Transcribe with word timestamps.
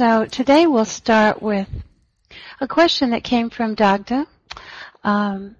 So 0.00 0.24
today 0.24 0.66
we'll 0.66 0.86
start 0.86 1.42
with 1.42 1.68
a 2.58 2.66
question 2.66 3.10
that 3.10 3.22
came 3.22 3.50
from 3.50 3.74
Dagda. 3.74 4.26
Um, 5.04 5.56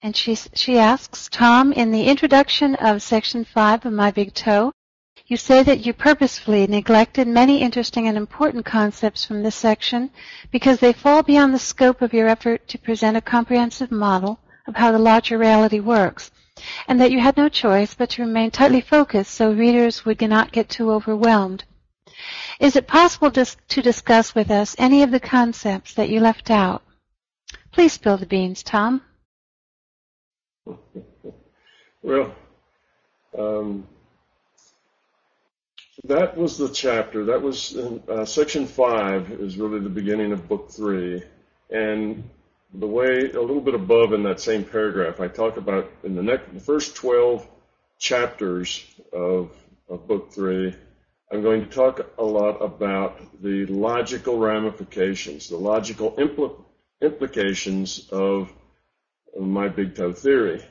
and 0.00 0.16
she, 0.16 0.36
she 0.36 0.78
asks, 0.78 1.28
Tom, 1.28 1.70
in 1.70 1.90
the 1.90 2.08
introduction 2.08 2.76
of 2.76 3.02
section 3.02 3.44
5 3.44 3.84
of 3.84 3.92
My 3.92 4.10
Big 4.10 4.32
Toe, 4.32 4.72
you 5.26 5.36
say 5.36 5.62
that 5.64 5.84
you 5.84 5.92
purposefully 5.92 6.66
neglected 6.66 7.28
many 7.28 7.60
interesting 7.60 8.08
and 8.08 8.16
important 8.16 8.64
concepts 8.64 9.26
from 9.26 9.42
this 9.42 9.54
section 9.54 10.08
because 10.50 10.80
they 10.80 10.94
fall 10.94 11.22
beyond 11.22 11.52
the 11.52 11.58
scope 11.58 12.00
of 12.00 12.14
your 12.14 12.28
effort 12.28 12.66
to 12.68 12.78
present 12.78 13.18
a 13.18 13.20
comprehensive 13.20 13.90
model 13.90 14.40
of 14.66 14.76
how 14.76 14.92
the 14.92 14.98
larger 14.98 15.36
reality 15.36 15.78
works, 15.78 16.30
and 16.88 16.98
that 16.98 17.10
you 17.10 17.20
had 17.20 17.36
no 17.36 17.50
choice 17.50 17.92
but 17.92 18.08
to 18.08 18.22
remain 18.22 18.50
tightly 18.50 18.80
focused 18.80 19.34
so 19.34 19.52
readers 19.52 20.06
would 20.06 20.22
not 20.22 20.52
get 20.52 20.70
too 20.70 20.90
overwhelmed. 20.90 21.64
Is 22.60 22.76
it 22.76 22.86
possible 22.86 23.30
to 23.30 23.82
discuss 23.82 24.34
with 24.34 24.50
us 24.50 24.76
any 24.78 25.02
of 25.02 25.10
the 25.10 25.20
concepts 25.20 25.94
that 25.94 26.08
you 26.08 26.20
left 26.20 26.50
out? 26.50 26.82
Please 27.72 27.92
spill 27.92 28.18
the 28.18 28.26
beans, 28.26 28.62
Tom. 28.62 29.02
well, 32.02 32.34
um, 33.36 33.86
that 36.04 36.36
was 36.36 36.58
the 36.58 36.68
chapter. 36.68 37.24
That 37.24 37.42
was 37.42 37.74
in, 37.74 38.02
uh, 38.08 38.24
section 38.24 38.66
five 38.66 39.30
is 39.30 39.56
really 39.56 39.80
the 39.80 39.88
beginning 39.88 40.32
of 40.32 40.48
book 40.48 40.70
three, 40.70 41.22
and 41.70 42.28
the 42.74 42.86
way 42.86 43.30
a 43.30 43.40
little 43.40 43.60
bit 43.60 43.74
above 43.74 44.12
in 44.12 44.22
that 44.24 44.40
same 44.40 44.64
paragraph, 44.64 45.20
I 45.20 45.28
talk 45.28 45.56
about 45.56 45.90
in 46.04 46.14
the 46.14 46.22
next 46.22 46.52
the 46.52 46.60
first 46.60 46.96
twelve 46.96 47.46
chapters 47.98 48.84
of 49.12 49.50
of 49.88 50.06
book 50.08 50.32
three. 50.32 50.74
I'm 51.32 51.40
going 51.40 51.62
to 51.64 51.70
talk 51.70 52.06
a 52.18 52.24
lot 52.24 52.58
about 52.58 53.42
the 53.42 53.64
logical 53.64 54.38
ramifications, 54.38 55.48
the 55.48 55.56
logical 55.56 56.12
impl- 56.12 56.62
implications 57.00 58.10
of 58.10 58.52
my 59.40 59.68
big 59.68 59.94
toe 59.94 60.12
theory. 60.12 60.62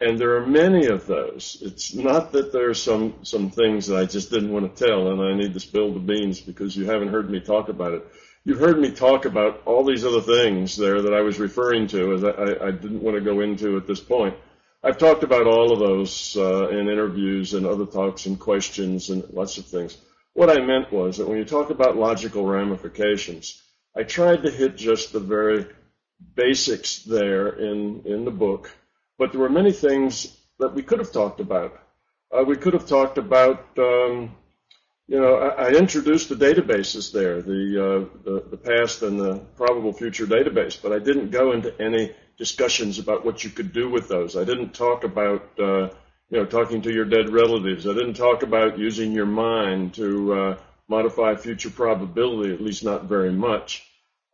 And 0.00 0.16
there 0.16 0.36
are 0.36 0.46
many 0.46 0.86
of 0.86 1.08
those. 1.08 1.58
It's 1.60 1.94
not 1.94 2.30
that 2.30 2.52
there 2.52 2.70
are 2.70 2.74
some, 2.74 3.14
some 3.24 3.50
things 3.50 3.88
that 3.88 3.98
I 3.98 4.04
just 4.04 4.30
didn't 4.30 4.52
want 4.52 4.76
to 4.76 4.86
tell 4.86 5.08
and 5.08 5.20
I 5.20 5.34
need 5.34 5.54
to 5.54 5.60
spill 5.60 5.92
the 5.92 5.98
beans 5.98 6.40
because 6.40 6.76
you 6.76 6.84
haven't 6.84 7.08
heard 7.08 7.28
me 7.28 7.40
talk 7.40 7.68
about 7.68 7.94
it. 7.94 8.06
You've 8.44 8.60
heard 8.60 8.78
me 8.78 8.92
talk 8.92 9.24
about 9.24 9.62
all 9.66 9.84
these 9.84 10.04
other 10.04 10.20
things 10.20 10.76
there 10.76 11.02
that 11.02 11.12
I 11.12 11.22
was 11.22 11.40
referring 11.40 11.88
to 11.88 12.14
as 12.14 12.22
I, 12.22 12.68
I 12.68 12.70
didn't 12.70 13.02
want 13.02 13.16
to 13.16 13.20
go 13.20 13.40
into 13.40 13.76
at 13.76 13.88
this 13.88 14.00
point. 14.00 14.36
I've 14.82 14.98
talked 14.98 15.24
about 15.24 15.48
all 15.48 15.72
of 15.72 15.80
those 15.80 16.36
uh, 16.36 16.68
in 16.68 16.88
interviews 16.88 17.54
and 17.54 17.66
other 17.66 17.86
talks 17.86 18.26
and 18.26 18.38
questions 18.38 19.10
and 19.10 19.28
lots 19.30 19.58
of 19.58 19.66
things. 19.66 19.98
What 20.34 20.50
I 20.50 20.64
meant 20.64 20.92
was 20.92 21.16
that 21.16 21.28
when 21.28 21.38
you 21.38 21.44
talk 21.44 21.70
about 21.70 21.96
logical 21.96 22.46
ramifications, 22.46 23.60
I 23.96 24.04
tried 24.04 24.44
to 24.44 24.50
hit 24.50 24.76
just 24.76 25.12
the 25.12 25.18
very 25.18 25.66
basics 26.36 27.02
there 27.02 27.48
in, 27.48 28.02
in 28.04 28.24
the 28.24 28.30
book, 28.30 28.70
but 29.18 29.32
there 29.32 29.40
were 29.40 29.48
many 29.48 29.72
things 29.72 30.36
that 30.60 30.74
we 30.74 30.82
could 30.82 31.00
have 31.00 31.10
talked 31.10 31.40
about. 31.40 31.76
Uh, 32.30 32.44
we 32.44 32.56
could 32.56 32.74
have 32.74 32.86
talked 32.86 33.18
about, 33.18 33.66
um, 33.78 34.36
you 35.08 35.18
know, 35.18 35.36
I, 35.38 35.68
I, 35.68 35.70
introduced 35.70 36.28
the 36.28 36.34
databases 36.34 37.12
there, 37.12 37.42
the, 37.42 37.62
uh, 37.82 38.18
the, 38.24 38.44
the 38.50 38.56
past 38.56 39.02
and 39.02 39.18
the 39.18 39.38
probable 39.56 39.92
future 39.92 40.26
database, 40.26 40.80
but 40.80 40.92
I 40.92 40.98
didn't 40.98 41.30
go 41.30 41.52
into 41.52 41.74
any 41.80 42.12
discussions 42.38 42.98
about 42.98 43.24
what 43.24 43.42
you 43.42 43.50
could 43.50 43.72
do 43.72 43.90
with 43.90 44.08
those. 44.08 44.36
I 44.36 44.44
didn't 44.44 44.72
talk 44.72 45.04
about, 45.04 45.42
uh, 45.58 45.88
you 46.30 46.38
know, 46.38 46.46
talking 46.46 46.80
to 46.82 46.92
your 46.92 47.04
dead 47.04 47.30
relatives. 47.30 47.86
I 47.86 47.92
didn't 47.92 48.14
talk 48.14 48.42
about 48.42 48.78
using 48.78 49.12
your 49.12 49.26
mind 49.26 49.94
to 49.94 50.32
uh, 50.32 50.58
modify 50.86 51.34
future 51.34 51.70
probability, 51.70 52.54
at 52.54 52.60
least 52.60 52.84
not 52.84 53.04
very 53.04 53.32
much. 53.32 53.84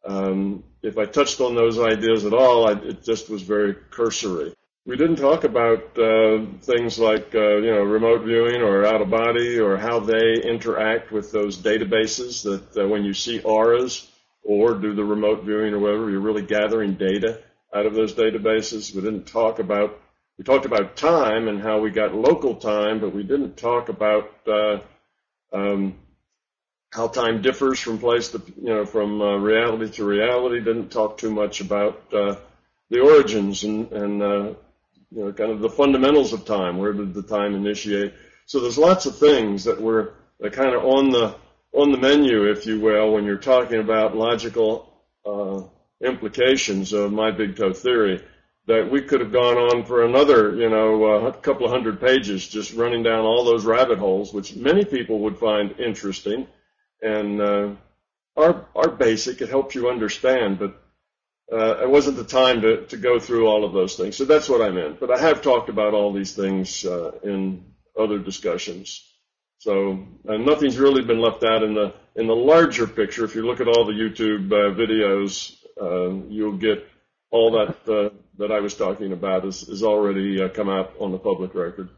Um, 0.04 0.64
if 0.82 0.98
I 0.98 1.06
touched 1.06 1.40
on 1.40 1.54
those 1.54 1.78
ideas 1.78 2.26
at 2.26 2.34
all, 2.34 2.68
I, 2.68 2.72
it 2.72 3.02
just 3.02 3.30
was 3.30 3.40
very 3.40 3.74
cursory. 3.90 4.54
We 4.86 4.98
didn't 4.98 5.16
talk 5.16 5.44
about 5.44 5.98
uh, 5.98 6.44
things 6.60 6.98
like 6.98 7.34
uh, 7.34 7.56
you 7.56 7.70
know 7.70 7.82
remote 7.82 8.22
viewing 8.22 8.60
or 8.60 8.84
out 8.84 9.00
of 9.00 9.08
body 9.08 9.58
or 9.58 9.78
how 9.78 9.98
they 10.00 10.42
interact 10.42 11.10
with 11.10 11.32
those 11.32 11.56
databases. 11.56 12.42
That 12.42 12.82
uh, 12.82 12.86
when 12.86 13.02
you 13.02 13.14
see 13.14 13.40
auras 13.40 14.06
or 14.42 14.74
do 14.74 14.92
the 14.94 15.02
remote 15.02 15.44
viewing 15.44 15.72
or 15.72 15.78
whatever, 15.78 16.10
you're 16.10 16.20
really 16.20 16.42
gathering 16.42 16.96
data 16.96 17.40
out 17.74 17.86
of 17.86 17.94
those 17.94 18.14
databases. 18.14 18.94
We 18.94 19.02
didn't 19.02 19.26
talk 19.26 19.58
about 19.58 20.00
we 20.38 20.44
talked 20.44 20.66
about 20.66 20.96
time 20.96 21.46
and 21.46 21.60
how 21.60 21.78
we 21.78 21.90
got 21.90 22.14
local 22.14 22.56
time, 22.56 23.00
but 23.00 23.14
we 23.14 23.22
didn't 23.22 23.56
talk 23.56 23.88
about 23.88 24.32
uh, 24.48 24.78
um, 25.52 25.94
how 26.92 27.06
time 27.06 27.40
differs 27.40 27.78
from 27.78 27.98
place 27.98 28.28
to, 28.30 28.42
you 28.60 28.68
know, 28.68 28.84
from 28.84 29.20
uh, 29.20 29.36
reality 29.36 29.92
to 29.92 30.04
reality. 30.04 30.58
Didn't 30.58 30.88
talk 30.90 31.18
too 31.18 31.30
much 31.30 31.60
about 31.60 32.12
uh, 32.12 32.36
the 32.90 33.00
origins 33.00 33.62
and, 33.62 33.92
and 33.92 34.22
uh, 34.22 34.54
you 35.12 35.24
know, 35.24 35.32
kind 35.32 35.52
of 35.52 35.60
the 35.60 35.70
fundamentals 35.70 36.32
of 36.32 36.44
time. 36.44 36.78
Where 36.78 36.92
did 36.92 37.14
the 37.14 37.22
time 37.22 37.54
initiate? 37.54 38.14
So 38.46 38.58
there's 38.58 38.78
lots 38.78 39.06
of 39.06 39.16
things 39.18 39.64
that 39.64 39.80
were 39.80 40.14
kind 40.50 40.74
of 40.74 40.84
on 40.84 41.10
the 41.10 41.36
on 41.72 41.90
the 41.92 41.98
menu, 41.98 42.50
if 42.50 42.66
you 42.66 42.80
will, 42.80 43.12
when 43.12 43.24
you're 43.24 43.36
talking 43.36 43.80
about 43.80 44.16
logical 44.16 44.92
uh, 45.26 45.62
implications 46.04 46.92
of 46.92 47.12
my 47.12 47.30
big 47.30 47.56
toe 47.56 47.72
theory. 47.72 48.24
That 48.66 48.90
we 48.90 49.02
could 49.02 49.20
have 49.20 49.30
gone 49.32 49.58
on 49.58 49.84
for 49.84 50.04
another, 50.04 50.54
you 50.56 50.70
know, 50.70 51.26
a 51.26 51.32
couple 51.34 51.66
of 51.66 51.72
hundred 51.72 52.00
pages, 52.00 52.48
just 52.48 52.72
running 52.72 53.02
down 53.02 53.26
all 53.26 53.44
those 53.44 53.66
rabbit 53.66 53.98
holes, 53.98 54.32
which 54.32 54.56
many 54.56 54.86
people 54.86 55.18
would 55.20 55.38
find 55.38 55.78
interesting 55.78 56.46
and 57.02 57.40
uh, 57.40 57.70
are 58.36 58.66
are 58.74 58.88
basic. 58.88 59.40
It 59.40 59.48
helps 59.48 59.74
you 59.74 59.90
understand, 59.90 60.58
but 60.58 60.82
uh, 61.52 61.82
it 61.82 61.90
wasn't 61.90 62.16
the 62.16 62.24
time 62.24 62.62
to 62.62 62.86
to 62.86 62.96
go 62.96 63.18
through 63.18 63.46
all 63.46 63.64
of 63.64 63.72
those 63.72 63.96
things. 63.96 64.16
So 64.16 64.24
that's 64.24 64.48
what 64.48 64.62
I 64.62 64.70
meant. 64.70 64.98
But 64.98 65.10
I 65.10 65.18
have 65.18 65.42
talked 65.42 65.68
about 65.68 65.94
all 65.94 66.12
these 66.12 66.34
things 66.34 66.84
uh, 66.84 67.12
in 67.22 67.64
other 67.98 68.18
discussions. 68.18 69.02
So 69.58 70.06
nothing's 70.24 70.78
really 70.78 71.02
been 71.04 71.20
left 71.20 71.44
out 71.44 71.62
in 71.62 71.74
the 71.74 71.94
in 72.16 72.26
the 72.26 72.36
larger 72.36 72.86
picture. 72.86 73.24
If 73.24 73.34
you 73.34 73.46
look 73.46 73.60
at 73.60 73.68
all 73.68 73.84
the 73.84 73.92
YouTube 73.92 74.52
uh, 74.52 74.74
videos, 74.74 75.56
you'll 75.80 76.56
get 76.56 76.86
all 77.30 77.50
that 77.50 77.88
uh, 77.92 78.10
that 78.38 78.52
I 78.52 78.60
was 78.60 78.74
talking 78.74 79.12
about 79.12 79.44
is, 79.44 79.68
is 79.68 79.82
already 79.82 80.48
come 80.50 80.68
out 80.68 80.94
on 81.00 81.12
the 81.12 81.18
public 81.18 81.54
record. 81.54 81.88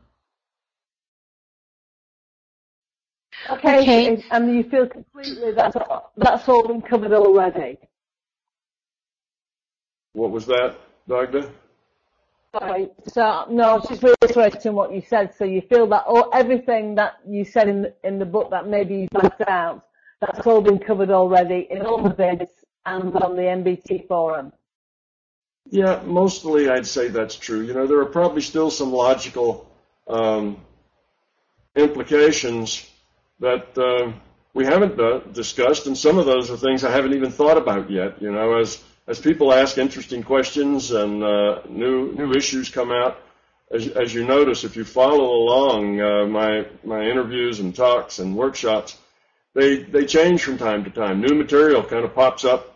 Okay, 3.51 3.81
okay. 3.83 4.25
and 4.31 4.57
you 4.57 4.65
feel 4.65 4.87
completely 4.89 5.53
that's 5.53 5.77
that's 6.17 6.49
all 6.49 6.67
been 6.67 6.83
covered 6.83 7.13
already. 7.13 7.79
What 10.15 10.31
was 10.31 10.47
that, 10.47 10.77
Dagda? 11.07 11.51
Sorry, 12.59 12.89
so 13.07 13.47
no, 13.51 13.63
I 13.63 13.75
was 13.75 13.89
just 13.89 14.03
reiterating 14.03 14.73
what 14.73 14.93
you 14.93 15.03
said. 15.07 15.35
So 15.37 15.45
you 15.45 15.61
feel 15.61 15.87
that 15.89 16.05
all, 16.07 16.31
everything 16.33 16.95
that 16.95 17.17
you 17.29 17.45
said 17.45 17.69
in 17.69 17.93
in 18.03 18.19
the 18.19 18.25
book 18.25 18.51
that 18.51 18.67
maybe 18.67 18.95
you 19.01 19.09
left 19.13 19.43
out, 19.43 19.85
that's 20.21 20.47
all 20.47 20.63
been 20.63 20.79
covered 20.79 21.11
already 21.11 21.69
in 21.71 21.83
all 21.83 22.03
the 22.03 22.15
vids 22.15 22.49
and 22.87 23.15
on 23.17 23.37
the 23.37 23.43
MBT 23.43 24.07
forum. 24.07 24.53
Yeah, 25.69 26.01
mostly 26.05 26.69
I'd 26.69 26.87
say 26.87 27.09
that's 27.09 27.37
true. 27.37 27.63
You 27.63 27.75
know, 27.75 27.87
there 27.87 27.99
are 27.99 28.07
probably 28.07 28.41
still 28.41 28.71
some 28.71 28.93
logical 28.93 29.69
um, 30.07 30.59
implications 31.75 32.89
that 33.41 33.77
uh, 33.77 34.13
we 34.55 34.65
haven't 34.65 34.99
uh, 34.99 35.19
discussed, 35.33 35.87
and 35.87 35.99
some 35.99 36.19
of 36.19 36.27
those 36.27 36.51
are 36.51 36.57
things 36.57 36.85
I 36.85 36.93
haven't 36.93 37.15
even 37.15 37.31
thought 37.31 37.59
about 37.59 37.91
yet. 37.91 38.23
You 38.23 38.31
know, 38.33 38.59
as 38.59 38.83
as 39.09 39.19
people 39.21 39.53
ask 39.53 39.77
interesting 39.77 40.23
questions 40.23 40.93
and 40.93 41.23
uh, 41.23 41.63
new 41.69 42.13
new 42.13 42.33
issues 42.33 42.71
come 42.71 42.93
out, 42.93 43.21
as, 43.71 43.89
as 43.89 44.15
you 44.15 44.25
notice, 44.25 44.63
if 44.63 44.77
you 44.77 44.85
follow 44.85 45.25
along 45.25 46.01
uh, 46.01 46.27
my 46.27 46.67
my 46.85 47.03
interviews 47.03 47.59
and 47.59 47.75
talks 47.75 48.21
and 48.21 48.37
workshops, 48.37 48.97
they 49.55 49.83
they 49.83 50.07
change 50.07 50.45
from 50.45 50.59
time 50.59 50.85
to 50.85 50.91
time. 50.91 51.21
New 51.21 51.35
material 51.35 51.83
kind 51.83 52.05
of 52.05 52.15
pops 52.15 52.45
up, 52.45 52.76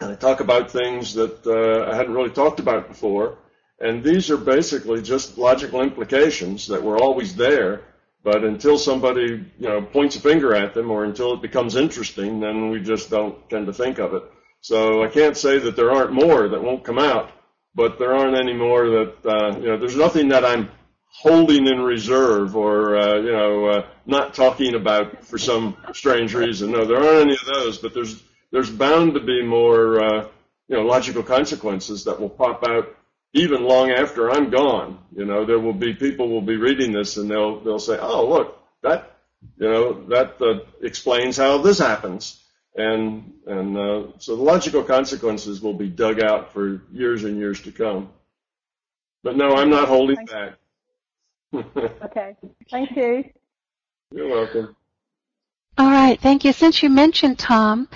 and 0.00 0.12
I 0.12 0.14
talk 0.14 0.40
about 0.40 0.70
things 0.70 1.14
that 1.14 1.46
uh, 1.46 1.90
I 1.90 1.96
hadn't 1.96 2.14
really 2.14 2.30
talked 2.30 2.60
about 2.60 2.88
before. 2.88 3.38
And 3.80 4.04
these 4.04 4.30
are 4.30 4.36
basically 4.36 5.02
just 5.02 5.36
logical 5.36 5.82
implications 5.82 6.66
that 6.68 6.82
were 6.82 6.96
always 6.96 7.34
there 7.34 7.82
but 8.24 8.42
until 8.42 8.78
somebody, 8.78 9.44
you 9.58 9.68
know, 9.68 9.82
points 9.82 10.16
a 10.16 10.20
finger 10.20 10.54
at 10.54 10.72
them 10.72 10.90
or 10.90 11.04
until 11.04 11.34
it 11.34 11.42
becomes 11.42 11.76
interesting, 11.76 12.40
then 12.40 12.70
we 12.70 12.80
just 12.80 13.10
don't 13.10 13.48
tend 13.50 13.66
to 13.66 13.72
think 13.72 13.98
of 13.98 14.14
it. 14.14 14.22
So 14.62 15.04
I 15.04 15.08
can't 15.08 15.36
say 15.36 15.58
that 15.58 15.76
there 15.76 15.92
aren't 15.92 16.12
more 16.12 16.48
that 16.48 16.62
won't 16.62 16.84
come 16.84 16.98
out, 16.98 17.30
but 17.74 17.98
there 17.98 18.14
aren't 18.14 18.38
any 18.38 18.54
more 18.54 18.88
that, 18.88 19.26
uh, 19.26 19.58
you 19.58 19.66
know, 19.66 19.76
there's 19.76 19.94
nothing 19.94 20.28
that 20.28 20.42
I'm 20.42 20.70
holding 21.06 21.66
in 21.66 21.82
reserve 21.82 22.56
or, 22.56 22.96
uh, 22.96 23.16
you 23.16 23.30
know, 23.30 23.66
uh, 23.66 23.86
not 24.06 24.32
talking 24.32 24.74
about 24.74 25.22
for 25.26 25.36
some 25.36 25.76
strange 25.92 26.32
reason. 26.32 26.72
No, 26.72 26.86
there 26.86 26.96
aren't 26.96 27.28
any 27.28 27.34
of 27.34 27.44
those, 27.44 27.76
but 27.76 27.92
there's, 27.92 28.22
there's 28.54 28.70
bound 28.70 29.14
to 29.14 29.20
be 29.20 29.42
more, 29.42 30.00
uh, 30.00 30.28
you 30.68 30.76
know, 30.76 30.82
logical 30.82 31.24
consequences 31.24 32.04
that 32.04 32.20
will 32.20 32.30
pop 32.30 32.62
out 32.62 32.96
even 33.32 33.64
long 33.64 33.90
after 33.90 34.30
I'm 34.30 34.50
gone, 34.50 35.00
you 35.12 35.24
know, 35.24 35.44
there 35.44 35.58
will 35.58 35.72
be 35.72 35.94
people 35.94 36.28
will 36.28 36.40
be 36.40 36.56
reading 36.56 36.92
this 36.92 37.16
and 37.16 37.28
they'll 37.28 37.58
they'll 37.58 37.80
say, 37.80 37.98
"Oh, 38.00 38.28
look, 38.28 38.56
that 38.82 39.14
you 39.58 39.68
know, 39.68 40.04
that 40.06 40.40
uh, 40.40 40.60
explains 40.82 41.36
how 41.36 41.58
this 41.58 41.80
happens. 41.80 42.40
And, 42.76 43.32
and 43.44 43.76
uh, 43.76 44.02
so 44.18 44.36
the 44.36 44.42
logical 44.42 44.84
consequences 44.84 45.60
will 45.60 45.74
be 45.74 45.88
dug 45.88 46.20
out 46.20 46.52
for 46.52 46.82
years 46.92 47.24
and 47.24 47.36
years 47.38 47.60
to 47.62 47.72
come. 47.72 48.10
But 49.24 49.36
no, 49.36 49.56
I'm 49.56 49.70
not 49.70 49.88
holding 49.88 50.16
Thank 50.16 50.30
back. 50.30 50.54
okay. 52.04 52.36
Thank 52.70 52.96
you. 52.96 53.24
You're 54.12 54.28
welcome. 54.28 54.76
All 55.76 55.90
right. 55.90 56.20
Thank 56.20 56.44
you. 56.44 56.52
Since 56.52 56.82
you 56.82 56.90
mentioned 56.90 57.38
Tom 57.38 57.88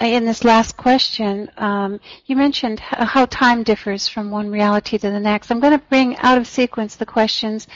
in 0.00 0.24
this 0.24 0.44
last 0.44 0.76
question, 0.76 1.50
um, 1.56 2.00
you 2.26 2.36
mentioned 2.36 2.80
how 2.80 3.26
time 3.26 3.62
differs 3.62 4.08
from 4.08 4.30
one 4.30 4.50
reality 4.50 4.98
to 4.98 5.10
the 5.10 5.20
next. 5.20 5.50
I'm 5.50 5.60
going 5.60 5.78
to 5.78 5.84
bring 5.86 6.16
out 6.16 6.38
of 6.38 6.46
sequence 6.46 6.96
the 6.96 7.06
questions 7.06 7.66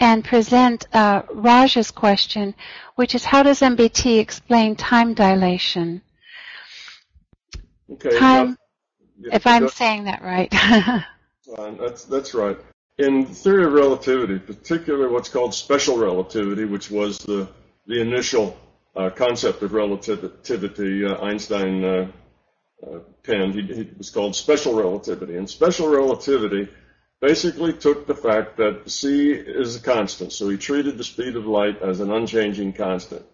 and 0.00 0.24
present 0.24 0.86
uh, 0.92 1.22
Raj's 1.32 1.90
question, 1.90 2.54
which 2.96 3.14
is 3.14 3.24
how 3.24 3.42
does 3.42 3.60
MBT 3.60 4.18
explain 4.18 4.74
time 4.74 5.14
dilation? 5.14 6.02
Okay. 7.90 8.18
Time, 8.18 8.58
if 9.32 9.46
I'm 9.46 9.68
saying 9.68 10.04
that 10.04 10.22
right. 10.22 10.50
that's 11.78 12.04
that's 12.04 12.34
right. 12.34 12.58
In 12.98 13.26
theory 13.26 13.64
of 13.64 13.72
relativity, 13.72 14.38
particularly 14.38 15.12
what's 15.12 15.28
called 15.28 15.54
special 15.54 15.98
relativity, 15.98 16.64
which 16.64 16.90
was 16.90 17.18
the 17.18 17.48
the 17.86 18.00
initial 18.00 18.56
uh, 18.56 18.71
concept 19.10 19.62
of 19.62 19.72
relativity 19.72 21.04
uh, 21.04 21.16
Einstein 21.22 21.84
uh, 21.84 22.06
uh 22.86 22.98
penned, 23.22 23.54
he, 23.54 23.62
he 23.62 23.90
was 23.96 24.10
called 24.10 24.34
special 24.34 24.74
relativity. 24.74 25.36
And 25.36 25.48
special 25.48 25.88
relativity 25.88 26.68
basically 27.20 27.72
took 27.72 28.06
the 28.06 28.14
fact 28.14 28.56
that 28.58 28.90
c 28.90 29.30
is 29.32 29.76
a 29.76 29.80
constant, 29.80 30.32
so 30.32 30.48
he 30.48 30.56
treated 30.56 30.98
the 30.98 31.04
speed 31.04 31.36
of 31.36 31.46
light 31.46 31.80
as 31.80 32.00
an 32.00 32.12
unchanging 32.12 32.72
constant. 32.72 33.24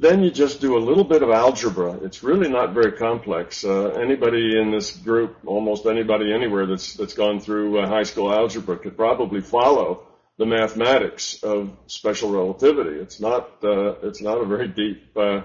Then 0.00 0.22
you 0.22 0.30
just 0.30 0.60
do 0.60 0.78
a 0.78 0.86
little 0.88 1.02
bit 1.02 1.24
of 1.24 1.30
algebra. 1.30 1.98
It's 2.04 2.22
really 2.22 2.48
not 2.48 2.72
very 2.72 2.92
complex. 2.92 3.64
Uh, 3.64 3.88
anybody 3.88 4.56
in 4.56 4.70
this 4.70 4.92
group, 4.92 5.38
almost 5.44 5.86
anybody 5.86 6.32
anywhere 6.32 6.66
that's 6.66 6.94
that's 6.94 7.14
gone 7.14 7.40
through 7.40 7.80
uh, 7.80 7.88
high 7.88 8.04
school 8.04 8.32
algebra, 8.32 8.78
could 8.78 8.96
probably 8.96 9.40
follow 9.40 10.07
the 10.38 10.46
mathematics 10.46 11.42
of 11.42 11.76
special 11.86 12.30
relativity. 12.30 12.98
It's 12.98 13.20
not 13.20 13.62
uh, 13.62 13.94
it's 14.02 14.22
not 14.22 14.40
a 14.40 14.46
very 14.46 14.68
deep 14.68 15.16
uh, 15.16 15.42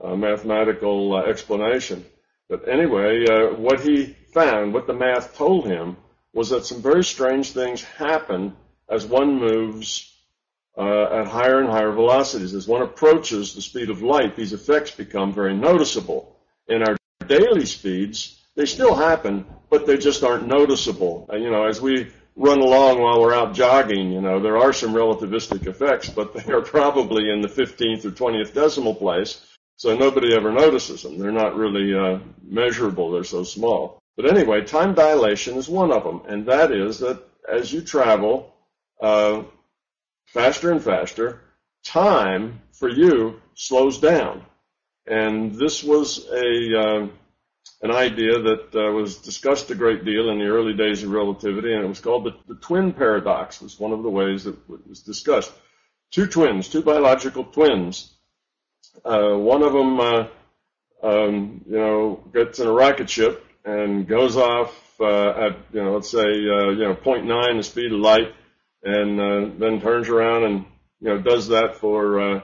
uh, 0.00 0.14
mathematical 0.14 1.16
explanation. 1.18 2.04
But 2.48 2.68
anyway, 2.68 3.24
what 3.56 3.80
he 3.80 4.14
found, 4.32 4.72
what 4.72 4.86
the 4.86 4.94
math 4.94 5.36
told 5.36 5.66
him, 5.66 5.96
was 6.32 6.50
that 6.50 6.64
some 6.64 6.80
very 6.80 7.02
strange 7.02 7.50
things 7.50 7.82
happen 7.82 8.54
as 8.88 9.04
one 9.04 9.40
moves 9.40 10.12
uh, 10.78 11.20
at 11.20 11.26
higher 11.26 11.58
and 11.58 11.68
higher 11.68 11.90
velocities. 11.90 12.54
As 12.54 12.68
one 12.68 12.82
approaches 12.82 13.54
the 13.54 13.62
speed 13.62 13.90
of 13.90 14.02
light, 14.02 14.36
these 14.36 14.52
effects 14.52 14.90
become 14.90 15.32
very 15.32 15.56
noticeable. 15.56 16.36
In 16.68 16.82
our 16.82 16.96
daily 17.26 17.66
speeds, 17.66 18.40
they 18.54 18.66
still 18.66 18.94
happen, 18.94 19.46
but 19.70 19.86
they 19.86 19.96
just 19.96 20.22
aren't 20.22 20.46
noticeable. 20.46 21.28
You 21.32 21.50
know, 21.50 21.66
as 21.66 21.80
we 21.80 22.12
run 22.36 22.60
along 22.60 23.00
while 23.00 23.20
we're 23.20 23.34
out 23.34 23.54
jogging, 23.54 24.12
you 24.12 24.20
know, 24.20 24.38
there 24.38 24.58
are 24.58 24.72
some 24.72 24.92
relativistic 24.92 25.66
effects, 25.66 26.10
but 26.10 26.34
they 26.34 26.52
are 26.52 26.60
probably 26.60 27.30
in 27.30 27.40
the 27.40 27.48
15th 27.48 28.04
or 28.04 28.10
20th 28.10 28.52
decimal 28.52 28.94
place, 28.94 29.56
so 29.76 29.96
nobody 29.96 30.34
ever 30.34 30.52
notices 30.52 31.02
them. 31.02 31.18
They're 31.18 31.32
not 31.32 31.56
really 31.56 31.94
uh, 31.94 32.18
measurable. 32.42 33.10
They're 33.10 33.24
so 33.24 33.42
small. 33.42 33.98
But 34.16 34.30
anyway, 34.30 34.64
time 34.64 34.94
dilation 34.94 35.56
is 35.56 35.68
one 35.68 35.90
of 35.90 36.04
them, 36.04 36.22
and 36.28 36.46
that 36.46 36.72
is 36.72 36.98
that 37.00 37.22
as 37.48 37.72
you 37.72 37.80
travel 37.80 38.54
uh, 39.00 39.42
faster 40.26 40.70
and 40.70 40.82
faster, 40.82 41.40
time 41.84 42.60
for 42.72 42.88
you 42.88 43.40
slows 43.54 43.98
down. 43.98 44.44
And 45.06 45.54
this 45.54 45.84
was 45.84 46.26
a 46.30 46.80
uh, 46.80 47.08
an 47.82 47.90
idea 47.90 48.40
that 48.40 48.74
uh, 48.74 48.92
was 48.92 49.16
discussed 49.16 49.70
a 49.70 49.74
great 49.74 50.04
deal 50.04 50.30
in 50.30 50.38
the 50.38 50.46
early 50.46 50.74
days 50.74 51.02
of 51.02 51.10
relativity, 51.10 51.74
and 51.74 51.84
it 51.84 51.88
was 51.88 52.00
called 52.00 52.24
the, 52.24 52.34
the 52.48 52.60
twin 52.60 52.92
paradox. 52.92 53.60
Was 53.60 53.78
one 53.78 53.92
of 53.92 54.02
the 54.02 54.10
ways 54.10 54.44
that 54.44 54.56
was 54.88 55.02
discussed. 55.02 55.52
Two 56.10 56.26
twins, 56.26 56.68
two 56.68 56.82
biological 56.82 57.44
twins. 57.44 58.12
Uh, 59.04 59.34
one 59.34 59.62
of 59.62 59.72
them, 59.72 60.00
uh, 60.00 60.26
um, 61.02 61.64
you 61.68 61.76
know, 61.76 62.24
gets 62.32 62.58
in 62.58 62.66
a 62.66 62.72
rocket 62.72 63.10
ship 63.10 63.44
and 63.64 64.06
goes 64.06 64.36
off 64.36 64.74
uh, 65.00 65.30
at, 65.30 65.56
you 65.72 65.82
know, 65.82 65.94
let's 65.94 66.10
say, 66.10 66.20
uh, 66.20 66.70
you 66.70 66.84
know, 66.84 66.94
0.9 66.94 67.56
the 67.56 67.62
speed 67.62 67.92
of 67.92 67.98
light, 67.98 68.34
and 68.82 69.20
uh, 69.20 69.50
then 69.58 69.80
turns 69.80 70.08
around 70.08 70.44
and, 70.44 70.64
you 71.00 71.08
know, 71.08 71.18
does 71.18 71.48
that 71.48 71.76
for 71.76 72.42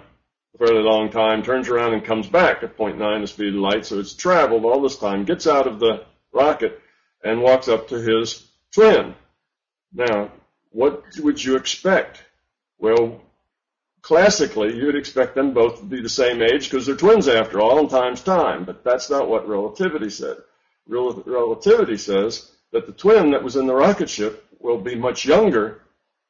fairly 0.58 0.82
long 0.82 1.10
time, 1.10 1.42
turns 1.42 1.68
around 1.68 1.94
and 1.94 2.04
comes 2.04 2.28
back 2.28 2.62
at 2.62 2.76
0.9 2.76 3.20
the 3.20 3.26
speed 3.26 3.54
of 3.54 3.60
light. 3.60 3.86
So 3.86 3.98
it's 3.98 4.14
traveled 4.14 4.64
all 4.64 4.80
this 4.80 4.96
time, 4.96 5.24
gets 5.24 5.46
out 5.46 5.66
of 5.66 5.78
the 5.80 6.04
rocket, 6.32 6.80
and 7.24 7.42
walks 7.42 7.68
up 7.68 7.88
to 7.88 7.96
his 7.96 8.46
twin. 8.72 9.14
Now, 9.92 10.30
what 10.70 11.04
would 11.18 11.42
you 11.42 11.56
expect? 11.56 12.22
Well, 12.78 13.20
classically, 14.00 14.76
you'd 14.76 14.96
expect 14.96 15.34
them 15.34 15.52
both 15.52 15.78
to 15.78 15.84
be 15.84 16.00
the 16.00 16.08
same 16.08 16.42
age 16.42 16.70
because 16.70 16.86
they're 16.86 16.96
twins 16.96 17.28
after 17.28 17.60
all, 17.60 17.78
and 17.78 17.88
time's 17.88 18.22
time. 18.22 18.64
But 18.64 18.84
that's 18.84 19.10
not 19.10 19.28
what 19.28 19.48
relativity 19.48 20.10
said. 20.10 20.38
Rel- 20.88 21.22
relativity 21.24 21.96
says 21.96 22.50
that 22.72 22.86
the 22.86 22.92
twin 22.92 23.30
that 23.30 23.42
was 23.44 23.56
in 23.56 23.66
the 23.66 23.74
rocket 23.74 24.10
ship 24.10 24.44
will 24.58 24.78
be 24.78 24.94
much 24.94 25.24
younger 25.24 25.82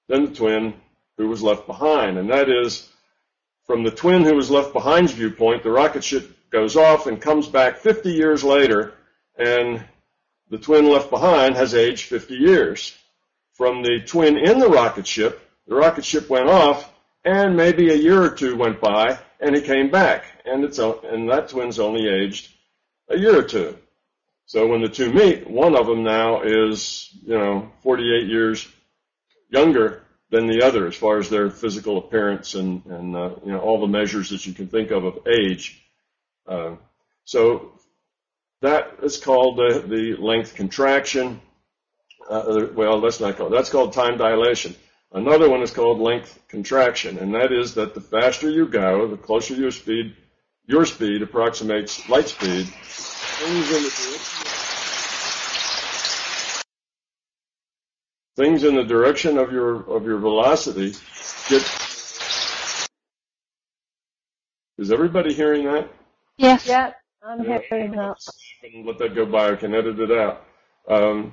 than 0.09 0.27
the 0.27 0.35
twin 0.35 0.75
who 1.17 1.29
was 1.29 1.43
left 1.43 1.67
behind. 1.67 2.19
And 2.19 2.31
that 2.31 2.51
is, 2.51 2.89
from 3.65 3.85
the 3.85 3.91
twin 3.91 4.25
who 4.25 4.35
was 4.35 4.51
left 4.51 4.73
behind's 4.73 5.13
viewpoint, 5.13 5.63
the 5.63 5.71
rocket 5.71 6.03
ship 6.03 6.37
goes 6.51 6.77
off 6.77 7.07
and 7.07 7.21
comes 7.21 7.49
back 7.49 7.79
50 7.79 8.13
years 8.13 8.43
later, 8.43 8.95
and 9.37 9.85
the 10.51 10.59
twin 10.59 10.89
left 10.91 11.11
behind 11.11 11.57
has 11.57 11.75
aged 11.75 12.07
50 12.07 12.35
years. 12.35 12.97
From 13.55 13.83
the 13.83 14.01
twin 14.01 14.37
in 14.37 14.59
the 14.59 14.69
rocket 14.69 15.07
ship, 15.07 15.49
the 15.67 15.75
rocket 15.75 16.05
ship 16.05 16.29
went 16.29 16.49
off, 16.49 16.93
and 17.25 17.57
maybe 17.57 17.91
a 17.91 17.97
year 17.97 18.23
or 18.23 18.31
two 18.31 18.57
went 18.57 18.81
by, 18.81 19.19
and 19.41 19.55
he 19.55 19.63
came 19.63 19.91
back, 19.91 20.25
and 20.45 20.65
it's 20.65 20.79
and 20.79 21.31
that 21.31 21.49
twin's 21.49 21.79
only 21.79 22.09
aged 22.09 22.51
a 23.09 23.19
year 23.19 23.39
or 23.39 23.43
two. 23.45 23.79
So 24.47 24.67
when 24.67 24.83
the 24.83 24.89
two 24.89 25.13
meet, 25.13 25.49
one 25.49 25.77
of 25.77 25.87
them 25.87 26.03
now 26.03 26.43
is, 26.43 27.11
you 27.23 27.39
know, 27.39 27.71
48 27.83 28.27
years 28.27 28.69
younger 29.49 30.02
than 30.33 30.47
the 30.47 30.63
other 30.63 30.87
as 30.87 30.97
far 30.97 31.19
as 31.19 31.29
their 31.29 31.51
physical 31.51 31.99
appearance 31.99 32.55
and, 32.55 32.85
and 32.87 33.15
uh, 33.15 33.31
you 33.45 33.53
know, 33.53 33.61
all 33.61 33.81
the 33.81 33.87
measures 33.87 34.31
that 34.31 34.47
you 34.47 34.55
can 34.55 34.67
think 34.67 34.91
of 34.91 35.05
of 35.05 35.27
age. 35.29 35.79
Uh, 36.49 36.75
so 37.25 37.73
that 38.63 38.95
is 39.03 39.19
called 39.19 39.59
the, 39.59 39.85
the 39.87 40.17
length 40.17 40.55
contraction. 40.55 41.39
Uh, 42.29 42.67
well, 42.75 43.03
that's 43.03 43.21
not 43.21 43.37
called, 43.37 43.53
that's 43.53 43.69
called 43.69 43.93
time 43.93 44.17
dilation. 44.17 44.75
Another 45.13 45.51
one 45.51 45.61
is 45.61 45.71
called 45.71 46.01
length 46.01 46.41
contraction, 46.49 47.19
and 47.19 47.35
that 47.35 47.53
is 47.53 47.75
that 47.75 47.93
the 47.93 48.01
faster 48.01 48.49
you 48.49 48.67
go, 48.67 49.07
the 49.09 49.19
closer 49.19 49.53
your 49.53 49.71
speed, 49.71 50.17
your 50.67 50.87
speed 50.87 51.21
approximates 51.21 52.09
light 52.09 52.29
speed, 52.29 52.67
things 58.37 58.65
in 58.65 58.75
the 58.75 58.85
direction 58.85 59.39
of 59.39 59.53
your 59.53 59.83
of 59.91 60.05
your 60.05 60.19
velocity 60.19 60.95
get. 61.49 61.63
Is 64.79 64.91
everybody 64.91 65.33
hearing 65.33 65.65
that? 65.65 65.89
Yes. 66.39 66.67
Yeah, 66.67 66.93
I'm 67.23 67.45
yeah. 67.45 67.59
hearing 67.69 67.93
that. 67.93 68.17
Let 68.85 68.99
that 68.99 69.15
go 69.15 69.27
by. 69.27 69.51
I 69.51 69.57
can 69.57 69.75
edit 69.75 69.99
it 70.01 70.11
out. 70.11 70.45
Um, 70.89 71.33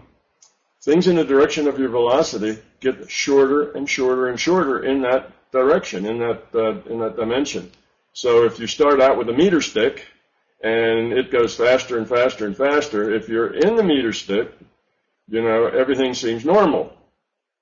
things 0.81 1.07
in 1.07 1.15
the 1.15 1.23
direction 1.23 1.67
of 1.67 1.79
your 1.79 1.89
velocity 1.89 2.59
get 2.79 3.09
shorter 3.09 3.71
and 3.71 3.89
shorter 3.89 4.27
and 4.27 4.39
shorter 4.39 4.83
in 4.83 5.01
that 5.01 5.31
direction, 5.51 6.05
in 6.05 6.19
that 6.19 6.43
uh, 6.53 6.81
in 6.91 6.99
that 6.99 7.15
dimension. 7.15 7.71
So 8.13 8.45
if 8.45 8.59
you 8.59 8.67
start 8.67 9.01
out 9.01 9.17
with 9.17 9.29
a 9.29 9.33
meter 9.33 9.61
stick 9.61 10.05
and 10.61 11.13
it 11.13 11.31
goes 11.31 11.55
faster 11.55 11.97
and 11.97 12.07
faster 12.07 12.45
and 12.45 12.55
faster, 12.55 13.13
if 13.13 13.29
you're 13.29 13.53
in 13.53 13.75
the 13.75 13.83
meter 13.83 14.11
stick, 14.13 14.51
you 15.29 15.41
know, 15.41 15.67
everything 15.67 16.13
seems 16.13 16.43
normal. 16.43 16.93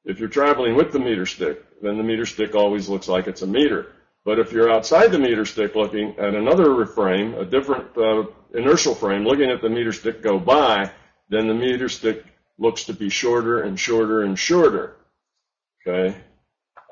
If 0.06 0.20
you're 0.20 0.30
traveling 0.30 0.76
with 0.76 0.92
the 0.92 1.00
meter 1.00 1.26
stick, 1.26 1.64
then 1.82 1.98
the 1.98 2.04
meter 2.04 2.26
stick 2.26 2.56
always 2.56 2.88
looks 2.88 3.08
like 3.08 3.28
it's 3.28 3.42
a 3.42 3.48
meter. 3.48 3.88
But 4.24 4.40
if 4.40 4.52
you're 4.52 4.72
outside 4.72 5.12
the 5.12 5.20
meter 5.20 5.46
stick 5.46 5.76
looking 5.76 6.16
at 6.18 6.34
another 6.34 6.86
frame, 6.86 7.34
a 7.34 7.46
different 7.46 7.98
uh, 7.98 8.24
inertial 8.54 8.96
frame, 8.96 9.24
looking 9.24 9.50
at 9.50 9.62
the 9.62 9.70
meter 9.70 9.92
stick 9.92 10.22
go 10.22 10.40
by, 10.40 10.92
then 11.30 11.48
the 11.48 11.54
meter 11.54 11.90
stick 11.90 12.26
looks 12.58 12.86
to 12.86 12.94
be 12.94 13.10
shorter 13.10 13.62
and 13.62 13.80
shorter 13.80 14.22
and 14.24 14.38
shorter. 14.40 14.96
Okay. 15.86 16.18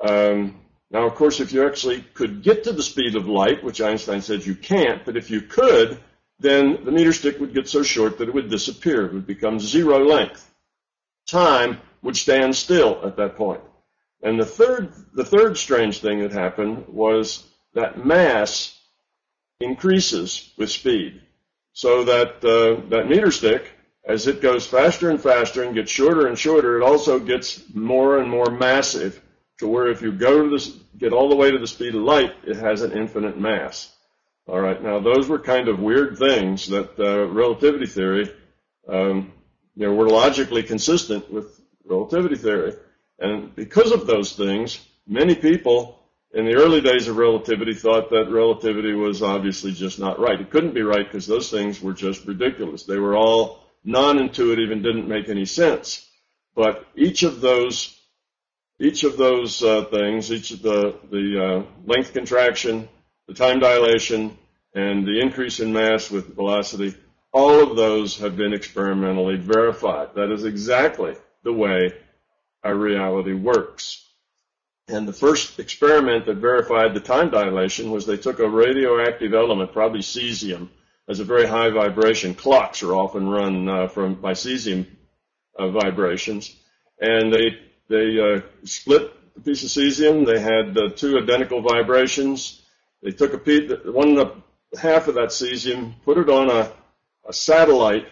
Um, 0.06 0.60
now, 0.90 1.06
of 1.06 1.14
course, 1.14 1.40
if 1.40 1.52
you 1.52 1.66
actually 1.66 2.02
could 2.14 2.42
get 2.42 2.64
to 2.64 2.72
the 2.72 2.82
speed 2.82 3.16
of 3.16 3.26
light, 3.28 3.64
which 3.64 3.80
Einstein 3.80 4.20
said 4.20 4.46
you 4.46 4.54
can't, 4.54 5.04
but 5.04 5.16
if 5.16 5.30
you 5.30 5.40
could, 5.40 5.98
then 6.38 6.84
the 6.84 6.92
meter 6.92 7.12
stick 7.12 7.40
would 7.40 7.54
get 7.54 7.68
so 7.68 7.82
short 7.82 8.18
that 8.18 8.28
it 8.28 8.34
would 8.34 8.50
disappear. 8.50 9.06
It 9.06 9.14
would 9.14 9.26
become 9.26 9.58
zero 9.58 10.04
length. 10.04 10.50
Time 11.26 11.80
would 12.02 12.16
stand 12.16 12.54
still 12.54 13.00
at 13.04 13.16
that 13.16 13.36
point. 13.36 13.60
And 14.22 14.38
the 14.38 14.46
third, 14.46 14.92
the 15.12 15.24
third 15.24 15.56
strange 15.58 16.00
thing 16.00 16.20
that 16.20 16.32
happened 16.32 16.86
was 16.88 17.44
that 17.74 18.04
mass 18.04 18.78
increases 19.60 20.52
with 20.56 20.70
speed. 20.70 21.20
So 21.72 22.04
that, 22.04 22.44
uh, 22.44 22.88
that 22.88 23.08
meter 23.08 23.30
stick, 23.30 23.70
as 24.04 24.26
it 24.26 24.40
goes 24.40 24.66
faster 24.66 25.10
and 25.10 25.20
faster 25.20 25.62
and 25.62 25.74
gets 25.74 25.90
shorter 25.90 26.26
and 26.26 26.38
shorter, 26.38 26.80
it 26.80 26.84
also 26.84 27.18
gets 27.18 27.62
more 27.74 28.18
and 28.18 28.30
more 28.30 28.50
massive 28.50 29.20
to 29.58 29.66
where 29.66 29.88
if 29.88 30.02
you 30.02 30.12
go 30.12 30.44
to 30.44 30.50
this, 30.50 30.68
get 30.96 31.12
all 31.12 31.28
the 31.28 31.36
way 31.36 31.50
to 31.50 31.58
the 31.58 31.66
speed 31.66 31.94
of 31.94 32.02
light, 32.02 32.32
it 32.46 32.56
has 32.56 32.82
an 32.82 32.92
infinite 32.92 33.38
mass. 33.38 33.92
All 34.46 34.60
right, 34.60 34.80
now 34.80 35.00
those 35.00 35.28
were 35.28 35.40
kind 35.40 35.68
of 35.68 35.80
weird 35.80 36.18
things 36.18 36.68
that 36.68 36.98
uh, 36.98 37.26
relativity 37.26 37.86
theory, 37.86 38.32
um, 38.88 39.32
you 39.76 39.86
know, 39.86 39.94
were 39.94 40.08
logically 40.08 40.62
consistent 40.62 41.30
with 41.30 41.60
relativity 41.84 42.36
theory. 42.36 42.74
And 43.18 43.54
because 43.54 43.92
of 43.92 44.06
those 44.06 44.32
things, 44.32 44.80
many 45.06 45.34
people 45.34 46.00
in 46.32 46.44
the 46.44 46.56
early 46.56 46.80
days 46.80 47.08
of 47.08 47.16
relativity 47.16 47.74
thought 47.74 48.10
that 48.10 48.30
relativity 48.30 48.92
was 48.92 49.22
obviously 49.22 49.72
just 49.72 49.98
not 49.98 50.18
right. 50.18 50.40
It 50.40 50.50
couldn't 50.50 50.74
be 50.74 50.82
right 50.82 51.06
because 51.06 51.26
those 51.26 51.50
things 51.50 51.80
were 51.80 51.94
just 51.94 52.26
ridiculous. 52.26 52.84
They 52.84 52.98
were 52.98 53.16
all 53.16 53.64
non-intuitive 53.84 54.70
and 54.70 54.82
didn't 54.82 55.08
make 55.08 55.28
any 55.28 55.44
sense. 55.44 56.06
But 56.54 56.84
each 56.96 57.22
of 57.22 57.40
those 57.40 57.92
each 58.78 59.04
of 59.04 59.16
those 59.16 59.62
uh, 59.62 59.86
things, 59.86 60.30
each 60.30 60.50
of 60.50 60.60
the, 60.60 60.98
the 61.10 61.42
uh, 61.42 61.62
length 61.86 62.12
contraction, 62.12 62.88
the 63.26 63.32
time 63.32 63.58
dilation, 63.58 64.36
and 64.74 65.06
the 65.06 65.18
increase 65.20 65.60
in 65.60 65.72
mass 65.72 66.10
with 66.10 66.34
velocity, 66.34 66.94
all 67.36 67.62
of 67.62 67.76
those 67.76 68.16
have 68.16 68.34
been 68.34 68.54
experimentally 68.54 69.36
verified. 69.36 70.14
That 70.14 70.32
is 70.32 70.44
exactly 70.44 71.16
the 71.42 71.52
way 71.52 71.92
our 72.64 72.74
reality 72.74 73.34
works. 73.34 74.02
And 74.88 75.06
the 75.06 75.12
first 75.12 75.58
experiment 75.58 76.24
that 76.26 76.38
verified 76.38 76.94
the 76.94 77.00
time 77.00 77.28
dilation 77.28 77.90
was 77.90 78.06
they 78.06 78.16
took 78.16 78.38
a 78.38 78.48
radioactive 78.48 79.34
element, 79.34 79.74
probably 79.74 80.00
cesium, 80.00 80.70
as 81.08 81.20
a 81.20 81.24
very 81.24 81.46
high 81.46 81.68
vibration. 81.68 82.34
Clocks 82.34 82.82
are 82.82 82.94
often 82.94 83.28
run 83.28 83.68
uh, 83.68 83.88
from 83.88 84.14
by 84.14 84.32
cesium 84.32 84.86
uh, 85.58 85.68
vibrations, 85.68 86.56
and 87.00 87.30
they 87.30 87.58
they 87.88 88.18
uh, 88.18 88.40
split 88.64 89.12
the 89.34 89.42
piece 89.42 89.62
of 89.62 89.68
cesium. 89.68 90.24
They 90.24 90.40
had 90.40 90.78
uh, 90.78 90.88
two 90.96 91.18
identical 91.18 91.60
vibrations. 91.60 92.62
They 93.02 93.10
took 93.10 93.34
a 93.34 93.38
piece, 93.38 93.70
one 93.84 94.42
half 94.80 95.08
of 95.08 95.16
that 95.16 95.28
cesium, 95.28 95.92
put 96.02 96.16
it 96.16 96.30
on 96.30 96.50
a, 96.50 96.72
a 97.28 97.32
satellite, 97.32 98.06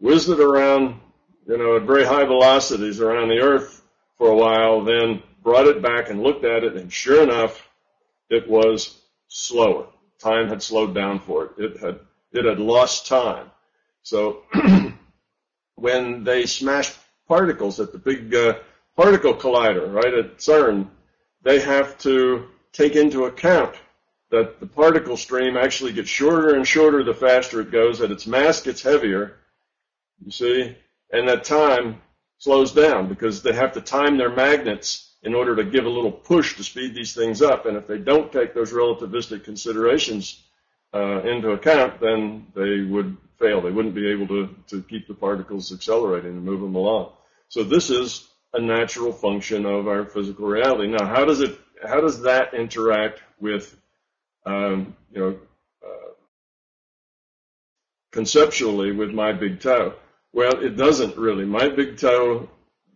whizzed 0.00 0.28
it 0.28 0.40
around, 0.40 1.00
you 1.46 1.56
know, 1.56 1.76
at 1.76 1.82
very 1.82 2.04
high 2.04 2.24
velocities 2.24 3.00
around 3.00 3.28
the 3.28 3.40
Earth 3.40 3.82
for 4.16 4.28
a 4.28 4.36
while, 4.36 4.84
then 4.84 5.22
brought 5.42 5.66
it 5.66 5.82
back 5.82 6.10
and 6.10 6.22
looked 6.22 6.44
at 6.44 6.64
it, 6.64 6.76
and 6.76 6.92
sure 6.92 7.22
enough, 7.22 7.68
it 8.28 8.48
was 8.48 9.00
slower. 9.28 9.86
Time 10.18 10.48
had 10.48 10.62
slowed 10.62 10.94
down 10.94 11.20
for 11.20 11.46
it. 11.46 11.52
It 11.58 11.80
had 11.80 12.00
it 12.32 12.44
had 12.44 12.58
lost 12.58 13.06
time. 13.06 13.50
So 14.02 14.42
when 15.76 16.24
they 16.24 16.44
smashed 16.44 16.96
particles 17.26 17.80
at 17.80 17.92
the 17.92 17.98
big 17.98 18.34
uh, 18.34 18.58
particle 18.96 19.34
collider, 19.34 19.90
right, 19.92 20.12
at 20.12 20.38
CERN, 20.38 20.88
they 21.42 21.60
have 21.60 21.96
to 21.98 22.48
take 22.72 22.96
into 22.96 23.24
account 23.24 23.74
that 24.30 24.60
the 24.60 24.66
particle 24.66 25.16
stream 25.16 25.56
actually 25.56 25.92
gets 25.92 26.08
shorter 26.08 26.54
and 26.54 26.66
shorter 26.66 27.02
the 27.02 27.14
faster 27.14 27.60
it 27.60 27.70
goes, 27.70 27.98
that 27.98 28.10
its 28.10 28.26
mass 28.26 28.60
gets 28.60 28.82
heavier, 28.82 29.36
you 30.24 30.30
see, 30.30 30.76
and 31.12 31.28
that 31.28 31.44
time 31.44 32.00
slows 32.38 32.72
down 32.72 33.08
because 33.08 33.42
they 33.42 33.52
have 33.52 33.72
to 33.72 33.80
time 33.80 34.16
their 34.16 34.30
magnets 34.30 35.14
in 35.22 35.34
order 35.34 35.56
to 35.56 35.64
give 35.64 35.84
a 35.84 35.90
little 35.90 36.12
push 36.12 36.56
to 36.56 36.62
speed 36.62 36.94
these 36.94 37.14
things 37.14 37.42
up. 37.42 37.66
And 37.66 37.76
if 37.76 37.86
they 37.86 37.98
don't 37.98 38.32
take 38.32 38.54
those 38.54 38.72
relativistic 38.72 39.44
considerations 39.44 40.44
uh, 40.94 41.22
into 41.22 41.50
account, 41.50 42.00
then 42.00 42.46
they 42.54 42.82
would 42.82 43.16
fail. 43.38 43.60
They 43.60 43.70
wouldn't 43.70 43.94
be 43.94 44.08
able 44.10 44.28
to, 44.28 44.54
to 44.68 44.82
keep 44.82 45.08
the 45.08 45.14
particles 45.14 45.72
accelerating 45.72 46.32
and 46.32 46.44
move 46.44 46.60
them 46.60 46.76
along. 46.76 47.12
So 47.48 47.64
this 47.64 47.90
is 47.90 48.28
a 48.52 48.60
natural 48.60 49.12
function 49.12 49.66
of 49.66 49.88
our 49.88 50.04
physical 50.04 50.46
reality. 50.46 50.88
Now, 50.88 51.06
how 51.06 51.24
does 51.24 51.40
it, 51.40 51.58
how 51.86 52.00
does 52.00 52.22
that 52.22 52.54
interact 52.54 53.20
with, 53.40 53.76
um, 54.48 54.96
you 55.12 55.20
know, 55.20 55.38
uh, 55.84 56.10
conceptually 58.12 58.92
with 58.92 59.10
my 59.10 59.32
big 59.32 59.60
toe? 59.60 59.94
Well, 60.32 60.64
it 60.64 60.76
doesn't 60.76 61.16
really. 61.16 61.44
My 61.44 61.68
big 61.68 61.98
toe 61.98 62.48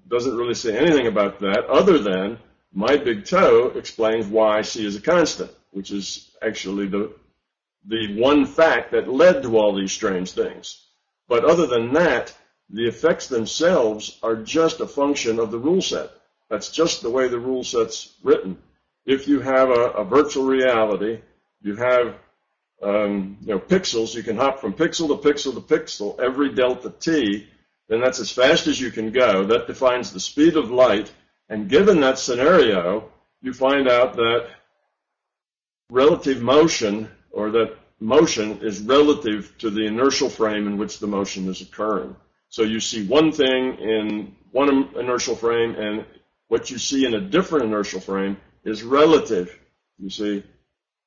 doesn't 0.09 0.37
really 0.37 0.55
say 0.55 0.77
anything 0.77 1.07
about 1.07 1.41
that 1.41 1.65
other 1.67 1.99
than 1.99 2.39
my 2.73 2.97
big 2.97 3.25
toe 3.25 3.73
explains 3.77 4.27
why 4.27 4.63
c 4.63 4.87
is 4.87 4.97
a 4.97 5.01
constant, 5.01 5.51
which 5.73 5.91
is 5.91 6.31
actually 6.41 6.87
the, 6.87 7.13
the 7.87 8.21
one 8.21 8.47
fact 8.47 8.93
that 8.93 9.09
led 9.09 9.43
to 9.43 9.59
all 9.59 9.75
these 9.75 9.93
strange 9.93 10.33
things. 10.33 10.87
But 11.29 11.45
other 11.45 11.67
than 11.67 11.93
that, 11.95 12.35
the 12.71 12.87
effects 12.87 13.27
themselves 13.27 14.19
are 14.23 14.37
just 14.37 14.81
a 14.81 14.87
function 14.87 15.39
of 15.39 15.51
the 15.51 15.59
rule 15.59 15.83
set. 15.83 16.11
That's 16.49 16.71
just 16.71 17.03
the 17.03 17.11
way 17.11 17.29
the 17.29 17.39
rule 17.39 17.65
set's 17.65 18.15
written. 18.23 18.59
If 19.05 19.29
you 19.29 19.41
have 19.41 19.71
a, 19.71 19.91
a 20.03 20.05
virtual 20.05 20.45
reality, 20.45 21.21
you 21.63 21.77
have 21.77 22.17
um, 22.83 23.39
you 23.43 23.55
know 23.55 23.59
pixels. 23.59 24.15
You 24.15 24.23
can 24.23 24.37
hop 24.37 24.61
from 24.61 24.75
pixel 24.75 25.09
to 25.09 25.29
pixel 25.29 25.55
to 25.55 25.61
pixel 25.61 26.19
every 26.21 26.55
delta 26.55 26.91
t. 26.91 27.49
Then 27.89 28.01
that's 28.01 28.21
as 28.21 28.31
fast 28.31 28.67
as 28.67 28.81
you 28.81 28.91
can 28.91 29.13
go. 29.13 29.45
That 29.45 29.67
defines 29.67 30.13
the 30.13 30.21
speed 30.21 30.57
of 30.57 30.71
light. 30.71 31.13
And 31.49 31.69
given 31.69 32.01
that 32.01 32.19
scenario, 32.19 33.11
you 33.43 33.53
find 33.53 33.89
out 33.89 34.15
that 34.15 34.49
relative 35.91 36.41
motion, 36.41 37.09
or 37.31 37.51
that 37.51 37.77
motion 38.01 38.59
is 38.63 38.81
relative 38.81 39.57
to 39.59 39.71
the 39.71 39.85
inertial 39.87 40.31
frame 40.31 40.67
in 40.67 40.79
which 40.79 40.99
the 40.99 41.07
motion 41.07 41.49
is 41.49 41.61
occurring. 41.61 42.17
So 42.49 42.63
you 42.63 42.81
see 42.81 43.07
one 43.07 43.33
thing 43.33 43.79
in 43.79 44.35
one 44.51 44.89
inertial 44.97 45.37
frame, 45.37 45.75
and 45.75 46.05
what 46.49 46.71
you 46.71 46.79
see 46.79 47.05
in 47.05 47.15
a 47.15 47.21
different 47.21 47.67
inertial 47.67 48.01
frame 48.01 48.37
is 48.65 48.83
relative. 48.83 49.59
You 49.99 50.11
see, 50.11 50.45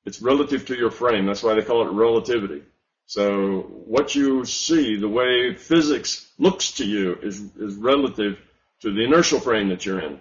it's 0.06 0.22
relative 0.22 0.64
to 0.66 0.76
your 0.76 0.90
frame. 0.90 1.26
That's 1.26 1.42
why 1.42 1.54
they 1.54 1.62
call 1.62 1.86
it 1.86 1.92
relativity. 1.92 2.62
So 3.06 3.60
what 3.86 4.14
you 4.14 4.44
see, 4.44 4.96
the 4.96 5.08
way 5.08 5.54
physics 5.54 6.30
looks 6.38 6.72
to 6.72 6.86
you, 6.86 7.18
is 7.22 7.40
is 7.56 7.74
relative 7.74 8.38
to 8.80 8.92
the 8.92 9.04
inertial 9.04 9.40
frame 9.40 9.68
that 9.68 9.84
you're 9.84 10.00
in, 10.00 10.18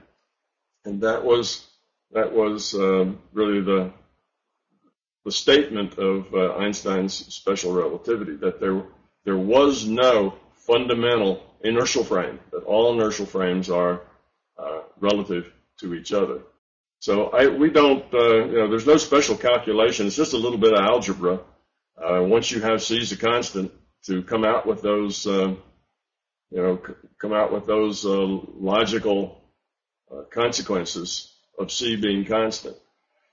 and 0.86 1.02
that 1.02 1.24
was 1.24 1.68
that 2.12 2.32
was 2.34 2.76
uh, 2.76 3.12
really 3.34 3.62
the 3.62 3.92
the 5.24 5.32
statement 5.32 5.98
of 5.98 6.34
uh, 6.34 6.56
Einstein's 6.58 7.14
special 7.34 7.74
relativity 7.74 8.36
that 8.38 8.60
there 8.60 8.84
there 9.24 9.38
was 9.38 9.88
no 9.88 10.36
fundamental 10.54 11.44
inertial 11.62 12.04
frame, 12.04 12.40
that 12.52 12.64
all 12.64 12.94
inertial 12.94 13.26
frames 13.26 13.70
are 13.70 14.02
uh, 14.58 14.82
relative 15.00 15.52
to 15.80 15.96
each 15.96 16.14
other. 16.14 16.42
So 17.06 17.28
I, 17.28 17.46
we 17.50 17.70
don't, 17.70 18.04
uh, 18.12 18.46
you 18.46 18.58
know, 18.58 18.68
there's 18.68 18.88
no 18.88 18.98
special 18.98 19.38
calculation. 19.38 20.08
It's 20.08 20.16
just 20.16 20.34
a 20.34 20.38
little 20.38 20.58
bit 20.58 20.74
of 20.74 20.80
algebra. 20.80 21.40
Uh, 21.96 22.24
once 22.24 22.50
you 22.50 22.62
have 22.62 22.82
c 22.82 23.00
as 23.00 23.12
a 23.12 23.16
constant, 23.16 23.72
to 24.08 24.24
come 24.24 24.44
out 24.44 24.66
with 24.66 24.82
those, 24.82 25.28
uh, 25.28 25.50
you 26.50 26.62
know, 26.64 26.82
come 27.22 27.32
out 27.32 27.54
with 27.54 27.68
those 27.68 28.04
uh, 28.08 28.26
logical 28.72 29.40
uh, 30.12 30.24
consequences 30.34 31.32
of 31.60 31.72
c 31.72 31.96
being 31.96 32.26
constant. 32.26 32.76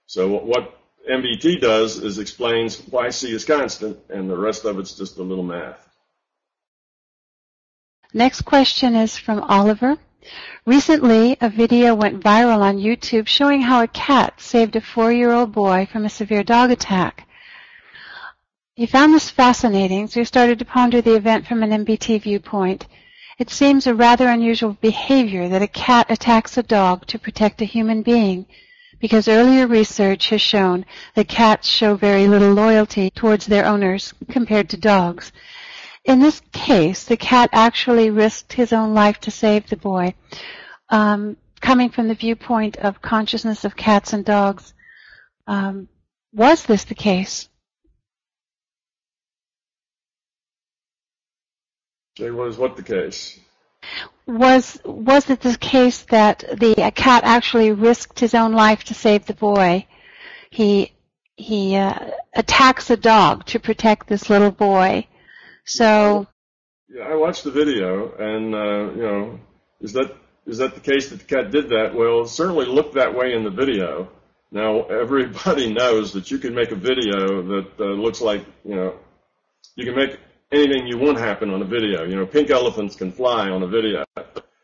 So 0.05 0.29
what 0.29 0.79
MBT 1.11 1.63
does 1.63 1.97
is 1.97 2.19
explains 2.19 2.79
why 2.79 3.09
c 3.09 3.33
is 3.33 3.47
constant, 3.47 3.97
and 4.11 4.29
the 4.29 4.37
rest 4.37 4.67
of 4.67 4.79
it's 4.81 4.99
just 4.99 5.17
a 5.17 5.23
little 5.23 5.45
math. 5.45 5.83
Next 8.13 8.43
question 8.43 8.95
is 8.97 9.17
from 9.17 9.41
Oliver. 9.41 9.97
Recently, 10.65 11.37
a 11.41 11.49
video 11.49 11.95
went 11.95 12.23
viral 12.23 12.61
on 12.61 12.79
YouTube 12.79 13.27
showing 13.27 13.63
how 13.63 13.83
a 13.83 13.89
cat 13.89 14.41
saved 14.41 14.77
a 14.77 14.81
four-year-old 14.81 15.53
boy 15.53 15.89
from 15.91 16.05
a 16.05 16.11
severe 16.11 16.45
dog 16.45 16.71
attack. 16.71 17.27
He 18.75 18.87
found 18.87 19.13
this 19.13 19.31
fascinating, 19.31 20.07
so 20.07 20.21
he 20.21 20.25
started 20.25 20.59
to 20.59 20.65
ponder 20.65 21.01
the 21.01 21.17
event 21.17 21.47
from 21.47 21.63
an 21.63 21.85
MBT 21.85 22.23
viewpoint. 22.23 22.87
It 23.39 23.51
seems 23.51 23.87
a 23.87 23.95
rather 23.95 24.29
unusual 24.29 24.79
behavior 24.81 25.49
that 25.49 25.63
a 25.63 25.67
cat 25.67 26.07
attacks 26.09 26.57
a 26.57 26.63
dog 26.63 27.07
to 27.09 27.19
protect 27.19 27.61
a 27.61 27.65
human 27.65 28.03
being, 28.03 28.47
because 29.01 29.27
earlier 29.27 29.67
research 29.67 30.29
has 30.29 30.41
shown 30.41 30.87
that 31.15 31.27
cats 31.27 31.69
show 31.69 31.97
very 31.97 32.29
little 32.29 32.55
loyalty 32.55 33.11
towards 33.11 33.47
their 33.47 33.67
owners 33.67 34.15
compared 34.31 34.69
to 34.71 34.77
dogs. 34.77 35.33
In 36.05 36.19
this 36.19 36.41
case, 36.53 37.05
the 37.05 37.17
cat 37.17 37.51
actually 37.53 38.11
risked 38.11 38.53
his 38.53 38.73
own 38.73 38.93
life 38.93 39.21
to 39.21 39.31
save 39.31 39.69
the 39.69 39.77
boy. 39.77 40.15
Um, 40.89 41.37
coming 41.61 41.91
from 41.91 42.09
the 42.09 42.15
viewpoint 42.15 42.77
of 42.77 43.01
consciousness 43.01 43.65
of 43.65 43.77
cats 43.77 44.13
and 44.13 44.25
dogs, 44.25 44.75
um, 45.47 45.89
was 46.33 46.65
this 46.65 46.85
the 46.85 46.95
case? 46.95 47.49
Jay, 52.17 52.31
was 52.31 52.59
what 52.59 52.77
the 52.77 52.83
case? 52.83 53.39
Was 54.27 54.81
was 54.85 55.31
it 55.31 55.41
the 55.41 55.57
case 55.57 56.03
that 56.05 56.45
the 56.59 56.93
cat 56.95 57.25
actually 57.25 57.73
risked 57.73 58.21
his 58.21 58.35
own 58.35 58.53
life 58.53 58.85
to 58.85 58.95
save 58.95 59.27
the 59.27 59.35
boy? 59.35 59.87
He 60.51 60.93
he 61.37 61.77
uh, 61.77 62.11
attacks 62.35 62.91
a 62.91 62.97
dog 62.97 63.47
to 63.47 63.59
protect 63.59 64.09
this 64.09 64.29
little 64.29 64.51
boy. 64.51 65.07
So. 65.65 66.27
Yeah, 66.89 67.05
I 67.05 67.15
watched 67.15 67.45
the 67.45 67.51
video, 67.51 68.13
and 68.17 68.55
uh, 68.55 68.93
you 68.95 69.03
know, 69.03 69.41
is 69.81 69.93
that 69.95 70.15
is 70.47 70.59
that 70.59 70.75
the 70.75 70.81
case 70.81 71.11
that 71.11 71.21
the 71.21 71.25
cat 71.25 71.51
did 71.51 71.71
that? 71.71 71.95
Well, 71.95 72.23
it 72.23 72.29
certainly 72.29 72.67
looked 72.67 72.95
that 72.95 73.15
way 73.15 73.33
in 73.33 73.45
the 73.45 73.51
video. 73.51 74.11
Now 74.51 74.83
everybody 74.83 75.73
knows 75.81 76.13
that 76.13 76.31
you 76.31 76.39
can 76.39 76.55
make 76.55 76.71
a 76.71 76.77
video 76.77 77.43
that 77.43 77.69
uh, 77.81 77.85
looks 77.85 78.21
like 78.21 78.45
you 78.65 78.75
know, 78.75 78.95
you 79.77 79.87
can 79.87 79.97
make 79.97 80.19
anything 80.51 80.87
you 80.87 80.99
want 80.99 81.19
happen 81.19 81.51
on 81.51 81.63
a 81.63 81.65
video. 81.65 82.05
You 82.05 82.17
know, 82.17 82.27
pink 82.27 82.51
elephants 82.51 82.97
can 82.97 83.13
fly 83.13 83.49
on 83.49 83.63
a 83.63 83.67
video. 83.67 84.05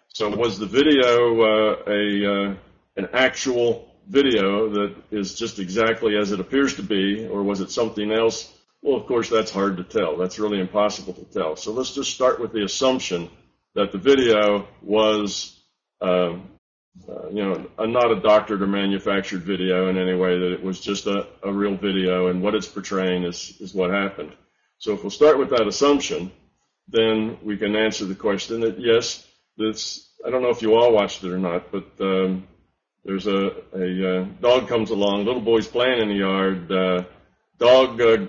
So 0.09 0.29
was 0.37 0.59
the 0.59 0.67
video 0.67 1.41
uh, 1.41 1.77
a 1.87 2.51
uh, 2.51 2.55
an 2.97 3.09
actual 3.13 3.89
video 4.09 4.69
that 4.71 4.97
is 5.11 5.35
just 5.35 5.59
exactly 5.59 6.17
as 6.17 6.33
it 6.33 6.41
appears 6.41 6.75
to 6.77 6.83
be, 6.83 7.27
or 7.27 7.43
was 7.43 7.61
it 7.61 7.71
something 7.71 8.11
else? 8.11 8.53
Well, 8.83 8.97
of 8.97 9.07
course, 9.07 9.29
that's 9.29 9.51
hard 9.51 9.77
to 9.79 9.85
tell. 9.85 10.17
That's 10.17 10.39
really 10.39 10.61
impossible 10.61 11.13
to 11.15 11.25
tell. 11.25 11.57
So 11.57 11.73
let's 11.73 11.95
just 11.95 12.13
start 12.13 12.41
with 12.41 12.53
the 12.53 12.65
assumption 12.65 13.29
that 13.75 13.93
the 13.93 13.99
video 13.99 14.69
was, 14.83 15.61
um, 16.01 16.49
uh, 17.09 17.29
you 17.29 17.45
know, 17.45 17.67
a, 17.79 17.87
not 17.87 18.11
a 18.11 18.21
doctored 18.21 18.63
or 18.63 18.67
manufactured 18.67 19.43
video 19.43 19.89
in 19.89 19.99
any 19.99 20.15
way, 20.15 20.39
that 20.39 20.53
it 20.53 20.63
was 20.63 20.81
just 20.81 21.07
a, 21.07 21.27
a 21.43 21.53
real 21.53 21.77
video, 21.77 22.29
and 22.29 22.43
what 22.43 22.55
it's 22.55 22.67
portraying 22.67 23.25
is, 23.25 23.57
is 23.61 23.75
what 23.75 23.91
happened. 23.91 24.33
So 24.79 24.95
if 24.95 25.03
we'll 25.03 25.11
start 25.11 25.39
with 25.39 25.51
that 25.51 25.67
assumption, 25.67 26.31
then 26.89 27.39
we 27.43 27.57
can 27.57 27.77
answer 27.77 28.05
the 28.05 28.15
question 28.15 28.61
that 28.61 28.79
yes, 28.79 29.27
this, 29.57 30.09
I 30.25 30.31
don't 30.31 30.43
know 30.43 30.51
if 30.51 30.63
you 30.63 30.75
all 30.75 30.93
watched 30.93 31.25
it 31.25 31.33
or 31.33 31.39
not, 31.39 31.71
but 31.73 31.87
um, 32.01 32.47
there's 33.05 33.27
a, 33.27 33.53
a 33.75 34.21
uh, 34.21 34.25
dog 34.41 34.69
comes 34.69 34.91
along, 34.91 35.25
little 35.25 35.41
boy's 35.41 35.67
playing 35.67 36.01
in 36.01 36.09
the 36.09 36.15
yard, 36.15 36.73
uh, 36.73 37.05
dog 37.59 38.01
uh, 38.01 38.27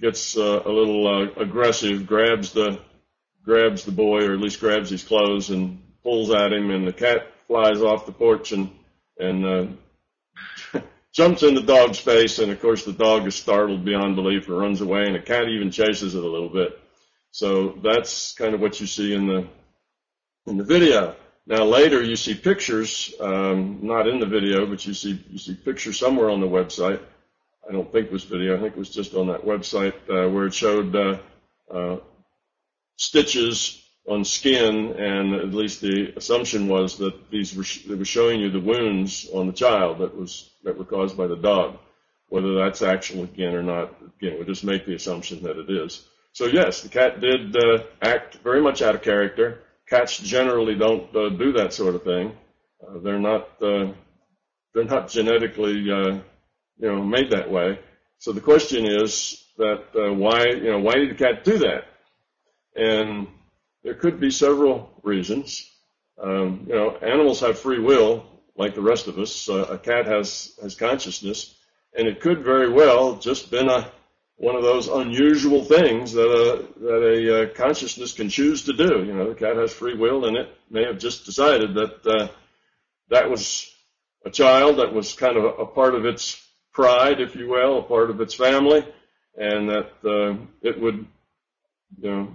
gets 0.00 0.36
uh, 0.36 0.62
a 0.64 0.68
little 0.70 1.06
uh, 1.06 1.40
aggressive, 1.40 2.06
grabs 2.06 2.52
the 2.52 2.80
grabs 3.44 3.84
the 3.84 3.92
boy, 3.92 4.24
or 4.26 4.34
at 4.34 4.40
least 4.40 4.60
grabs 4.60 4.90
his 4.90 5.02
clothes 5.02 5.50
and 5.50 5.82
pulls 6.02 6.30
at 6.30 6.52
him, 6.52 6.70
and 6.70 6.86
the 6.86 6.92
cat 6.92 7.26
flies 7.46 7.82
off 7.82 8.06
the 8.06 8.12
porch 8.12 8.52
and 8.52 8.70
and 9.18 9.44
uh, 9.44 10.80
jumps 11.12 11.42
in 11.42 11.54
the 11.54 11.62
dog's 11.62 11.98
face, 11.98 12.38
and 12.38 12.50
of 12.50 12.60
course 12.60 12.84
the 12.84 12.92
dog 12.92 13.26
is 13.26 13.34
startled 13.34 13.84
beyond 13.84 14.16
belief 14.16 14.48
and 14.48 14.58
runs 14.58 14.80
away, 14.80 15.04
and 15.04 15.14
the 15.14 15.20
cat 15.20 15.48
even 15.48 15.70
chases 15.70 16.14
it 16.14 16.24
a 16.24 16.28
little 16.28 16.48
bit. 16.48 16.78
So 17.30 17.78
that's 17.82 18.34
kind 18.34 18.54
of 18.54 18.60
what 18.60 18.80
you 18.80 18.86
see 18.86 19.14
in 19.14 19.26
the 19.26 19.48
in 20.46 20.58
the 20.58 20.64
video. 20.64 21.16
Now 21.46 21.64
later 21.64 22.02
you 22.02 22.14
see 22.14 22.34
pictures, 22.34 23.12
um, 23.20 23.80
not 23.82 24.06
in 24.06 24.20
the 24.20 24.26
video, 24.26 24.66
but 24.66 24.86
you 24.86 24.94
see 24.94 25.22
you 25.30 25.38
see 25.38 25.54
pictures 25.54 25.98
somewhere 25.98 26.30
on 26.30 26.40
the 26.40 26.46
website. 26.46 27.00
I 27.68 27.72
don't 27.72 27.90
think 27.90 28.06
it 28.06 28.12
was 28.12 28.24
video. 28.24 28.56
I 28.56 28.60
think 28.60 28.72
it 28.72 28.78
was 28.78 28.90
just 28.90 29.14
on 29.14 29.28
that 29.28 29.44
website 29.44 29.94
uh, 30.08 30.28
where 30.30 30.46
it 30.46 30.54
showed 30.54 30.94
uh, 30.94 31.18
uh, 31.72 31.96
stitches 32.96 33.82
on 34.08 34.24
skin, 34.24 34.94
and 34.98 35.34
at 35.34 35.54
least 35.54 35.80
the 35.80 36.12
assumption 36.16 36.68
was 36.68 36.98
that 36.98 37.30
these 37.30 37.54
were 37.54 37.62
sh- 37.62 37.86
showing 38.02 38.40
you 38.40 38.50
the 38.50 38.60
wounds 38.60 39.28
on 39.32 39.46
the 39.46 39.52
child 39.52 39.98
that 39.98 40.16
was 40.16 40.50
that 40.64 40.76
were 40.76 40.84
caused 40.84 41.16
by 41.16 41.26
the 41.26 41.36
dog. 41.36 41.78
Whether 42.28 42.54
that's 42.54 42.82
actual 42.82 43.24
again 43.24 43.54
or 43.54 43.62
not, 43.62 43.94
again, 44.18 44.38
we 44.38 44.44
just 44.46 44.64
make 44.64 44.86
the 44.86 44.94
assumption 44.94 45.42
that 45.42 45.58
it 45.58 45.70
is. 45.70 46.04
So 46.32 46.46
yes, 46.46 46.80
the 46.80 46.88
cat 46.88 47.20
did 47.20 47.54
uh, 47.54 47.84
act 48.00 48.36
very 48.36 48.62
much 48.62 48.80
out 48.82 48.94
of 48.94 49.02
character 49.02 49.62
cats 49.92 50.18
generally 50.18 50.74
don't 50.74 51.14
uh, 51.14 51.28
do 51.28 51.52
that 51.52 51.72
sort 51.74 51.94
of 51.94 52.02
thing. 52.02 52.32
Uh, 52.82 52.98
they're 53.00 53.18
not 53.18 53.48
uh, 53.62 53.92
they're 54.72 54.84
not 54.84 55.10
genetically 55.10 55.90
uh, 55.92 56.18
you 56.78 56.88
know 56.88 57.02
made 57.02 57.30
that 57.30 57.50
way. 57.50 57.78
So 58.18 58.32
the 58.32 58.40
question 58.40 58.86
is 58.86 59.44
that 59.58 59.84
uh, 59.94 60.12
why 60.14 60.46
you 60.46 60.70
know 60.70 60.80
why 60.80 60.94
did 60.94 61.10
the 61.10 61.14
cat 61.14 61.44
do 61.44 61.58
that? 61.58 61.84
And 62.74 63.28
there 63.82 63.94
could 63.94 64.20
be 64.20 64.30
several 64.30 64.90
reasons. 65.02 65.68
Um, 66.22 66.66
you 66.68 66.74
know, 66.74 66.96
animals 66.96 67.40
have 67.40 67.58
free 67.58 67.80
will 67.80 68.24
like 68.56 68.74
the 68.74 68.82
rest 68.82 69.06
of 69.08 69.18
us. 69.18 69.48
Uh, 69.48 69.66
a 69.70 69.78
cat 69.78 70.06
has 70.06 70.56
has 70.62 70.74
consciousness, 70.74 71.54
and 71.96 72.06
it 72.06 72.20
could 72.20 72.44
very 72.44 72.70
well 72.70 73.16
just 73.16 73.50
been 73.50 73.68
a 73.68 73.90
one 74.36 74.56
of 74.56 74.62
those 74.62 74.88
unusual 74.88 75.64
things 75.64 76.12
that 76.12 76.28
a 76.28 76.80
that 76.80 77.02
a 77.02 77.42
uh, 77.42 77.54
consciousness 77.54 78.12
can 78.12 78.28
choose 78.28 78.64
to 78.64 78.72
do. 78.72 79.04
You 79.04 79.14
know, 79.14 79.28
the 79.28 79.34
cat 79.34 79.56
has 79.56 79.72
free 79.72 79.94
will, 79.94 80.24
and 80.26 80.36
it 80.36 80.48
may 80.70 80.84
have 80.84 80.98
just 80.98 81.24
decided 81.24 81.74
that 81.74 82.06
uh, 82.06 82.28
that 83.08 83.30
was 83.30 83.72
a 84.24 84.30
child 84.30 84.78
that 84.78 84.92
was 84.92 85.12
kind 85.14 85.36
of 85.36 85.44
a, 85.44 85.48
a, 85.48 85.66
part 85.66 85.94
of 85.94 86.06
its 86.06 86.40
pride, 86.72 87.20
if 87.20 87.34
you 87.36 87.48
will, 87.48 87.78
a 87.78 87.82
part 87.82 88.10
of 88.10 88.20
its 88.20 88.34
family, 88.34 88.84
and 89.36 89.68
that 89.68 89.90
uh, 90.04 90.36
it 90.62 90.80
would, 90.80 91.06
you 92.00 92.10
know, 92.10 92.34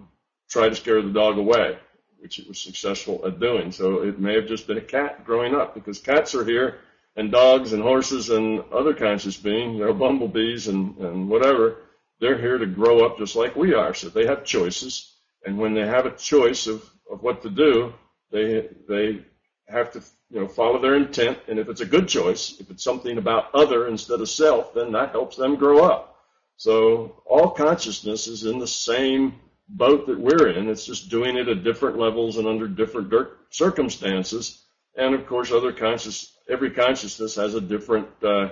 try 0.49 0.69
to 0.69 0.75
scare 0.75 1.01
the 1.01 1.09
dog 1.09 1.37
away, 1.37 1.77
which 2.19 2.39
it 2.39 2.47
was 2.47 2.59
successful 2.59 3.21
at 3.25 3.39
doing. 3.39 3.71
So 3.71 4.03
it 4.03 4.19
may 4.19 4.35
have 4.35 4.47
just 4.47 4.67
been 4.67 4.77
a 4.77 4.81
cat 4.81 5.25
growing 5.25 5.55
up, 5.55 5.73
because 5.73 5.99
cats 5.99 6.35
are 6.35 6.45
here, 6.45 6.79
and 7.15 7.31
dogs 7.31 7.73
and 7.73 7.81
horses 7.81 8.29
and 8.29 8.63
other 8.71 8.93
conscious 8.93 9.37
beings, 9.37 9.77
you 9.77 9.85
know, 9.85 9.93
bumblebees 9.93 10.67
and, 10.67 10.97
and 10.97 11.29
whatever 11.29 11.77
they're 12.19 12.37
here 12.37 12.57
to 12.57 12.65
grow 12.65 13.05
up 13.05 13.17
just 13.17 13.35
like 13.35 13.55
we 13.55 13.73
are. 13.73 13.93
So 13.93 14.09
they 14.09 14.25
have 14.27 14.43
choices. 14.43 15.13
And 15.45 15.57
when 15.57 15.73
they 15.73 15.85
have 15.85 16.05
a 16.05 16.15
choice 16.15 16.67
of, 16.67 16.87
of 17.11 17.23
what 17.23 17.41
to 17.41 17.49
do, 17.49 17.93
they, 18.31 18.69
they 18.87 19.23
have 19.67 19.91
to, 19.93 20.03
you 20.29 20.39
know, 20.39 20.47
follow 20.47 20.81
their 20.81 20.95
intent. 20.95 21.39
And 21.47 21.59
if 21.59 21.69
it's 21.69 21.81
a 21.81 21.85
good 21.85 22.07
choice, 22.07 22.59
if 22.59 22.69
it's 22.69 22.83
something 22.83 23.17
about 23.17 23.53
other 23.53 23.87
instead 23.87 24.21
of 24.21 24.29
self, 24.29 24.73
then 24.73 24.91
that 24.91 25.11
helps 25.11 25.35
them 25.35 25.55
grow 25.55 25.83
up. 25.83 26.15
So 26.57 27.21
all 27.25 27.51
consciousness 27.51 28.27
is 28.27 28.43
in 28.43 28.59
the 28.59 28.67
same 28.67 29.35
boat 29.69 30.07
that 30.07 30.19
we're 30.19 30.49
in. 30.49 30.69
It's 30.69 30.85
just 30.85 31.09
doing 31.09 31.37
it 31.37 31.47
at 31.47 31.63
different 31.63 31.97
levels 31.97 32.37
and 32.37 32.47
under 32.47 32.67
different 32.67 33.13
circumstances. 33.49 34.63
And 34.95 35.13
of 35.13 35.27
course, 35.27 35.51
other 35.51 35.71
conscious, 35.71 36.33
every 36.49 36.71
consciousness 36.71 37.35
has 37.35 37.53
a 37.53 37.61
different, 37.61 38.07
uh, 38.23 38.49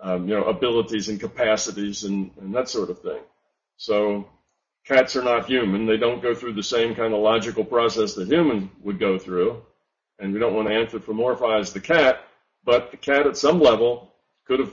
um, 0.00 0.28
you 0.28 0.34
know, 0.34 0.44
abilities 0.44 1.08
and 1.08 1.18
capacities 1.18 2.04
and, 2.04 2.30
and 2.40 2.54
that 2.54 2.68
sort 2.68 2.90
of 2.90 3.00
thing. 3.00 3.20
So 3.76 4.28
cats 4.84 5.16
are 5.16 5.22
not 5.22 5.46
human. 5.46 5.86
They 5.86 5.96
don't 5.96 6.22
go 6.22 6.34
through 6.34 6.54
the 6.54 6.62
same 6.62 6.94
kind 6.94 7.14
of 7.14 7.20
logical 7.20 7.64
process 7.64 8.14
that 8.14 8.28
humans 8.28 8.70
would 8.82 8.98
go 8.98 9.18
through. 9.18 9.62
And 10.18 10.32
we 10.32 10.40
don't 10.40 10.54
want 10.54 10.68
to 10.68 10.74
anthropomorphize 10.74 11.72
the 11.72 11.80
cat, 11.80 12.24
but 12.64 12.90
the 12.90 12.96
cat 12.96 13.26
at 13.26 13.36
some 13.36 13.60
level 13.60 14.12
could 14.46 14.60
have 14.60 14.72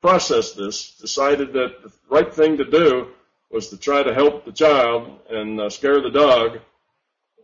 processed 0.00 0.56
this, 0.56 0.96
decided 0.96 1.52
that 1.54 1.82
the 1.82 1.92
right 2.08 2.32
thing 2.32 2.58
to 2.58 2.64
do 2.64 3.08
was 3.50 3.68
to 3.70 3.76
try 3.76 4.02
to 4.02 4.14
help 4.14 4.44
the 4.44 4.52
child 4.52 5.18
and 5.30 5.60
uh, 5.60 5.70
scare 5.70 6.00
the 6.00 6.10
dog 6.10 6.58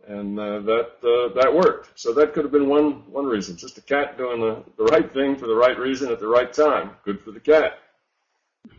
and 0.07 0.39
uh, 0.39 0.59
that 0.59 0.89
uh, 1.03 1.33
that 1.41 1.53
worked. 1.53 1.99
So 1.99 2.13
that 2.13 2.33
could 2.33 2.43
have 2.43 2.51
been 2.51 2.67
one 2.67 3.11
one 3.11 3.25
reason. 3.25 3.57
Just 3.57 3.77
a 3.77 3.81
cat 3.81 4.17
doing 4.17 4.41
the, 4.41 4.63
the 4.77 4.83
right 4.85 5.11
thing 5.13 5.35
for 5.35 5.47
the 5.47 5.55
right 5.55 5.77
reason 5.77 6.11
at 6.11 6.19
the 6.19 6.27
right 6.27 6.51
time. 6.51 6.91
Good 7.05 7.21
for 7.21 7.31
the 7.31 7.39
cat. 7.39 7.79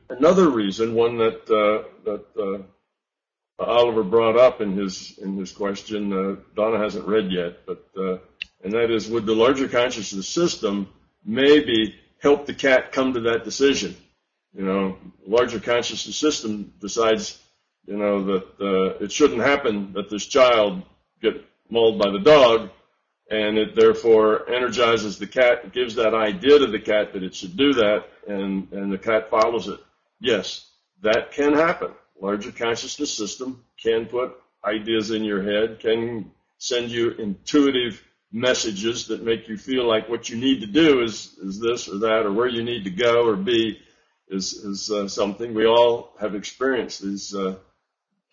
Another 0.08 0.48
reason, 0.48 0.94
one 0.94 1.16
that 1.18 1.42
uh, 1.50 1.88
that 2.04 2.24
uh, 3.61 3.62
Oliver 3.62 4.02
brought 4.02 4.37
up 4.37 4.61
in 4.61 4.72
his 4.72 5.18
in 5.18 5.37
his 5.37 5.52
question, 5.52 6.12
uh, 6.12 6.37
Donna 6.54 6.78
hasn't 6.78 7.06
read 7.06 7.30
yet, 7.30 7.64
but 7.66 7.87
and 8.62 8.72
that 8.72 8.90
is, 8.90 9.09
would 9.09 9.27
the 9.27 9.35
larger 9.35 9.68
consciousness 9.68 10.29
system 10.29 10.88
maybe 11.25 11.94
help 12.20 12.46
the 12.46 12.55
cat 12.55 12.92
come 12.92 13.14
to 13.14 13.20
that 13.20 13.44
decision? 13.44 13.96
You 14.55 14.64
know, 14.64 14.98
larger 15.27 15.61
consciousness 15.61 16.16
system 16.16 16.72
decides, 16.81 17.40
you 17.87 17.96
know, 17.96 18.25
that 18.25 18.46
uh, 18.61 19.05
it 19.05 19.11
shouldn't 19.11 19.40
happen 19.40 19.92
that 19.94 20.11
this 20.11 20.27
child 20.27 20.83
get 21.20 21.44
mauled 21.70 21.98
by 21.98 22.11
the 22.11 22.18
dog, 22.18 22.70
and 23.31 23.57
it 23.57 23.75
therefore 23.75 24.48
energizes 24.51 25.18
the 25.18 25.27
cat, 25.27 25.72
gives 25.72 25.94
that 25.94 26.14
idea 26.14 26.59
to 26.59 26.66
the 26.66 26.79
cat 26.79 27.14
that 27.14 27.22
it 27.22 27.35
should 27.35 27.57
do 27.57 27.72
that, 27.72 28.05
and, 28.29 28.70
and 28.72 28.92
the 28.92 28.98
cat 28.98 29.31
follows 29.31 29.68
it. 29.68 29.81
Yes, 30.20 30.66
that 31.03 31.33
can 31.33 31.55
happen. 31.55 31.90
Larger 32.20 32.53
consciousness 32.53 33.12
system 33.12 33.64
can 33.83 34.07
put 34.07 34.37
ideas 34.64 35.11
in 35.11 35.25
your 35.25 35.42
head, 35.42 35.81
can 35.81 36.31
send 36.59 36.90
you 36.90 37.11
intuitive 37.12 38.03
messages 38.33 39.09
that 39.09 39.23
make 39.23 39.49
you 39.49 39.59
feel 39.59 39.87
like 39.87 40.09
what 40.09 40.29
you 40.29 40.37
need 40.37 40.61
to 40.62 40.66
do 40.66 41.03
is, 41.03 41.37
is 41.42 41.61
this 41.61 41.88
or 41.88 41.99
that, 41.99 42.25
or 42.25 42.33
where 42.33 42.49
you 42.49 42.64
need 42.64 42.85
to 42.85 42.90
go 42.90 43.27
or 43.27 43.37
be 43.37 43.79
is, 44.29 44.55
is 44.55 44.90
uh, 44.90 45.07
something. 45.07 45.53
We 45.53 45.66
all 45.66 46.14
have 46.18 46.35
experienced 46.35 47.03
these 47.03 47.35
uh, 47.35 47.57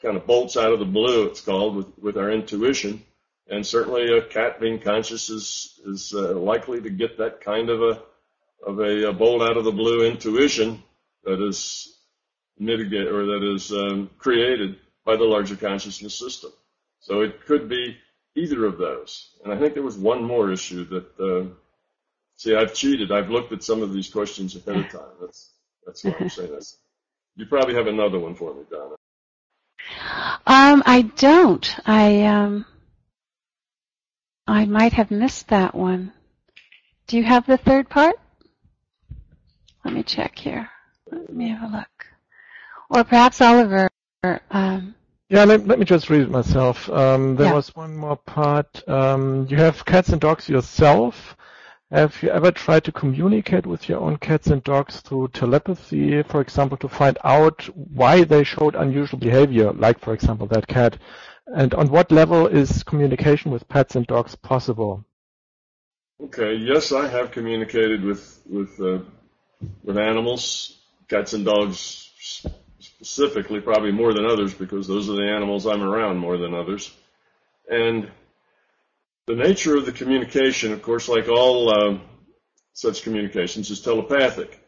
kind 0.01 0.15
of 0.15 0.25
bolts 0.25 0.55
out 0.55 0.71
of 0.71 0.79
the 0.79 0.85
blue, 0.85 1.25
it's 1.25 1.41
called, 1.41 1.75
with, 1.75 1.99
with 1.99 2.17
our 2.17 2.31
intuition. 2.31 3.03
And 3.49 3.65
certainly 3.65 4.15
a 4.15 4.21
cat 4.21 4.61
being 4.61 4.79
conscious 4.79 5.29
is, 5.29 5.79
is 5.85 6.13
uh, 6.15 6.33
likely 6.33 6.81
to 6.81 6.89
get 6.89 7.17
that 7.17 7.41
kind 7.41 7.69
of 7.69 7.81
a, 7.81 8.01
of 8.65 8.79
a, 8.79 9.09
a 9.09 9.13
bolt 9.13 9.41
out 9.41 9.57
of 9.57 9.65
the 9.65 9.71
blue 9.71 10.05
intuition 10.05 10.81
that 11.23 11.45
is 11.45 11.97
mitigated 12.57 13.07
or 13.07 13.25
that 13.25 13.53
is 13.55 13.71
um, 13.71 14.09
created 14.17 14.77
by 15.03 15.15
the 15.15 15.23
larger 15.23 15.55
consciousness 15.55 16.17
system. 16.17 16.51
So 16.99 17.21
it 17.21 17.45
could 17.45 17.67
be 17.67 17.97
either 18.35 18.65
of 18.65 18.77
those. 18.77 19.35
And 19.43 19.53
I 19.53 19.57
think 19.57 19.73
there 19.73 19.83
was 19.83 19.97
one 19.97 20.23
more 20.23 20.51
issue 20.51 20.85
that, 20.85 21.19
uh, 21.19 21.53
see, 22.35 22.55
I've 22.55 22.73
cheated. 22.73 23.11
I've 23.11 23.29
looked 23.29 23.51
at 23.51 23.63
some 23.63 23.81
of 23.81 23.93
these 23.93 24.09
questions 24.09 24.55
ahead 24.55 24.85
of 24.85 24.89
time. 24.91 25.15
That's, 25.21 25.51
That's 25.85 26.03
what 26.03 26.21
I'm 26.21 26.29
saying. 26.29 26.51
That's, 26.51 26.77
you 27.35 27.45
probably 27.45 27.75
have 27.75 27.87
another 27.87 28.19
one 28.19 28.35
for 28.35 28.53
me, 28.53 28.63
Donna. 28.69 28.95
Um, 30.45 30.83
I 30.85 31.03
don't. 31.15 31.75
I 31.87 32.25
um, 32.25 32.65
I 34.45 34.65
might 34.65 34.93
have 34.93 35.09
missed 35.09 35.47
that 35.49 35.73
one. 35.73 36.11
Do 37.07 37.17
you 37.17 37.23
have 37.23 37.47
the 37.47 37.57
third 37.57 37.89
part? 37.89 38.15
Let 39.85 39.93
me 39.93 40.03
check 40.03 40.37
here. 40.37 40.69
Let 41.11 41.31
me 41.33 41.49
have 41.49 41.71
a 41.71 41.77
look. 41.77 42.05
Or 42.89 43.03
perhaps 43.03 43.41
Oliver. 43.41 43.89
Um, 44.51 44.95
yeah, 45.29 45.43
let, 45.43 45.67
let, 45.67 45.77
me 45.77 45.85
just 45.85 46.09
read 46.09 46.23
it 46.23 46.31
myself. 46.31 46.89
Um, 46.89 47.35
there 47.35 47.47
yeah. 47.47 47.53
was 47.53 47.75
one 47.75 47.95
more 47.95 48.17
part. 48.17 48.87
Um, 48.89 49.45
you 49.47 49.57
have 49.57 49.85
cats 49.85 50.09
and 50.09 50.19
dogs 50.19 50.49
yourself. 50.49 51.37
Have 51.91 52.21
you 52.21 52.29
ever 52.29 52.51
tried 52.51 52.83
to 52.85 52.91
communicate 52.91 53.65
with 53.67 53.87
your 53.87 53.99
own 53.99 54.17
cats 54.17 54.47
and 54.47 54.63
dogs 54.63 55.01
through 55.01 55.29
telepathy, 55.29 56.23
for 56.23 56.41
example, 56.41 56.77
to 56.77 56.89
find 56.89 57.17
out 57.23 57.63
why 57.75 58.23
they 58.23 58.43
showed 58.43 58.75
unusual 58.75 59.19
behavior, 59.19 59.71
like, 59.73 59.99
for 59.99 60.13
example, 60.13 60.47
that 60.47 60.67
cat? 60.67 60.97
And 61.47 61.73
on 61.75 61.89
what 61.89 62.11
level 62.11 62.47
is 62.47 62.83
communication 62.83 63.51
with 63.51 63.67
pets 63.67 63.95
and 63.95 64.05
dogs 64.07 64.35
possible? 64.35 65.05
Okay, 66.21 66.55
yes, 66.55 66.91
I 66.91 67.07
have 67.07 67.31
communicated 67.31 68.03
with 68.03 68.41
with 68.47 68.79
uh, 68.81 68.99
with 69.83 69.97
animals, 69.97 70.79
cats 71.07 71.33
and 71.33 71.45
dogs 71.45 72.09
specifically, 72.79 73.61
probably 73.61 73.91
more 73.91 74.13
than 74.13 74.25
others 74.25 74.53
because 74.53 74.87
those 74.87 75.09
are 75.09 75.15
the 75.15 75.29
animals 75.29 75.67
I'm 75.67 75.83
around 75.83 76.17
more 76.17 76.37
than 76.37 76.53
others. 76.53 76.91
And 77.69 78.09
the 79.27 79.35
nature 79.35 79.77
of 79.77 79.85
the 79.85 79.91
communication, 79.91 80.73
of 80.73 80.81
course, 80.81 81.07
like 81.07 81.27
all 81.27 81.69
um, 81.69 82.01
such 82.73 83.03
communications, 83.03 83.69
is 83.69 83.81
telepathic. 83.81 84.59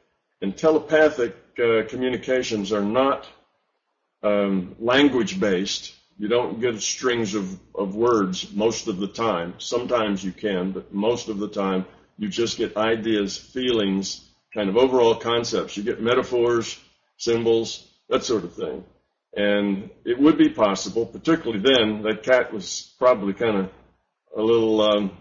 And 0.41 0.55
telepathic 0.55 1.35
uh, 1.57 1.83
communications 1.87 2.71
are 2.71 2.83
not 2.83 3.27
um, 4.23 4.75
language 4.79 5.39
based. 5.39 5.93
You 6.17 6.27
don't 6.27 6.59
get 6.59 6.79
strings 6.81 7.33
of, 7.33 7.59
of 7.73 7.95
words 7.95 8.51
most 8.53 8.87
of 8.87 8.97
the 8.97 9.07
time. 9.07 9.55
Sometimes 9.57 10.23
you 10.23 10.31
can, 10.31 10.71
but 10.71 10.93
most 10.93 11.29
of 11.29 11.39
the 11.39 11.47
time 11.47 11.85
you 12.17 12.27
just 12.27 12.57
get 12.57 12.77
ideas, 12.77 13.37
feelings, 13.37 14.29
kind 14.53 14.69
of 14.69 14.77
overall 14.77 15.15
concepts. 15.15 15.75
You 15.77 15.83
get 15.83 16.01
metaphors, 16.01 16.79
symbols, 17.17 17.87
that 18.11 18.23
sort 18.23 18.43
of 18.43 18.53
thing. 18.53 18.83
And 19.33 19.89
it 20.05 20.19
would 20.19 20.37
be 20.37 20.49
possible, 20.49 21.05
particularly 21.05 21.63
then, 21.63 22.03
that 22.03 22.23
cat 22.23 22.53
was 22.53 22.93
probably 22.99 23.33
kind 23.33 23.57
of 23.57 23.69
a 24.35 24.41
little, 24.41 24.81
um, 24.81 25.17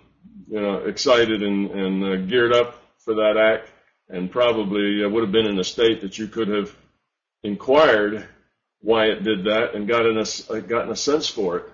you 0.48 0.60
know, 0.60 0.78
excited 0.78 1.42
and, 1.42 1.70
and 1.70 2.04
uh, 2.04 2.16
geared 2.16 2.52
up 2.52 2.82
for 2.98 3.14
that 3.14 3.36
act, 3.36 3.70
and 4.08 4.30
probably 4.30 5.04
uh, 5.04 5.08
would 5.08 5.22
have 5.22 5.32
been 5.32 5.46
in 5.46 5.58
a 5.58 5.64
state 5.64 6.00
that 6.02 6.18
you 6.18 6.26
could 6.26 6.48
have 6.48 6.74
inquired 7.44 8.26
why 8.80 9.06
it 9.06 9.22
did 9.22 9.44
that 9.44 9.74
and 9.74 9.86
gotten 9.86 10.18
a, 10.18 10.52
uh, 10.52 10.60
gotten 10.60 10.90
a 10.90 10.96
sense 10.96 11.28
for 11.28 11.58
it, 11.58 11.64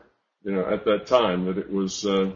you 0.44 0.52
know, 0.52 0.66
at 0.66 0.84
that 0.84 1.06
time 1.06 1.46
that 1.46 1.56
it 1.56 1.72
was, 1.72 2.04
uh, 2.04 2.30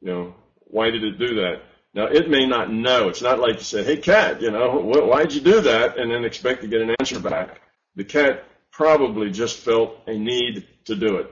you 0.00 0.08
know, 0.12 0.34
why 0.54 0.90
did 0.90 1.02
it 1.02 1.18
do 1.18 1.34
that? 1.36 1.62
Now 1.94 2.06
it 2.06 2.30
may 2.30 2.46
not 2.46 2.72
know. 2.72 3.08
It's 3.08 3.20
not 3.20 3.40
like 3.40 3.56
you 3.56 3.64
say, 3.64 3.84
"Hey, 3.84 3.98
cat, 3.98 4.40
you 4.40 4.50
know, 4.50 4.80
wh- 4.80 5.06
why'd 5.08 5.32
you 5.32 5.40
do 5.40 5.60
that?" 5.62 5.98
and 5.98 6.10
then 6.10 6.24
expect 6.24 6.62
to 6.62 6.68
get 6.68 6.80
an 6.80 6.94
answer 6.98 7.20
back. 7.20 7.60
The 7.96 8.04
cat 8.04 8.44
probably 8.70 9.30
just 9.30 9.58
felt 9.58 9.98
a 10.06 10.18
need 10.18 10.66
to 10.86 10.96
do 10.96 11.16
it, 11.16 11.30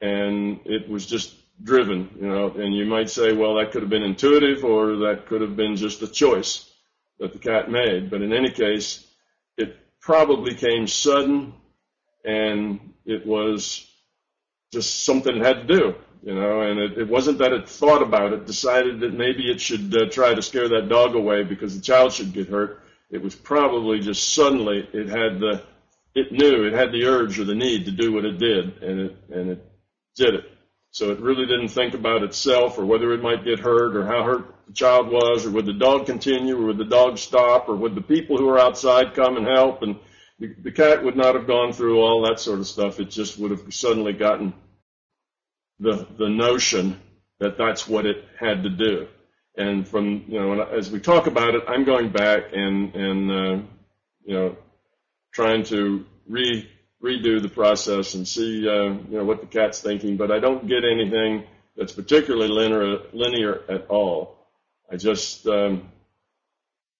and 0.00 0.60
it 0.64 0.88
was 0.88 1.06
just 1.06 1.34
driven, 1.62 2.10
you 2.20 2.28
know, 2.28 2.50
and 2.50 2.74
you 2.74 2.84
might 2.86 3.10
say, 3.10 3.32
well, 3.32 3.54
that 3.54 3.72
could 3.72 3.82
have 3.82 3.90
been 3.90 4.02
intuitive 4.02 4.64
or 4.64 4.96
that 4.96 5.26
could 5.26 5.40
have 5.40 5.56
been 5.56 5.76
just 5.76 6.02
a 6.02 6.08
choice 6.08 6.68
that 7.18 7.32
the 7.32 7.38
cat 7.38 7.70
made. 7.70 8.10
But 8.10 8.22
in 8.22 8.32
any 8.32 8.50
case, 8.50 9.06
it 9.56 9.76
probably 10.00 10.54
came 10.54 10.86
sudden 10.86 11.54
and 12.24 12.92
it 13.04 13.26
was 13.26 13.88
just 14.72 15.04
something 15.04 15.36
it 15.36 15.44
had 15.44 15.66
to 15.66 15.78
do, 15.78 15.94
you 16.22 16.34
know, 16.34 16.62
and 16.62 16.80
it, 16.80 16.98
it 16.98 17.08
wasn't 17.08 17.38
that 17.38 17.52
it 17.52 17.68
thought 17.68 18.02
about 18.02 18.32
it, 18.32 18.46
decided 18.46 19.00
that 19.00 19.12
maybe 19.12 19.50
it 19.50 19.60
should 19.60 19.94
uh, 19.94 20.08
try 20.08 20.34
to 20.34 20.42
scare 20.42 20.68
that 20.68 20.88
dog 20.88 21.14
away 21.14 21.42
because 21.42 21.76
the 21.76 21.82
child 21.82 22.12
should 22.12 22.32
get 22.32 22.48
hurt. 22.48 22.81
It 23.12 23.22
was 23.22 23.34
probably 23.34 24.00
just 24.00 24.32
suddenly 24.32 24.88
it 24.92 25.08
had 25.08 25.38
the, 25.38 25.62
it 26.14 26.32
knew 26.32 26.64
it 26.64 26.72
had 26.72 26.92
the 26.92 27.04
urge 27.04 27.38
or 27.38 27.44
the 27.44 27.54
need 27.54 27.84
to 27.84 27.90
do 27.90 28.10
what 28.10 28.24
it 28.24 28.38
did 28.38 28.82
and 28.82 29.00
it, 29.00 29.16
and 29.30 29.50
it 29.50 29.72
did 30.16 30.34
it. 30.34 30.44
So 30.92 31.10
it 31.10 31.20
really 31.20 31.44
didn't 31.44 31.68
think 31.68 31.92
about 31.92 32.22
itself 32.22 32.78
or 32.78 32.86
whether 32.86 33.12
it 33.12 33.22
might 33.22 33.44
get 33.44 33.60
hurt 33.60 33.96
or 33.96 34.06
how 34.06 34.24
hurt 34.24 34.54
the 34.66 34.72
child 34.72 35.08
was 35.08 35.44
or 35.44 35.50
would 35.50 35.66
the 35.66 35.74
dog 35.74 36.06
continue 36.06 36.58
or 36.58 36.66
would 36.66 36.78
the 36.78 36.84
dog 36.84 37.18
stop 37.18 37.68
or 37.68 37.76
would 37.76 37.94
the 37.94 38.00
people 38.00 38.38
who 38.38 38.46
were 38.46 38.58
outside 38.58 39.14
come 39.14 39.36
and 39.36 39.46
help. 39.46 39.82
And 39.82 39.96
the, 40.38 40.54
the 40.62 40.72
cat 40.72 41.04
would 41.04 41.16
not 41.16 41.34
have 41.34 41.46
gone 41.46 41.74
through 41.74 42.00
all 42.00 42.26
that 42.26 42.40
sort 42.40 42.60
of 42.60 42.66
stuff. 42.66 42.98
It 42.98 43.10
just 43.10 43.38
would 43.38 43.50
have 43.50 43.74
suddenly 43.74 44.14
gotten 44.14 44.54
the, 45.80 46.06
the 46.18 46.30
notion 46.30 46.98
that 47.40 47.58
that's 47.58 47.86
what 47.86 48.06
it 48.06 48.24
had 48.38 48.62
to 48.62 48.70
do. 48.70 49.08
And 49.56 49.86
from, 49.86 50.24
you 50.28 50.40
know, 50.40 50.62
as 50.62 50.90
we 50.90 50.98
talk 50.98 51.26
about 51.26 51.54
it, 51.54 51.64
I'm 51.68 51.84
going 51.84 52.08
back 52.10 52.44
and, 52.54 52.94
and, 52.94 53.30
uh, 53.30 53.62
you 54.24 54.34
know, 54.34 54.56
trying 55.32 55.64
to 55.64 56.04
re 56.28 56.68
redo 57.02 57.42
the 57.42 57.48
process 57.48 58.14
and 58.14 58.26
see 58.26 58.68
uh, 58.68 58.92
you 58.92 59.18
know 59.18 59.24
what 59.24 59.40
the 59.40 59.46
cat's 59.46 59.80
thinking, 59.80 60.16
but 60.16 60.30
I 60.30 60.38
don't 60.38 60.68
get 60.68 60.84
anything 60.84 61.44
that's 61.76 61.92
particularly 61.92 62.48
linear, 62.48 62.98
linear 63.12 63.62
at 63.68 63.88
all. 63.88 64.38
I 64.90 64.96
just 64.96 65.46
um, 65.46 65.90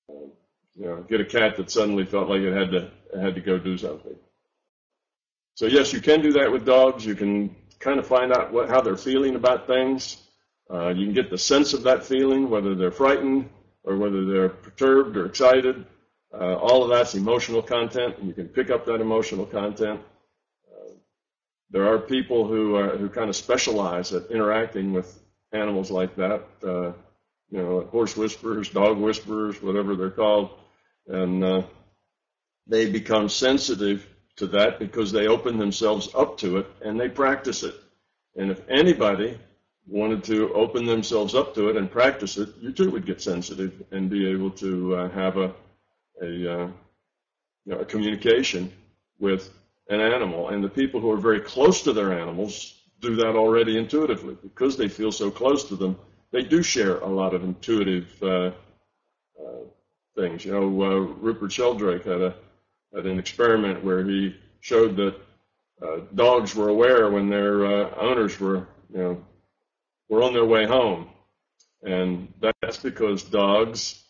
you 0.09 0.87
know 0.87 1.05
get 1.09 1.21
a 1.21 1.25
cat 1.25 1.57
that 1.57 1.71
suddenly 1.71 2.05
felt 2.05 2.29
like 2.29 2.41
it 2.41 2.53
had 2.53 2.71
to 2.73 2.91
it 3.15 3.21
had 3.21 3.35
to 3.37 3.41
go 3.41 3.59
do 3.59 3.79
something. 3.79 4.17
So 5.55 5.67
yes, 5.67 5.93
you 5.93 6.01
can 6.01 6.23
do 6.23 6.33
that 6.33 6.51
with 6.51 6.65
dogs. 6.65 7.05
You 7.07 7.15
can 7.15 7.55
kind 7.79 7.99
of 7.99 8.07
find 8.07 8.33
out 8.33 8.53
what 8.53 8.69
how 8.69 8.81
they're 8.81 8.97
feeling 8.97 9.37
about 9.37 9.67
things. 9.67 10.17
Uh, 10.73 10.89
you 10.89 11.05
can 11.05 11.15
get 11.15 11.31
the 11.31 11.39
sense 11.39 11.75
of 11.75 11.83
that 11.83 12.05
feeling, 12.05 12.49
whether 12.49 12.75
they're 12.75 12.91
frightened 12.91 13.49
or 13.85 13.97
whether 13.97 14.25
they're 14.25 14.49
perturbed 14.49 15.17
or 15.17 15.27
excited. 15.27 15.85
Uh, 16.33 16.55
all 16.57 16.83
of 16.83 16.89
that's 16.89 17.15
emotional 17.15 17.61
content, 17.61 18.17
and 18.19 18.27
you 18.27 18.33
can 18.33 18.49
pick 18.49 18.71
up 18.71 18.87
that 18.87 19.01
emotional 19.01 19.45
content. 19.45 20.01
Uh, 20.67 20.93
there 21.71 21.87
are 21.87 21.99
people 21.99 22.47
who 22.47 22.77
are, 22.77 22.97
who 22.97 23.09
kind 23.11 23.29
of 23.29 23.37
specialize 23.37 24.15
at 24.15 24.31
interacting 24.31 24.95
with 24.95 25.23
animals 25.53 25.91
like 25.91 26.17
that. 26.17 26.43
Uh, 26.65 26.93
you 27.51 27.59
know, 27.59 27.83
horse 27.91 28.17
whisperers, 28.17 28.71
dog 28.71 28.97
whisperers, 28.97 29.61
whatever 29.61 29.95
they're 29.95 30.09
called, 30.09 30.51
and 31.07 31.45
uh, 31.45 31.63
they 32.67 32.91
become 32.91 33.29
sensitive 33.29 34.07
to 34.37 34.47
that 34.47 34.79
because 34.79 35.13
they 35.13 35.27
open 35.27 35.59
themselves 35.59 36.09
up 36.15 36.39
to 36.39 36.57
it 36.57 36.67
and 36.83 36.99
they 36.99 37.11
practice 37.11 37.63
it. 37.63 37.75
And 38.37 38.51
if 38.51 38.67
anybody 38.71 39.39
wanted 39.87 40.25
to 40.25 40.53
open 40.55 40.85
themselves 40.87 41.35
up 41.35 41.55
to 41.55 41.69
it 41.69 41.77
and 41.77 41.91
practice 41.91 42.39
it, 42.39 42.49
you 42.61 42.73
too 42.73 42.91
would 42.91 43.05
get 43.05 43.21
sensitive 43.21 43.83
and 43.91 44.09
be 44.09 44.29
able 44.31 44.51
to 44.51 44.95
uh, 44.95 45.09
have 45.11 45.37
a 45.37 45.53
a, 46.21 46.27
uh, 46.27 46.67
you 47.65 47.73
know, 47.73 47.79
a 47.79 47.85
communication 47.85 48.73
with 49.19 49.51
an 49.89 50.01
animal. 50.01 50.49
And 50.49 50.63
the 50.63 50.69
people 50.69 51.01
who 51.01 51.11
are 51.11 51.19
very 51.19 51.41
close 51.41 51.83
to 51.83 51.93
their 51.93 52.19
animals 52.19 52.75
do 53.01 53.17
that 53.17 53.35
already 53.35 53.79
intuitively 53.79 54.37
because 54.43 54.77
they 54.77 54.89
feel 54.89 55.13
so 55.13 55.31
close 55.31 55.65
to 55.65 55.77
them. 55.77 55.99
They 56.31 56.43
do 56.43 56.63
share 56.63 56.99
a 56.99 57.09
lot 57.09 57.35
of 57.35 57.43
intuitive 57.43 58.23
uh, 58.23 58.53
uh, 59.39 59.63
things. 60.17 60.45
You 60.45 60.53
know, 60.53 60.83
uh, 60.83 60.99
Rupert 61.21 61.53
Sheldrake 61.53 62.05
had 62.05 62.23
a 62.23 62.35
had 62.95 63.07
an 63.07 63.19
experiment 63.19 63.83
where 63.83 64.05
he 64.05 64.37
showed 64.61 64.97
that 64.97 65.15
uh, 65.83 66.01
dogs 66.15 66.55
were 66.55 66.69
aware 66.69 67.11
when 67.11 67.29
their 67.29 67.65
owners 67.99 68.39
were, 68.39 68.67
you 68.93 68.99
know, 68.99 69.25
were 70.13 70.23
on 70.23 70.35
their 70.35 70.45
way 70.45 70.67
home, 70.67 71.09
and 71.83 72.31
that's 72.61 72.77
because 72.77 73.23
dogs 73.23 74.05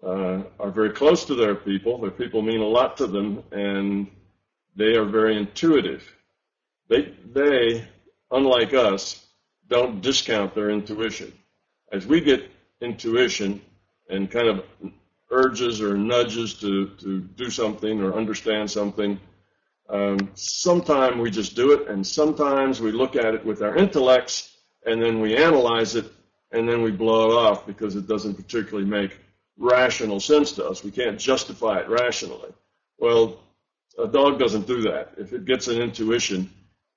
uh, 0.00 0.40
are 0.60 0.70
very 0.70 0.90
close 0.90 1.24
to 1.24 1.34
their 1.34 1.56
people. 1.56 1.98
Their 1.98 2.12
people 2.12 2.42
mean 2.42 2.60
a 2.60 2.74
lot 2.78 2.98
to 2.98 3.08
them, 3.08 3.42
and 3.50 4.06
they 4.76 4.94
are 4.94 5.04
very 5.04 5.36
intuitive. 5.36 6.08
They, 6.88 7.12
they, 7.34 7.84
unlike 8.30 8.72
us, 8.72 9.20
don't 9.66 10.00
discount 10.00 10.54
their 10.54 10.70
intuition. 10.70 11.32
As 11.90 12.06
we 12.06 12.20
get 12.20 12.48
intuition 12.80 13.60
and 14.08 14.30
kind 14.30 14.46
of 14.46 14.64
urges 15.32 15.82
or 15.82 15.96
nudges 15.96 16.54
to, 16.60 16.90
to 17.00 17.20
do 17.20 17.50
something 17.50 18.00
or 18.00 18.14
understand 18.14 18.70
something, 18.70 19.18
um, 19.88 20.30
sometimes 20.34 21.16
we 21.16 21.32
just 21.32 21.56
do 21.56 21.72
it, 21.72 21.88
and 21.88 22.06
sometimes 22.06 22.80
we 22.80 22.92
look 22.92 23.16
at 23.16 23.34
it 23.34 23.44
with 23.44 23.60
our 23.60 23.74
intellects, 23.74 24.51
and 24.86 25.02
then 25.02 25.20
we 25.20 25.36
analyze 25.36 25.94
it, 25.96 26.06
and 26.50 26.68
then 26.68 26.82
we 26.82 26.90
blow 26.90 27.30
it 27.30 27.34
off 27.34 27.66
because 27.66 27.96
it 27.96 28.06
doesn't 28.06 28.34
particularly 28.34 28.88
make 28.88 29.18
rational 29.56 30.20
sense 30.20 30.52
to 30.52 30.66
us. 30.66 30.82
We 30.82 30.90
can't 30.90 31.18
justify 31.18 31.80
it 31.80 31.88
rationally. 31.88 32.52
Well, 32.98 33.40
a 33.98 34.06
dog 34.06 34.38
doesn't 34.38 34.66
do 34.66 34.82
that. 34.82 35.14
If 35.18 35.32
it 35.32 35.44
gets 35.44 35.68
an 35.68 35.80
intuition, 35.80 36.50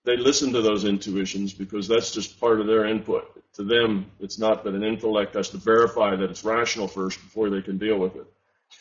they 0.04 0.17
listen 0.17 0.54
to 0.54 0.62
those 0.62 0.86
intuitions 0.86 1.54
because 1.54 1.88
that's 1.88 2.12
just 2.12 2.39
part 2.39 2.62
of 2.62 2.67
their 2.67 2.86
input. 2.86 3.32
To 3.56 3.63
them, 3.63 4.12
it's 4.19 4.38
not 4.38 4.63
that 4.63 4.74
an 4.74 4.84
intellect 4.84 5.36
has 5.36 5.50
to 5.50 5.58
verify 5.58 6.15
that 6.15 6.30
it's 6.30 6.43
rational 6.43 6.88
first 6.88 7.21
before 7.21 7.50
they 7.50 7.62
can 7.62 7.78
deal 7.78 7.98
with 7.98 8.15
it. 8.15 8.28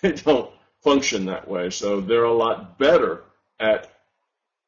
They 0.02 0.12
don't 0.12 0.50
function 0.82 1.26
that 1.26 1.46
way. 1.46 1.70
So 1.70 2.00
they're 2.00 2.24
a 2.24 2.32
lot 2.32 2.78
better 2.78 3.22
at 3.60 3.90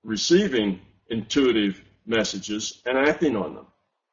receiving 0.05 0.81
intuitive 1.09 1.83
messages 2.07 2.81
and 2.87 2.97
acting 2.97 3.37
on 3.37 3.55
them. 3.55 3.67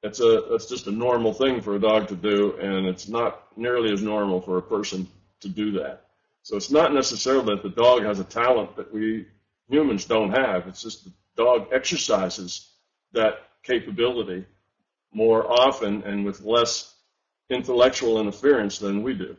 That's 0.03 0.19
a 0.19 0.43
that's 0.51 0.65
just 0.65 0.87
a 0.87 0.91
normal 0.91 1.33
thing 1.33 1.61
for 1.61 1.75
a 1.75 1.79
dog 1.79 2.09
to 2.09 2.15
do, 2.15 2.57
and 2.59 2.85
it's 2.85 3.07
not 3.07 3.47
nearly 3.55 3.93
as 3.93 4.01
normal 4.03 4.41
for 4.41 4.57
a 4.57 4.61
person 4.61 5.07
to 5.39 5.47
do 5.47 5.71
that. 5.79 6.07
So 6.43 6.57
it's 6.57 6.69
not 6.69 6.93
necessarily 6.93 7.55
that 7.55 7.63
the 7.63 7.69
dog 7.69 8.03
has 8.03 8.19
a 8.19 8.25
talent 8.25 8.75
that 8.75 8.93
we 8.93 9.25
humans 9.69 10.03
don't 10.03 10.31
have. 10.31 10.67
It's 10.67 10.81
just 10.81 11.05
the 11.05 11.11
dog 11.37 11.67
exercises 11.71 12.69
that 13.13 13.35
capability 13.63 14.45
more 15.13 15.49
often 15.49 16.03
and 16.03 16.25
with 16.25 16.41
less 16.41 16.93
intellectual 17.49 18.19
interference 18.19 18.79
than 18.79 19.03
we 19.03 19.13
do. 19.13 19.37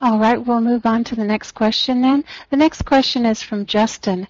All 0.00 0.18
right, 0.18 0.44
we'll 0.44 0.60
move 0.60 0.84
on 0.86 1.04
to 1.04 1.16
the 1.16 1.24
next 1.24 1.52
question 1.52 2.02
then. 2.02 2.24
The 2.50 2.56
next 2.56 2.84
question 2.84 3.24
is 3.24 3.42
from 3.42 3.66
Justin. 3.66 4.28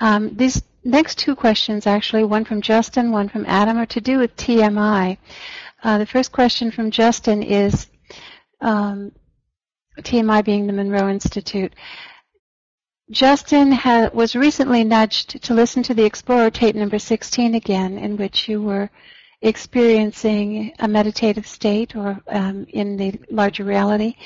Um, 0.00 0.36
these 0.36 0.62
next 0.84 1.18
two 1.18 1.34
questions, 1.34 1.86
actually, 1.86 2.24
one 2.24 2.44
from 2.44 2.62
Justin, 2.62 3.10
one 3.12 3.28
from 3.28 3.44
Adam, 3.46 3.78
are 3.78 3.86
to 3.86 4.00
do 4.00 4.18
with 4.18 4.36
TMI. 4.36 5.18
Uh, 5.82 5.98
the 5.98 6.06
first 6.06 6.32
question 6.32 6.70
from 6.70 6.90
Justin 6.90 7.42
is 7.42 7.86
um, 8.60 9.12
TMI 9.98 10.44
being 10.44 10.66
the 10.66 10.72
Monroe 10.72 11.08
Institute. 11.08 11.74
Justin 13.10 13.70
ha- 13.70 14.10
was 14.12 14.34
recently 14.34 14.82
nudged 14.82 15.42
to 15.44 15.54
listen 15.54 15.82
to 15.84 15.94
the 15.94 16.04
Explorer 16.04 16.50
tape 16.50 16.74
number 16.74 16.98
16 16.98 17.54
again, 17.54 17.98
in 17.98 18.16
which 18.16 18.48
you 18.48 18.60
were 18.60 18.90
experiencing 19.42 20.72
a 20.78 20.88
meditative 20.88 21.46
state 21.46 21.94
or 21.94 22.20
um, 22.26 22.66
in 22.70 22.96
the 22.96 23.14
larger 23.30 23.64
reality. 23.64 24.16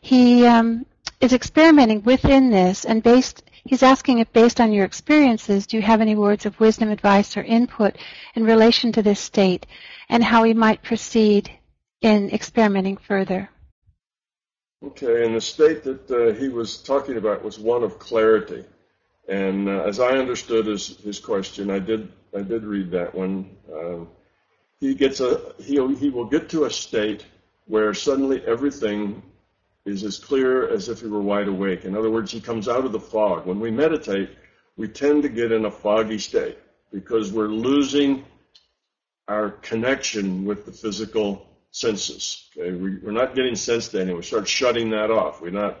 He 0.00 0.46
um, 0.46 0.86
is 1.20 1.32
experimenting 1.32 2.02
within 2.04 2.50
this 2.50 2.84
and 2.84 3.02
based 3.02 3.42
he's 3.64 3.82
asking 3.82 4.18
if 4.18 4.32
based 4.32 4.60
on 4.60 4.72
your 4.72 4.84
experiences 4.84 5.66
do 5.66 5.76
you 5.76 5.82
have 5.82 6.00
any 6.00 6.14
words 6.14 6.46
of 6.46 6.58
wisdom 6.60 6.90
advice 6.90 7.36
or 7.36 7.42
input 7.42 7.96
in 8.34 8.44
relation 8.44 8.92
to 8.92 9.02
this 9.02 9.20
state 9.20 9.66
and 10.08 10.22
how 10.22 10.44
he 10.44 10.54
might 10.54 10.82
proceed 10.82 11.50
in 12.00 12.30
experimenting 12.30 12.96
further? 12.96 13.50
Okay 14.84 15.24
and 15.24 15.34
the 15.34 15.40
state 15.40 15.82
that 15.84 16.10
uh, 16.10 16.38
he 16.38 16.48
was 16.48 16.78
talking 16.78 17.16
about 17.16 17.44
was 17.44 17.58
one 17.58 17.82
of 17.82 17.98
clarity. 17.98 18.64
And 19.28 19.68
uh, 19.68 19.82
as 19.82 20.00
i 20.00 20.16
understood 20.16 20.66
his, 20.66 20.96
his 20.98 21.18
question 21.20 21.70
i 21.70 21.78
did 21.78 22.12
i 22.36 22.42
did 22.42 22.64
read 22.64 22.90
that 22.92 23.14
one. 23.14 23.56
Um, 23.72 24.08
he 24.80 24.94
gets 24.94 25.20
a 25.20 25.52
he 25.58 25.74
he 25.96 26.10
will 26.10 26.24
get 26.24 26.48
to 26.50 26.64
a 26.64 26.70
state 26.70 27.24
where 27.66 27.92
suddenly 27.92 28.42
everything 28.46 29.22
is 29.84 30.04
as 30.04 30.18
clear 30.18 30.68
as 30.68 30.88
if 30.88 31.00
he 31.00 31.06
were 31.06 31.20
wide 31.20 31.48
awake. 31.48 31.84
In 31.84 31.96
other 31.96 32.10
words, 32.10 32.30
he 32.30 32.40
comes 32.40 32.68
out 32.68 32.84
of 32.84 32.92
the 32.92 33.00
fog. 33.00 33.46
When 33.46 33.60
we 33.60 33.70
meditate, 33.70 34.30
we 34.76 34.88
tend 34.88 35.22
to 35.22 35.28
get 35.28 35.52
in 35.52 35.64
a 35.64 35.70
foggy 35.70 36.18
state 36.18 36.58
because 36.92 37.32
we're 37.32 37.48
losing 37.48 38.24
our 39.26 39.50
connection 39.50 40.44
with 40.44 40.64
the 40.64 40.72
physical 40.72 41.46
senses. 41.70 42.48
Okay? 42.56 42.72
We, 42.72 43.06
are 43.06 43.12
not 43.12 43.34
getting 43.34 43.54
sense 43.54 43.88
to 43.88 43.98
anything. 43.98 44.16
We 44.16 44.22
start 44.22 44.48
shutting 44.48 44.90
that 44.90 45.10
off. 45.10 45.40
We're 45.40 45.50
not 45.50 45.80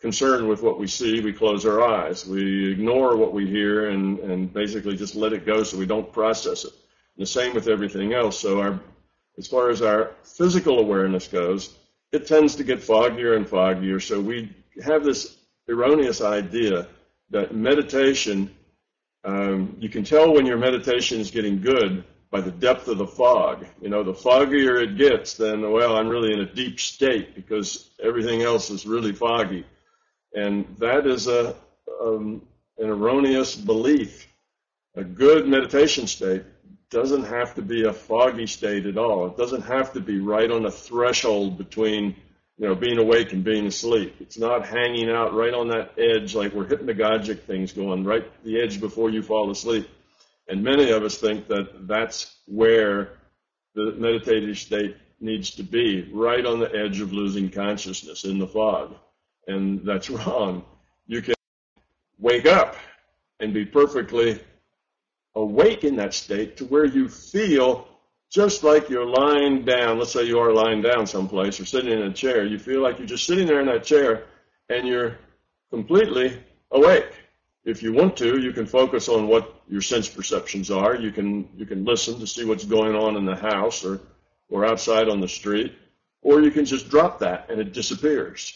concerned 0.00 0.48
with 0.48 0.62
what 0.62 0.78
we 0.78 0.88
see. 0.88 1.20
We 1.20 1.32
close 1.32 1.64
our 1.64 1.82
eyes. 1.82 2.26
We 2.26 2.72
ignore 2.72 3.16
what 3.16 3.32
we 3.32 3.46
hear 3.46 3.90
and, 3.90 4.18
and 4.18 4.52
basically 4.52 4.96
just 4.96 5.14
let 5.14 5.32
it 5.32 5.46
go 5.46 5.62
so 5.62 5.78
we 5.78 5.86
don't 5.86 6.12
process 6.12 6.64
it. 6.64 6.72
The 7.16 7.26
same 7.26 7.54
with 7.54 7.68
everything 7.68 8.12
else. 8.12 8.40
So 8.40 8.60
our, 8.60 8.80
as 9.38 9.46
far 9.46 9.70
as 9.70 9.80
our 9.80 10.12
physical 10.24 10.78
awareness 10.80 11.28
goes, 11.28 11.76
it 12.12 12.26
tends 12.26 12.56
to 12.56 12.64
get 12.64 12.80
foggier 12.80 13.36
and 13.36 13.46
foggier. 13.46 14.00
So 14.00 14.20
we 14.20 14.54
have 14.84 15.02
this 15.02 15.36
erroneous 15.68 16.20
idea 16.20 16.86
that 17.30 17.54
meditation, 17.54 18.54
um, 19.24 19.76
you 19.80 19.88
can 19.88 20.04
tell 20.04 20.34
when 20.34 20.44
your 20.44 20.58
meditation 20.58 21.20
is 21.20 21.30
getting 21.30 21.60
good 21.60 22.04
by 22.30 22.40
the 22.40 22.50
depth 22.50 22.88
of 22.88 22.98
the 22.98 23.06
fog. 23.06 23.66
You 23.80 23.88
know, 23.88 24.02
the 24.02 24.12
foggier 24.12 24.82
it 24.82 24.96
gets, 24.96 25.34
then, 25.34 25.70
well, 25.70 25.96
I'm 25.96 26.08
really 26.08 26.32
in 26.32 26.40
a 26.40 26.54
deep 26.54 26.78
state 26.80 27.34
because 27.34 27.90
everything 28.02 28.42
else 28.42 28.70
is 28.70 28.86
really 28.86 29.12
foggy. 29.12 29.64
And 30.34 30.76
that 30.78 31.06
is 31.06 31.28
a, 31.28 31.56
um, 32.00 32.42
an 32.78 32.88
erroneous 32.88 33.56
belief. 33.56 34.28
A 34.94 35.04
good 35.04 35.48
meditation 35.48 36.06
state 36.06 36.42
doesn't 36.92 37.24
have 37.24 37.54
to 37.54 37.62
be 37.62 37.84
a 37.84 37.92
foggy 37.92 38.46
state 38.46 38.86
at 38.86 38.98
all. 38.98 39.26
It 39.26 39.36
doesn't 39.36 39.62
have 39.62 39.94
to 39.94 40.00
be 40.00 40.20
right 40.20 40.50
on 40.50 40.66
a 40.66 40.70
threshold 40.70 41.58
between, 41.58 42.14
you 42.58 42.68
know, 42.68 42.74
being 42.74 42.98
awake 42.98 43.32
and 43.32 43.42
being 43.42 43.66
asleep. 43.66 44.16
It's 44.20 44.38
not 44.38 44.66
hanging 44.66 45.10
out 45.10 45.34
right 45.34 45.54
on 45.54 45.68
that 45.68 45.94
edge 45.98 46.34
like 46.34 46.52
we're 46.52 46.66
hypnagogic 46.66 47.40
things 47.40 47.72
going 47.72 48.04
right 48.04 48.30
the 48.44 48.60
edge 48.60 48.78
before 48.78 49.10
you 49.10 49.22
fall 49.22 49.50
asleep. 49.50 49.88
And 50.48 50.62
many 50.62 50.90
of 50.90 51.02
us 51.02 51.16
think 51.16 51.48
that 51.48 51.88
that's 51.88 52.36
where 52.46 53.14
the 53.74 53.94
meditative 53.96 54.58
state 54.58 54.96
needs 55.18 55.52
to 55.52 55.62
be, 55.62 56.10
right 56.12 56.44
on 56.44 56.60
the 56.60 56.74
edge 56.74 57.00
of 57.00 57.12
losing 57.12 57.48
consciousness 57.48 58.24
in 58.24 58.38
the 58.38 58.46
fog. 58.46 58.94
And 59.46 59.84
that's 59.84 60.10
wrong. 60.10 60.64
You 61.06 61.22
can 61.22 61.34
wake 62.18 62.46
up 62.46 62.76
and 63.40 63.54
be 63.54 63.64
perfectly 63.64 64.40
awake 65.34 65.84
in 65.84 65.96
that 65.96 66.14
state 66.14 66.58
to 66.58 66.64
where 66.64 66.84
you 66.84 67.08
feel 67.08 67.88
just 68.30 68.64
like 68.64 68.88
you're 68.88 69.06
lying 69.06 69.64
down. 69.64 69.98
Let's 69.98 70.12
say 70.12 70.24
you 70.24 70.38
are 70.38 70.52
lying 70.52 70.82
down 70.82 71.06
someplace 71.06 71.60
or 71.60 71.66
sitting 71.66 71.92
in 71.92 72.02
a 72.02 72.12
chair. 72.12 72.44
You 72.44 72.58
feel 72.58 72.80
like 72.80 72.98
you're 72.98 73.06
just 73.06 73.26
sitting 73.26 73.46
there 73.46 73.60
in 73.60 73.66
that 73.66 73.84
chair 73.84 74.24
and 74.68 74.86
you're 74.86 75.18
completely 75.70 76.42
awake. 76.70 77.12
If 77.64 77.82
you 77.82 77.92
want 77.92 78.16
to, 78.16 78.40
you 78.40 78.52
can 78.52 78.66
focus 78.66 79.08
on 79.08 79.28
what 79.28 79.62
your 79.68 79.82
sense 79.82 80.08
perceptions 80.08 80.70
are. 80.70 80.96
You 80.96 81.12
can 81.12 81.48
you 81.56 81.66
can 81.66 81.84
listen 81.84 82.18
to 82.18 82.26
see 82.26 82.44
what's 82.44 82.64
going 82.64 82.96
on 82.96 83.16
in 83.16 83.24
the 83.24 83.36
house 83.36 83.84
or 83.84 84.00
or 84.50 84.66
outside 84.66 85.08
on 85.08 85.20
the 85.20 85.28
street, 85.28 85.74
or 86.22 86.40
you 86.40 86.50
can 86.50 86.64
just 86.64 86.90
drop 86.90 87.20
that 87.20 87.50
and 87.50 87.60
it 87.60 87.72
disappears. 87.72 88.52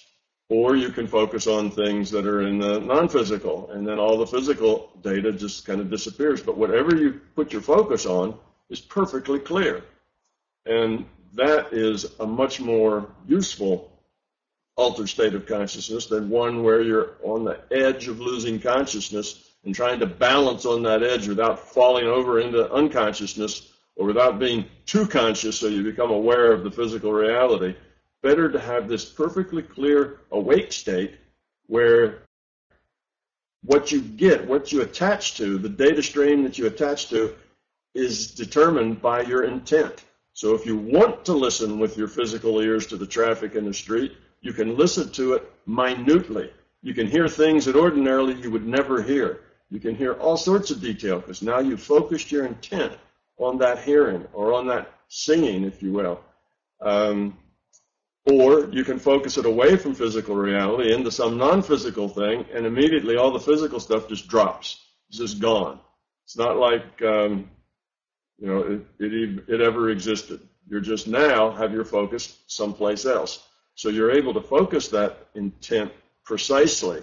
Or 0.48 0.76
you 0.76 0.90
can 0.90 1.08
focus 1.08 1.46
on 1.46 1.70
things 1.70 2.10
that 2.12 2.26
are 2.26 2.42
in 2.42 2.58
the 2.58 2.78
non-physical, 2.78 3.70
and 3.72 3.86
then 3.86 3.98
all 3.98 4.16
the 4.16 4.26
physical 4.26 4.90
data 5.02 5.32
just 5.32 5.66
kind 5.66 5.80
of 5.80 5.90
disappears. 5.90 6.40
But 6.40 6.56
whatever 6.56 6.94
you 6.94 7.20
put 7.34 7.52
your 7.52 7.62
focus 7.62 8.06
on 8.06 8.38
is 8.70 8.80
perfectly 8.80 9.40
clear. 9.40 9.82
And 10.64 11.06
that 11.34 11.72
is 11.72 12.06
a 12.20 12.26
much 12.26 12.60
more 12.60 13.10
useful 13.26 13.90
altered 14.76 15.08
state 15.08 15.34
of 15.34 15.46
consciousness 15.46 16.06
than 16.06 16.28
one 16.28 16.62
where 16.62 16.82
you're 16.82 17.16
on 17.24 17.44
the 17.44 17.58
edge 17.70 18.08
of 18.08 18.20
losing 18.20 18.60
consciousness 18.60 19.50
and 19.64 19.74
trying 19.74 19.98
to 20.00 20.06
balance 20.06 20.66
on 20.66 20.82
that 20.82 21.02
edge 21.02 21.26
without 21.26 21.58
falling 21.58 22.06
over 22.06 22.40
into 22.40 22.70
unconsciousness 22.70 23.72
or 23.96 24.06
without 24.06 24.38
being 24.38 24.66
too 24.84 25.06
conscious 25.06 25.58
so 25.58 25.66
you 25.66 25.82
become 25.82 26.10
aware 26.10 26.52
of 26.52 26.62
the 26.62 26.70
physical 26.70 27.12
reality 27.12 27.74
better 28.26 28.50
to 28.50 28.58
have 28.58 28.88
this 28.88 29.04
perfectly 29.04 29.62
clear 29.62 30.18
awake 30.32 30.72
state 30.72 31.14
where 31.68 32.22
what 33.62 33.92
you 33.92 34.00
get, 34.00 34.48
what 34.48 34.72
you 34.72 34.82
attach 34.82 35.36
to, 35.36 35.58
the 35.58 35.68
data 35.68 36.02
stream 36.02 36.42
that 36.42 36.58
you 36.58 36.66
attach 36.66 37.08
to, 37.08 37.36
is 37.94 38.32
determined 38.32 39.00
by 39.00 39.20
your 39.20 39.44
intent. 39.44 40.04
So 40.32 40.56
if 40.56 40.66
you 40.66 40.76
want 40.76 41.24
to 41.26 41.34
listen 41.34 41.78
with 41.78 41.96
your 41.96 42.08
physical 42.08 42.60
ears 42.60 42.88
to 42.88 42.96
the 42.96 43.06
traffic 43.06 43.54
in 43.54 43.64
the 43.64 43.72
street, 43.72 44.16
you 44.40 44.52
can 44.52 44.76
listen 44.76 45.08
to 45.12 45.34
it 45.34 45.48
minutely. 45.64 46.50
You 46.82 46.94
can 46.94 47.06
hear 47.06 47.28
things 47.28 47.64
that 47.66 47.76
ordinarily 47.76 48.34
you 48.34 48.50
would 48.50 48.66
never 48.66 49.04
hear. 49.04 49.42
You 49.70 49.78
can 49.78 49.94
hear 49.94 50.14
all 50.14 50.36
sorts 50.36 50.72
of 50.72 50.80
detail 50.80 51.20
because 51.20 51.42
now 51.42 51.60
you've 51.60 51.80
focused 51.80 52.32
your 52.32 52.44
intent 52.44 52.92
on 53.38 53.58
that 53.58 53.84
hearing 53.84 54.26
or 54.32 54.52
on 54.52 54.66
that 54.66 54.92
singing, 55.06 55.62
if 55.62 55.80
you 55.80 55.92
will. 55.92 56.20
Um, 56.80 57.38
or 58.26 58.68
you 58.70 58.84
can 58.84 58.98
focus 58.98 59.38
it 59.38 59.46
away 59.46 59.76
from 59.76 59.94
physical 59.94 60.34
reality 60.34 60.92
into 60.92 61.10
some 61.10 61.38
non-physical 61.38 62.08
thing, 62.08 62.44
and 62.52 62.66
immediately 62.66 63.16
all 63.16 63.30
the 63.30 63.40
physical 63.40 63.78
stuff 63.78 64.08
just 64.08 64.28
drops. 64.28 64.84
It's 65.08 65.18
just 65.18 65.40
gone. 65.40 65.78
It's 66.24 66.36
not 66.36 66.56
like 66.56 67.02
um, 67.02 67.48
you 68.38 68.48
know 68.48 68.58
it, 68.98 69.12
it, 69.12 69.44
it 69.48 69.60
ever 69.60 69.90
existed. 69.90 70.40
You're 70.68 70.80
just 70.80 71.06
now 71.06 71.52
have 71.52 71.72
your 71.72 71.84
focus 71.84 72.36
someplace 72.48 73.06
else. 73.06 73.46
So 73.76 73.90
you're 73.90 74.10
able 74.10 74.34
to 74.34 74.40
focus 74.40 74.88
that 74.88 75.28
intent 75.34 75.92
precisely. 76.24 77.02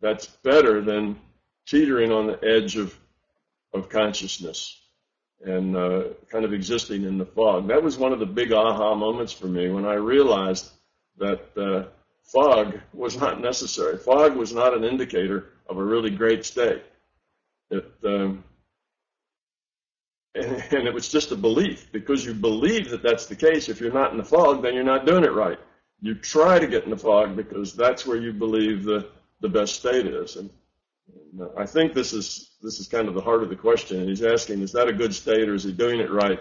That's 0.00 0.26
better 0.26 0.80
than 0.80 1.20
teetering 1.66 2.10
on 2.10 2.26
the 2.26 2.44
edge 2.44 2.76
of 2.76 2.98
of 3.72 3.88
consciousness 3.88 4.81
and 5.44 5.76
uh, 5.76 6.02
kind 6.30 6.44
of 6.44 6.52
existing 6.52 7.04
in 7.04 7.18
the 7.18 7.26
fog. 7.26 7.68
That 7.68 7.82
was 7.82 7.98
one 7.98 8.12
of 8.12 8.18
the 8.20 8.26
big 8.26 8.52
aha 8.52 8.94
moments 8.94 9.32
for 9.32 9.46
me 9.46 9.70
when 9.70 9.84
I 9.84 9.94
realized 9.94 10.70
that 11.18 11.56
uh, 11.56 11.88
fog 12.22 12.80
was 12.92 13.16
not 13.16 13.40
necessary. 13.40 13.98
Fog 13.98 14.36
was 14.36 14.52
not 14.52 14.76
an 14.76 14.84
indicator 14.84 15.50
of 15.68 15.78
a 15.78 15.84
really 15.84 16.10
great 16.10 16.44
state. 16.44 16.82
It, 17.70 17.90
um, 18.04 18.44
and, 20.34 20.46
and 20.70 20.86
it 20.86 20.94
was 20.94 21.08
just 21.08 21.32
a 21.32 21.36
belief 21.36 21.90
because 21.92 22.24
you 22.24 22.34
believe 22.34 22.90
that 22.90 23.02
that's 23.02 23.26
the 23.26 23.36
case. 23.36 23.68
If 23.68 23.80
you're 23.80 23.92
not 23.92 24.12
in 24.12 24.18
the 24.18 24.24
fog, 24.24 24.62
then 24.62 24.74
you're 24.74 24.84
not 24.84 25.06
doing 25.06 25.24
it 25.24 25.32
right. 25.32 25.58
you 26.00 26.14
try 26.14 26.58
to 26.58 26.66
get 26.66 26.84
in 26.84 26.90
the 26.90 26.96
fog 26.96 27.36
because 27.36 27.74
that's 27.74 28.06
where 28.06 28.16
you 28.16 28.32
believe 28.32 28.84
the, 28.84 29.08
the 29.40 29.48
best 29.48 29.74
state 29.74 30.06
is. 30.06 30.36
And, 30.36 30.50
I 31.56 31.66
think 31.66 31.94
this 31.94 32.12
is 32.12 32.50
this 32.62 32.78
is 32.78 32.88
kind 32.88 33.08
of 33.08 33.14
the 33.14 33.20
heart 33.20 33.42
of 33.42 33.48
the 33.48 33.56
question. 33.56 34.06
He's 34.06 34.22
asking, 34.22 34.60
is 34.60 34.72
that 34.72 34.88
a 34.88 34.92
good 34.92 35.14
state 35.14 35.48
or 35.48 35.54
is 35.54 35.64
he 35.64 35.72
doing 35.72 36.00
it 36.00 36.10
right? 36.10 36.38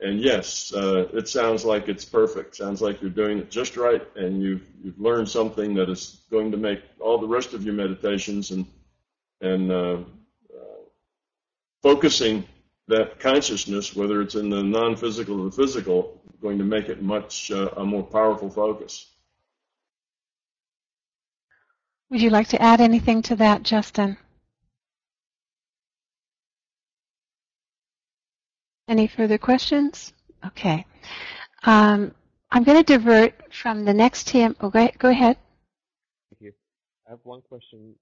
And 0.00 0.20
yes, 0.20 0.72
uh, 0.72 1.08
it 1.12 1.28
sounds 1.28 1.64
like 1.64 1.88
it's 1.88 2.04
perfect. 2.04 2.54
Sounds 2.54 2.80
like 2.80 3.02
you're 3.02 3.10
doing 3.10 3.38
it 3.38 3.50
just 3.50 3.76
right, 3.76 4.06
and 4.14 4.40
you've 4.40 4.64
you've 4.80 5.00
learned 5.00 5.28
something 5.28 5.74
that 5.74 5.90
is 5.90 6.22
going 6.30 6.52
to 6.52 6.56
make 6.56 6.80
all 7.00 7.18
the 7.18 7.26
rest 7.26 7.52
of 7.52 7.64
your 7.64 7.74
meditations 7.74 8.52
and 8.52 8.64
and 9.40 9.72
uh, 9.72 9.98
uh, 10.54 10.80
focusing 11.82 12.44
that 12.86 13.18
consciousness, 13.18 13.94
whether 13.94 14.22
it's 14.22 14.36
in 14.36 14.50
the 14.50 14.62
non-physical 14.62 15.40
or 15.40 15.50
the 15.50 15.56
physical, 15.56 16.20
going 16.40 16.58
to 16.58 16.64
make 16.64 16.88
it 16.88 17.02
much 17.02 17.50
uh, 17.50 17.68
a 17.76 17.84
more 17.84 18.04
powerful 18.04 18.48
focus. 18.48 19.06
Would 22.10 22.22
you 22.22 22.30
like 22.30 22.48
to 22.48 22.62
add 22.62 22.80
anything 22.80 23.22
to 23.22 23.36
that, 23.36 23.62
Justin? 23.62 24.16
Any 28.88 29.06
further 29.06 29.36
questions? 29.36 30.14
Okay. 30.46 30.86
Um, 31.64 32.14
I'm 32.50 32.64
going 32.64 32.82
to 32.82 32.98
divert 32.98 33.52
from 33.52 33.84
the 33.84 33.92
next 33.92 34.28
TM. 34.28 34.56
Oh, 34.60 34.70
go, 34.70 34.88
go 34.98 35.10
ahead. 35.10 35.36
Thank 36.30 36.40
you. 36.40 36.52
I 37.06 37.10
have 37.10 37.20
one 37.24 37.42
question. 37.42 37.94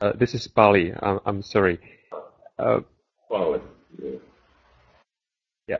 Uh, 0.00 0.12
this 0.18 0.34
is 0.34 0.48
Bali. 0.48 0.92
I'm, 1.00 1.20
I'm 1.24 1.42
sorry. 1.42 1.78
Uh, 2.58 2.80
Bali. 3.30 3.60
Yeah. 4.02 4.10
yeah. 5.68 5.76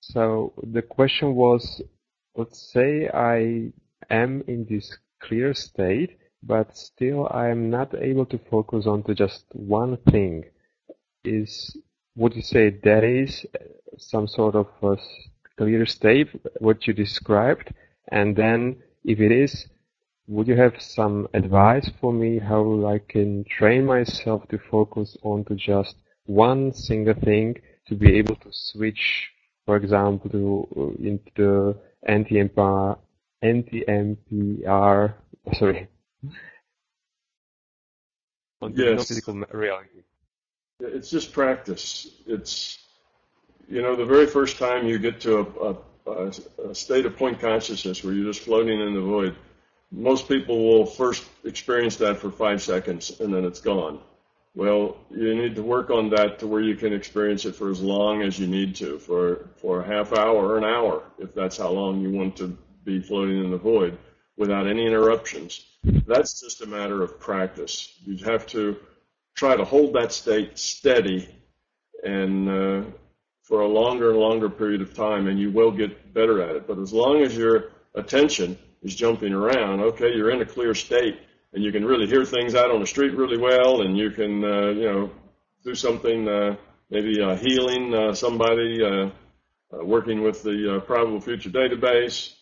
So 0.00 0.52
the 0.62 0.82
question 0.82 1.34
was, 1.34 1.82
let's 2.36 2.72
say 2.72 3.08
I 3.08 3.72
am 4.10 4.44
in 4.46 4.64
this 4.70 4.96
clear 5.20 5.54
state, 5.54 6.16
but 6.46 6.76
still 6.76 7.28
I 7.30 7.48
am 7.48 7.70
not 7.70 7.94
able 7.94 8.26
to 8.26 8.38
focus 8.50 8.86
on 8.86 9.02
to 9.04 9.14
just 9.14 9.44
one 9.52 9.96
thing. 10.10 10.44
Is 11.24 11.76
would 12.16 12.34
you 12.36 12.42
say 12.42 12.70
that 12.84 13.02
is 13.02 13.46
uh, 13.54 13.64
some 13.98 14.28
sort 14.28 14.54
of 14.54 14.66
clear 15.56 15.86
state, 15.86 16.28
what 16.58 16.86
you 16.86 16.92
described? 16.92 17.72
And 18.12 18.36
then 18.36 18.76
if 19.04 19.20
it 19.20 19.32
is, 19.32 19.66
would 20.26 20.48
you 20.48 20.56
have 20.56 20.80
some 20.80 21.28
advice 21.34 21.90
for 22.00 22.12
me 22.12 22.38
how 22.38 22.86
I 22.86 22.98
can 22.98 23.44
train 23.44 23.84
myself 23.84 24.46
to 24.48 24.58
focus 24.70 25.16
on 25.22 25.44
to 25.46 25.54
just 25.54 25.96
one 26.26 26.72
single 26.72 27.14
thing 27.14 27.56
to 27.88 27.94
be 27.94 28.16
able 28.16 28.36
to 28.36 28.48
switch, 28.50 29.28
for 29.66 29.76
example, 29.76 30.30
to 30.30 30.68
uh, 30.76 31.08
into 31.08 31.30
the 31.36 31.76
NPMR, 32.08 32.98
NPMR, 33.42 35.14
sorry, 35.52 35.88
yes. 38.72 39.08
physical 39.08 39.34
reality. 39.52 39.88
It's 40.80 41.10
just 41.10 41.32
practice. 41.32 42.08
It's, 42.26 42.78
you 43.68 43.82
know, 43.82 43.96
the 43.96 44.04
very 44.04 44.26
first 44.26 44.58
time 44.58 44.86
you 44.86 44.98
get 44.98 45.20
to 45.20 45.38
a, 46.06 46.10
a, 46.10 46.32
a 46.70 46.74
state 46.74 47.06
of 47.06 47.16
point 47.16 47.40
consciousness 47.40 48.02
where 48.02 48.12
you're 48.12 48.32
just 48.32 48.44
floating 48.44 48.80
in 48.80 48.94
the 48.94 49.00
void, 49.00 49.36
most 49.90 50.28
people 50.28 50.64
will 50.64 50.86
first 50.86 51.24
experience 51.44 51.96
that 51.96 52.18
for 52.18 52.30
five 52.30 52.60
seconds 52.62 53.20
and 53.20 53.32
then 53.32 53.44
it's 53.44 53.60
gone. 53.60 54.00
Well, 54.56 54.96
you 55.10 55.34
need 55.34 55.56
to 55.56 55.62
work 55.62 55.90
on 55.90 56.10
that 56.10 56.38
to 56.40 56.46
where 56.46 56.60
you 56.60 56.76
can 56.76 56.92
experience 56.92 57.44
it 57.44 57.56
for 57.56 57.70
as 57.70 57.80
long 57.80 58.22
as 58.22 58.38
you 58.38 58.46
need 58.46 58.76
to, 58.76 58.98
for, 58.98 59.48
for 59.56 59.80
a 59.80 59.86
half 59.86 60.12
hour 60.12 60.46
or 60.46 60.58
an 60.58 60.64
hour, 60.64 61.02
if 61.18 61.34
that's 61.34 61.56
how 61.56 61.70
long 61.70 62.00
you 62.00 62.10
want 62.10 62.36
to 62.36 62.56
be 62.84 63.00
floating 63.00 63.42
in 63.42 63.50
the 63.50 63.56
void 63.56 63.98
without 64.36 64.66
any 64.66 64.86
interruptions. 64.86 65.64
That's 66.06 66.40
just 66.40 66.62
a 66.62 66.66
matter 66.66 67.02
of 67.02 67.20
practice. 67.20 67.92
You'd 68.04 68.22
have 68.22 68.46
to 68.48 68.76
try 69.34 69.56
to 69.56 69.64
hold 69.64 69.94
that 69.94 70.12
state 70.12 70.58
steady 70.58 71.28
and 72.02 72.48
uh, 72.48 72.82
for 73.42 73.60
a 73.60 73.68
longer 73.68 74.10
and 74.10 74.18
longer 74.18 74.48
period 74.48 74.80
of 74.80 74.94
time, 74.94 75.28
and 75.28 75.38
you 75.38 75.50
will 75.50 75.70
get 75.70 76.14
better 76.14 76.42
at 76.42 76.56
it. 76.56 76.66
But 76.66 76.78
as 76.78 76.92
long 76.92 77.22
as 77.22 77.36
your 77.36 77.72
attention 77.94 78.58
is 78.82 78.94
jumping 78.94 79.32
around, 79.32 79.80
okay, 79.80 80.14
you're 80.14 80.30
in 80.30 80.40
a 80.40 80.46
clear 80.46 80.74
state, 80.74 81.18
and 81.52 81.62
you 81.62 81.70
can 81.70 81.84
really 81.84 82.06
hear 82.06 82.24
things 82.24 82.54
out 82.54 82.70
on 82.70 82.80
the 82.80 82.86
street 82.86 83.14
really 83.14 83.38
well, 83.38 83.82
and 83.82 83.96
you 83.96 84.10
can, 84.10 84.44
uh, 84.44 84.68
you 84.70 84.90
know, 84.90 85.10
do 85.62 85.74
something, 85.74 86.28
uh, 86.28 86.56
maybe 86.90 87.20
uh, 87.20 87.36
healing 87.36 87.94
uh, 87.94 88.14
somebody, 88.14 88.82
uh, 88.82 89.10
uh, 89.72 89.84
working 89.84 90.22
with 90.22 90.42
the 90.42 90.76
uh, 90.76 90.80
probable 90.80 91.20
future 91.20 91.50
database, 91.50 92.34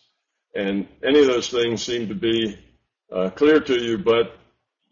and 0.53 0.87
any 1.03 1.19
of 1.19 1.27
those 1.27 1.49
things 1.49 1.83
seem 1.83 2.07
to 2.09 2.15
be 2.15 2.57
uh, 3.11 3.29
clear 3.29 3.59
to 3.59 3.75
you, 3.75 3.97
but 3.97 4.35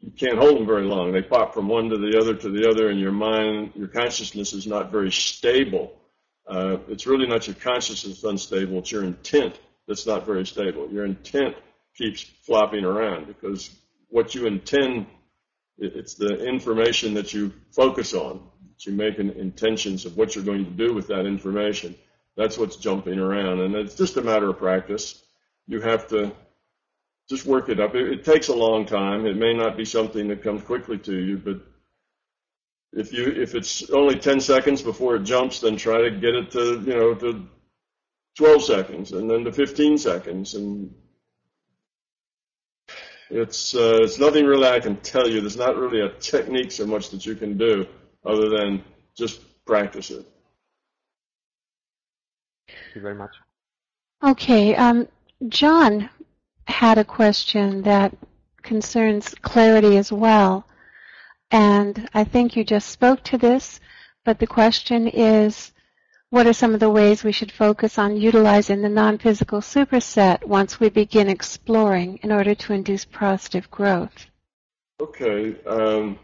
you 0.02 0.12
can't 0.12 0.38
hold 0.38 0.58
them 0.58 0.66
very 0.66 0.86
long. 0.86 1.12
They 1.12 1.22
pop 1.22 1.54
from 1.54 1.68
one 1.68 1.90
to 1.90 1.98
the 1.98 2.18
other 2.20 2.36
to 2.36 2.50
the 2.50 2.70
other, 2.70 2.90
and 2.90 3.00
your 3.00 3.12
mind, 3.12 3.74
your 3.76 3.88
consciousness 3.88 4.54
is 4.54 4.66
not 4.66 4.92
very 4.92 5.12
stable. 5.12 5.94
Uh, 6.48 6.78
it's 6.88 7.06
really 7.06 7.28
not 7.28 7.48
your 7.48 7.56
consciousness 7.56 8.24
unstable, 8.24 8.80
it's 8.80 8.92
your 8.92 9.04
intent 9.04 9.60
that's 9.88 10.08
not 10.08 10.26
very 10.26 10.46
stable. 10.46 10.90
Your 10.90 11.06
intent 11.06 11.56
keeps 11.98 12.22
flopping 12.22 12.86
around 12.86 13.28
because 13.28 13.70
what 14.08 14.34
you 14.34 14.48
intend, 14.48 15.06
it's 15.78 16.16
the 16.16 16.46
information 16.46 17.14
that 17.16 17.34
you 17.34 17.54
focus 17.72 18.14
on, 18.14 18.42
that 18.70 18.86
you 18.86 18.94
make 18.94 19.18
intentions 19.20 20.06
of 20.06 20.18
what 20.18 20.36
you're 20.36 20.46
going 20.46 20.66
to 20.66 20.72
do 20.72 20.94
with 20.94 21.08
that 21.08 21.26
information. 21.26 21.96
That's 22.38 22.58
what's 22.58 22.78
jumping 22.78 23.20
around, 23.20 23.60
and 23.60 23.76
it's 23.76 23.96
just 23.96 24.18
a 24.18 24.22
matter 24.22 24.50
of 24.50 24.58
practice. 24.58 25.22
You 25.68 25.82
have 25.82 26.08
to 26.10 26.32
just 27.30 27.46
work 27.46 27.70
it 27.70 27.80
up. 27.80 27.96
It, 27.96 28.12
it, 28.12 28.26
takes 28.26 28.50
a 28.50 28.56
long 28.56 28.86
time. 28.86 29.26
It 29.26 29.38
may 29.38 29.54
not 29.54 29.78
be 29.78 29.86
something 29.86 30.28
that 30.28 30.44
comes 30.44 30.64
quickly 30.64 30.98
to 31.00 31.16
you, 31.16 31.38
but 31.38 31.62
if 32.94 33.14
you 33.14 33.28
if 33.28 33.56
it's 33.56 33.90
only 33.90 34.20
10 34.20 34.42
seconds 34.42 34.82
before 34.82 35.16
it 35.16 35.24
jumps, 35.24 35.60
then 35.60 35.78
try 35.78 36.02
to 36.02 36.12
get 36.12 36.36
it 36.36 36.52
to 36.52 36.82
you 36.86 36.94
know 36.94 37.14
to 37.16 37.48
12 38.38 38.64
seconds, 38.64 39.12
and 39.12 39.30
then 39.30 39.44
to 39.44 39.52
15 39.52 39.98
seconds, 39.98 40.56
and 40.56 40.94
it's 43.30 43.76
uh, 43.76 44.00
it's 44.02 44.20
nothing 44.20 44.46
really 44.46 44.68
I 44.68 44.80
can 44.80 44.98
tell 44.98 45.28
you. 45.28 45.40
There's 45.40 45.58
not 45.58 45.78
really 45.78 46.02
a 46.02 46.10
technique 46.10 46.72
so 46.72 46.86
much 46.86 47.10
that 47.12 47.26
you 47.26 47.36
can 47.36 47.58
do 47.58 47.88
other 48.26 48.50
than 48.50 48.84
just 49.16 49.42
practice 49.66 50.12
it. 50.12 50.26
Thank 52.68 52.96
you 52.96 53.02
very 53.02 53.16
much. 53.16 53.32
Okay, 54.24 54.76
um, 54.76 55.08
John 55.48 56.10
had 56.66 56.98
a 56.98 57.04
question 57.04 57.82
that 57.84 58.16
concerns 58.62 59.34
clarity 59.42 59.98
as 59.98 60.12
well. 60.12 60.66
And 61.50 62.10
I 62.14 62.24
think 62.24 62.56
you 62.56 62.64
just 62.64 62.90
spoke 62.90 63.24
to 63.24 63.38
this, 63.38 63.80
but 64.24 64.40
the 64.40 64.48
question 64.48 65.08
is, 65.08 65.72
what 66.30 66.48
are 66.48 66.54
some 66.54 66.74
of 66.74 66.80
the 66.80 66.90
ways 66.90 67.24
we 67.24 67.34
should 67.34 67.52
focus 67.52 67.98
on 67.98 68.16
utilizing 68.16 68.82
the 68.82 68.90
non-physical 68.90 69.60
superset 69.60 70.46
once 70.46 70.80
we 70.80 70.90
begin 70.90 71.28
exploring 71.28 72.20
in 72.24 72.32
order 72.32 72.56
to 72.56 72.74
induce 72.74 73.04
positive 73.04 73.70
growth? 73.70 74.28
Okay. 75.02 75.56
Um, 75.66 76.18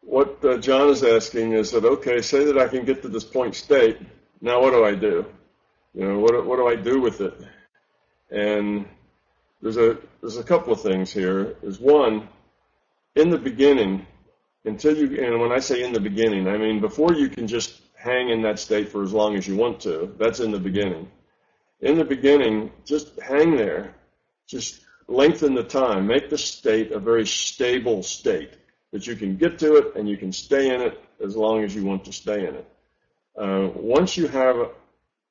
what 0.00 0.44
uh, 0.44 0.58
John 0.58 0.88
is 0.88 1.04
asking 1.04 1.52
is 1.52 1.70
that, 1.70 1.84
okay, 1.84 2.20
say 2.20 2.44
that 2.44 2.58
I 2.58 2.66
can 2.66 2.84
get 2.84 3.02
to 3.02 3.08
this 3.08 3.24
point 3.24 3.54
state. 3.54 3.98
Now 4.40 4.60
what 4.60 4.72
do 4.72 4.84
I 4.84 4.94
do? 4.96 5.24
You 5.94 6.08
know, 6.08 6.18
what, 6.18 6.44
what 6.44 6.56
do 6.56 6.66
I 6.66 6.74
do 6.74 7.00
with 7.00 7.20
it? 7.20 7.40
And 8.30 8.86
there's 9.62 9.76
a 9.76 9.98
there's 10.20 10.36
a 10.36 10.44
couple 10.44 10.72
of 10.72 10.80
things 10.80 11.12
here. 11.12 11.56
Is 11.62 11.78
one, 11.80 12.28
in 13.14 13.30
the 13.30 13.38
beginning, 13.38 14.06
until 14.64 14.96
you 14.96 15.24
and 15.24 15.40
when 15.40 15.52
I 15.52 15.58
say 15.58 15.82
in 15.82 15.92
the 15.92 16.00
beginning, 16.00 16.48
I 16.48 16.58
mean 16.58 16.80
before 16.80 17.14
you 17.14 17.28
can 17.28 17.46
just 17.46 17.80
hang 17.94 18.28
in 18.28 18.42
that 18.42 18.58
state 18.58 18.90
for 18.90 19.02
as 19.02 19.12
long 19.12 19.36
as 19.36 19.48
you 19.48 19.56
want 19.56 19.80
to. 19.80 20.14
That's 20.18 20.40
in 20.40 20.50
the 20.50 20.60
beginning. 20.60 21.10
In 21.80 21.96
the 21.98 22.04
beginning, 22.04 22.70
just 22.84 23.18
hang 23.20 23.56
there. 23.56 23.94
Just 24.46 24.80
lengthen 25.08 25.54
the 25.54 25.64
time. 25.64 26.06
Make 26.06 26.30
the 26.30 26.38
state 26.38 26.92
a 26.92 26.98
very 26.98 27.26
stable 27.26 28.02
state 28.02 28.52
that 28.92 29.06
you 29.06 29.16
can 29.16 29.36
get 29.36 29.58
to 29.58 29.76
it 29.76 29.96
and 29.96 30.08
you 30.08 30.16
can 30.16 30.32
stay 30.32 30.72
in 30.72 30.80
it 30.80 31.02
as 31.22 31.36
long 31.36 31.64
as 31.64 31.74
you 31.74 31.84
want 31.84 32.04
to 32.04 32.12
stay 32.12 32.46
in 32.46 32.54
it. 32.54 32.68
Uh, 33.36 33.68
once 33.74 34.16
you 34.16 34.28
have 34.28 34.70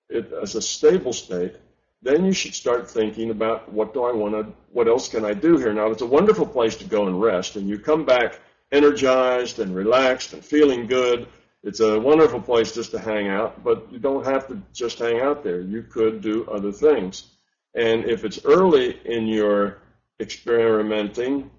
it 0.10 0.32
as 0.34 0.56
a 0.56 0.62
stable 0.62 1.14
state, 1.14 1.56
then 2.04 2.26
you 2.26 2.34
should 2.34 2.54
start 2.54 2.90
thinking 2.90 3.32
about 3.32 3.72
what 3.72 3.94
do 3.94 4.04
I 4.04 4.12
want 4.12 4.34
to, 4.36 4.54
what 4.72 4.88
else 4.88 5.08
can 5.08 5.24
I 5.24 5.34
do 5.34 5.58
here? 5.58 5.74
Now, 5.74 5.88
it's 5.88 6.02
a 6.02 6.06
wonderful 6.06 6.46
place 6.46 6.76
to 6.78 6.84
go 6.84 7.08
and 7.08 7.20
rest, 7.20 7.56
and 7.56 7.68
you 7.68 7.80
come 7.80 8.06
back 8.06 8.40
energized 8.74 9.60
and 9.60 9.74
relaxed 9.74 10.34
and 10.34 10.44
feeling 10.44 10.86
good. 10.86 11.28
It's 11.64 11.80
a 11.80 11.98
wonderful 11.98 12.42
place 12.42 12.74
just 12.74 12.92
to 12.92 13.00
hang 13.00 13.30
out, 13.30 13.64
but 13.64 13.88
you 13.92 14.00
don't 14.00 14.26
have 14.26 14.48
to 14.48 14.62
just 14.74 15.00
hang 15.00 15.22
out 15.22 15.44
there. 15.44 15.62
You 15.62 15.84
could 15.84 16.22
do 16.22 16.46
other 16.52 16.74
things. 16.74 17.28
And 17.74 18.04
if 18.06 18.26
it's 18.26 18.44
early 18.44 19.00
in 19.06 19.28
your 19.28 19.78
experimenting, 20.20 21.50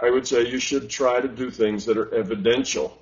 I 0.00 0.10
would 0.10 0.28
say 0.28 0.46
you 0.46 0.60
should 0.60 0.88
try 0.88 1.20
to 1.20 1.28
do 1.28 1.50
things 1.50 1.84
that 1.86 1.98
are 1.98 2.14
evidential. 2.14 2.96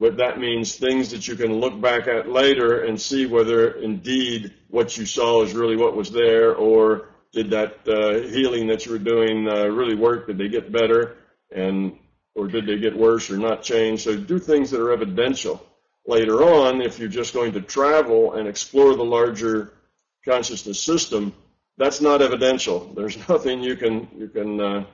What 0.00 0.16
that 0.16 0.38
means 0.38 0.76
things 0.76 1.10
that 1.10 1.28
you 1.28 1.36
can 1.36 1.60
look 1.60 1.78
back 1.78 2.08
at 2.08 2.26
later 2.26 2.84
and 2.84 2.98
see 2.98 3.26
whether 3.26 3.72
indeed 3.72 4.54
what 4.68 4.96
you 4.96 5.04
saw 5.04 5.42
is 5.42 5.52
really 5.52 5.76
what 5.76 5.94
was 5.94 6.10
there 6.10 6.54
or 6.54 7.10
did 7.34 7.50
that 7.50 7.86
uh, 7.86 8.26
healing 8.26 8.68
that 8.68 8.86
you 8.86 8.92
were 8.92 8.98
doing 8.98 9.46
uh, 9.46 9.66
really 9.66 9.94
work? 9.94 10.26
Did 10.26 10.38
they 10.38 10.48
get 10.48 10.72
better? 10.72 11.18
And 11.54 11.98
or 12.34 12.48
did 12.48 12.66
they 12.66 12.78
get 12.78 12.96
worse 12.96 13.30
or 13.30 13.36
not 13.36 13.62
change? 13.62 14.04
So 14.04 14.16
do 14.16 14.38
things 14.38 14.70
that 14.70 14.80
are 14.80 14.90
evidential. 14.90 15.62
Later 16.06 16.44
on, 16.44 16.80
if 16.80 16.98
you're 16.98 17.10
just 17.10 17.34
going 17.34 17.52
to 17.52 17.60
travel 17.60 18.32
and 18.32 18.48
explore 18.48 18.94
the 18.94 19.04
larger 19.04 19.74
consciousness 20.24 20.80
system, 20.80 21.34
that's 21.76 22.00
not 22.00 22.22
evidential. 22.22 22.90
There's 22.96 23.18
nothing 23.28 23.62
you 23.62 23.76
can 23.76 24.08
you 24.16 24.28
can 24.28 24.60
uh, 24.62 24.84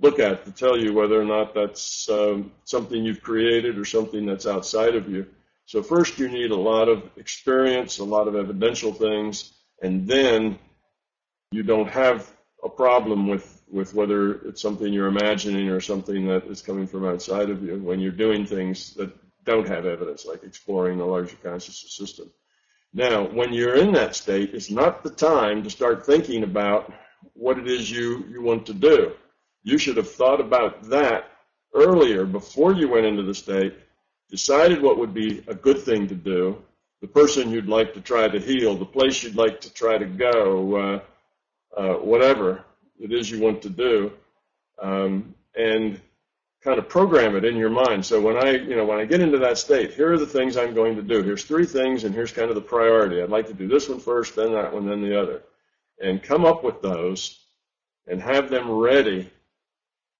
look 0.00 0.18
at 0.18 0.44
to 0.44 0.52
tell 0.52 0.78
you 0.78 0.92
whether 0.92 1.20
or 1.20 1.24
not 1.24 1.54
that's 1.54 2.08
um, 2.08 2.52
something 2.64 3.04
you've 3.04 3.22
created 3.22 3.78
or 3.78 3.84
something 3.84 4.26
that's 4.26 4.46
outside 4.46 4.94
of 4.94 5.08
you. 5.08 5.26
So 5.66 5.82
first, 5.82 6.18
you 6.18 6.28
need 6.28 6.50
a 6.50 6.56
lot 6.56 6.88
of 6.88 7.08
experience, 7.16 7.98
a 7.98 8.04
lot 8.04 8.28
of 8.28 8.36
evidential 8.36 8.92
things, 8.92 9.52
and 9.82 10.06
then 10.06 10.58
you 11.52 11.62
don't 11.62 11.88
have 11.88 12.28
a 12.62 12.68
problem 12.68 13.28
with, 13.28 13.62
with 13.70 13.94
whether 13.94 14.34
it's 14.48 14.60
something 14.60 14.92
you're 14.92 15.06
imagining 15.06 15.68
or 15.68 15.80
something 15.80 16.26
that 16.26 16.44
is 16.44 16.62
coming 16.62 16.86
from 16.86 17.06
outside 17.06 17.50
of 17.50 17.62
you 17.62 17.78
when 17.78 18.00
you're 18.00 18.12
doing 18.12 18.46
things 18.46 18.94
that 18.94 19.10
don't 19.44 19.68
have 19.68 19.86
evidence, 19.86 20.24
like 20.24 20.42
exploring 20.42 20.98
the 20.98 21.04
larger 21.04 21.36
consciousness 21.36 21.94
system. 21.94 22.30
Now, 22.92 23.24
when 23.24 23.52
you're 23.52 23.74
in 23.74 23.92
that 23.92 24.14
state, 24.16 24.54
it's 24.54 24.70
not 24.70 25.02
the 25.02 25.10
time 25.10 25.62
to 25.64 25.70
start 25.70 26.06
thinking 26.06 26.42
about 26.42 26.92
what 27.34 27.58
it 27.58 27.68
is 27.68 27.90
you, 27.90 28.24
you 28.28 28.42
want 28.42 28.66
to 28.66 28.74
do. 28.74 29.12
You 29.64 29.78
should 29.78 29.96
have 29.96 30.10
thought 30.10 30.40
about 30.40 30.84
that 30.90 31.30
earlier 31.74 32.24
before 32.24 32.74
you 32.74 32.88
went 32.88 33.06
into 33.06 33.22
the 33.22 33.34
state, 33.34 33.74
decided 34.30 34.80
what 34.80 34.98
would 34.98 35.14
be 35.14 35.42
a 35.48 35.54
good 35.54 35.80
thing 35.80 36.06
to 36.08 36.14
do, 36.14 36.62
the 37.00 37.08
person 37.08 37.50
you'd 37.50 37.68
like 37.68 37.94
to 37.94 38.00
try 38.00 38.28
to 38.28 38.38
heal, 38.38 38.76
the 38.76 38.84
place 38.84 39.22
you'd 39.22 39.36
like 39.36 39.60
to 39.62 39.72
try 39.72 39.98
to 39.98 40.04
go, 40.04 40.76
uh, 40.76 41.00
uh, 41.76 41.94
whatever 41.94 42.64
it 43.00 43.12
is 43.12 43.30
you 43.30 43.40
want 43.40 43.62
to 43.62 43.70
do, 43.70 44.12
um, 44.80 45.34
and 45.56 46.00
kind 46.62 46.78
of 46.78 46.88
program 46.88 47.36
it 47.36 47.44
in 47.44 47.56
your 47.56 47.70
mind. 47.70 48.04
So 48.04 48.20
when 48.20 48.36
I, 48.36 48.52
you 48.52 48.76
know, 48.76 48.86
when 48.86 48.98
I 48.98 49.04
get 49.04 49.20
into 49.20 49.38
that 49.38 49.58
state, 49.58 49.92
here 49.94 50.12
are 50.12 50.18
the 50.18 50.26
things 50.26 50.56
I'm 50.56 50.74
going 50.74 50.96
to 50.96 51.02
do. 51.02 51.22
Here's 51.22 51.44
three 51.44 51.66
things, 51.66 52.04
and 52.04 52.14
here's 52.14 52.32
kind 52.32 52.48
of 52.48 52.54
the 52.54 52.60
priority. 52.62 53.20
I'd 53.20 53.28
like 53.28 53.48
to 53.48 53.54
do 53.54 53.68
this 53.68 53.88
one 53.88 54.00
first, 54.00 54.36
then 54.36 54.52
that 54.52 54.72
one, 54.72 54.86
then 54.86 55.02
the 55.02 55.20
other, 55.20 55.42
and 56.00 56.22
come 56.22 56.44
up 56.44 56.64
with 56.64 56.80
those, 56.80 57.38
and 58.06 58.20
have 58.20 58.50
them 58.50 58.70
ready, 58.70 59.30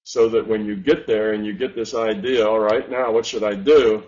so 0.05 0.29
that 0.29 0.47
when 0.47 0.65
you 0.65 0.77
get 0.77 1.07
there 1.07 1.33
and 1.33 1.45
you 1.45 1.53
get 1.53 1.75
this 1.75 1.95
idea, 1.95 2.47
all 2.47 2.61
right, 2.61 2.91
now 2.91 3.11
what 3.11 3.27
should 3.27 3.43
I 3.43 3.55
do? 3.55 4.05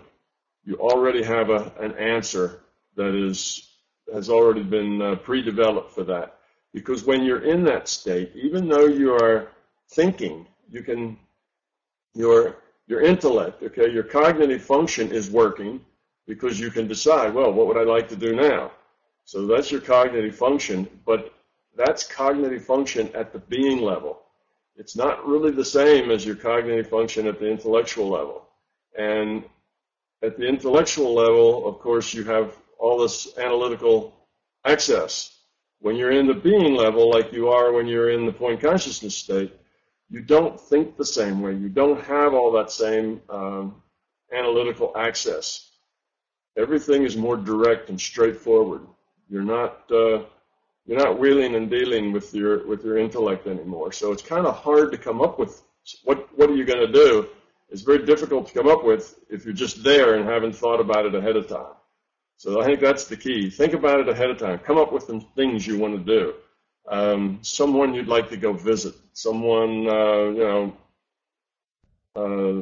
You 0.63 0.75
already 0.75 1.23
have 1.23 1.49
a, 1.49 1.71
an 1.79 1.93
answer 1.97 2.61
that 2.95 3.13
is 3.13 3.67
has 4.13 4.29
already 4.29 4.63
been 4.63 5.01
uh, 5.01 5.15
pre-developed 5.15 5.91
for 5.91 6.03
that. 6.05 6.37
Because 6.73 7.03
when 7.03 7.23
you're 7.23 7.43
in 7.43 7.63
that 7.65 7.87
state, 7.87 8.31
even 8.35 8.67
though 8.67 8.85
you 8.85 9.13
are 9.13 9.49
thinking, 9.89 10.47
you 10.69 10.83
can, 10.83 11.17
your, 12.13 12.57
your 12.87 13.01
intellect, 13.01 13.61
okay, 13.63 13.91
your 13.91 14.03
cognitive 14.03 14.61
function 14.61 15.11
is 15.11 15.29
working 15.29 15.81
because 16.25 16.59
you 16.59 16.69
can 16.69 16.87
decide, 16.87 17.33
well, 17.33 17.51
what 17.51 17.67
would 17.67 17.77
I 17.77 17.83
like 17.83 18.07
to 18.09 18.15
do 18.15 18.35
now? 18.35 18.71
So 19.25 19.45
that's 19.45 19.71
your 19.71 19.81
cognitive 19.81 20.35
function, 20.35 20.87
but 21.05 21.33
that's 21.75 22.05
cognitive 22.05 22.63
function 22.63 23.13
at 23.13 23.33
the 23.33 23.39
being 23.39 23.81
level. 23.81 24.21
It's 24.77 24.95
not 24.95 25.27
really 25.27 25.51
the 25.51 25.65
same 25.65 26.11
as 26.11 26.25
your 26.25 26.35
cognitive 26.35 26.87
function 26.87 27.27
at 27.27 27.39
the 27.39 27.49
intellectual 27.49 28.09
level. 28.09 28.47
And 28.97 29.43
at 30.23 30.37
the 30.37 30.47
intellectual 30.47 31.15
level, 31.15 31.67
of 31.67 31.79
course, 31.79 32.13
you 32.13 32.23
have 32.25 32.55
all 32.77 32.99
this 32.99 33.37
analytical 33.37 34.13
access. 34.65 35.35
When 35.79 35.95
you're 35.95 36.11
in 36.11 36.27
the 36.27 36.33
being 36.33 36.75
level, 36.75 37.09
like 37.09 37.33
you 37.33 37.49
are 37.49 37.71
when 37.71 37.87
you're 37.87 38.11
in 38.11 38.25
the 38.25 38.31
point 38.31 38.61
consciousness 38.61 39.15
state, 39.15 39.53
you 40.09 40.21
don't 40.21 40.59
think 40.59 40.95
the 40.95 41.05
same 41.05 41.41
way. 41.41 41.53
You 41.53 41.69
don't 41.69 42.01
have 42.03 42.33
all 42.33 42.51
that 42.53 42.71
same 42.71 43.21
um, 43.29 43.81
analytical 44.31 44.93
access. 44.95 45.71
Everything 46.55 47.03
is 47.03 47.17
more 47.17 47.37
direct 47.37 47.89
and 47.89 47.99
straightforward. 47.99 48.81
You're 49.29 49.43
not 49.43 49.91
uh, 49.91 50.23
you're 50.87 50.97
not 50.97 51.19
wheeling 51.19 51.55
and 51.55 51.69
dealing 51.69 52.13
with 52.13 52.33
your 52.33 52.65
with 52.65 52.83
your 52.83 52.97
intellect 52.97 53.45
anymore. 53.45 53.91
So 53.91 54.11
it's 54.13 54.23
kind 54.23 54.47
of 54.47 54.55
hard 54.55 54.91
to 54.93 54.97
come 54.97 55.21
up 55.21 55.37
with 55.37 55.61
what 56.03 56.29
what 56.37 56.49
are 56.49 56.55
you 56.55 56.65
going 56.65 56.85
to 56.87 56.91
do. 56.91 57.27
It's 57.69 57.81
very 57.81 58.05
difficult 58.05 58.47
to 58.47 58.53
come 58.53 58.69
up 58.69 58.85
with 58.85 59.19
if 59.29 59.43
you're 59.43 59.53
just 59.53 59.83
there 59.83 60.15
and 60.15 60.25
haven't 60.25 60.55
thought 60.55 60.79
about 60.79 61.05
it 61.05 61.13
ahead 61.13 61.35
of 61.35 61.47
time. 61.49 61.75
So 62.37 62.61
I 62.61 62.65
think 62.65 62.79
that's 62.79 63.05
the 63.05 63.17
key. 63.17 63.49
Think 63.49 63.73
about 63.73 63.99
it 63.99 64.07
ahead 64.07 64.29
of 64.29 64.37
time. 64.37 64.59
Come 64.59 64.77
up 64.77 64.93
with 64.93 65.03
some 65.03 65.21
things 65.35 65.67
you 65.67 65.77
want 65.77 65.93
to 65.97 66.19
do. 66.19 66.33
Um, 66.87 67.39
someone 67.41 67.93
you'd 67.93 68.07
like 68.07 68.29
to 68.29 68.37
go 68.37 68.53
visit. 68.53 68.95
Someone 69.11 69.89
uh, 69.89 70.23
you 70.39 70.45
know 70.49 70.77
uh, 72.15 72.61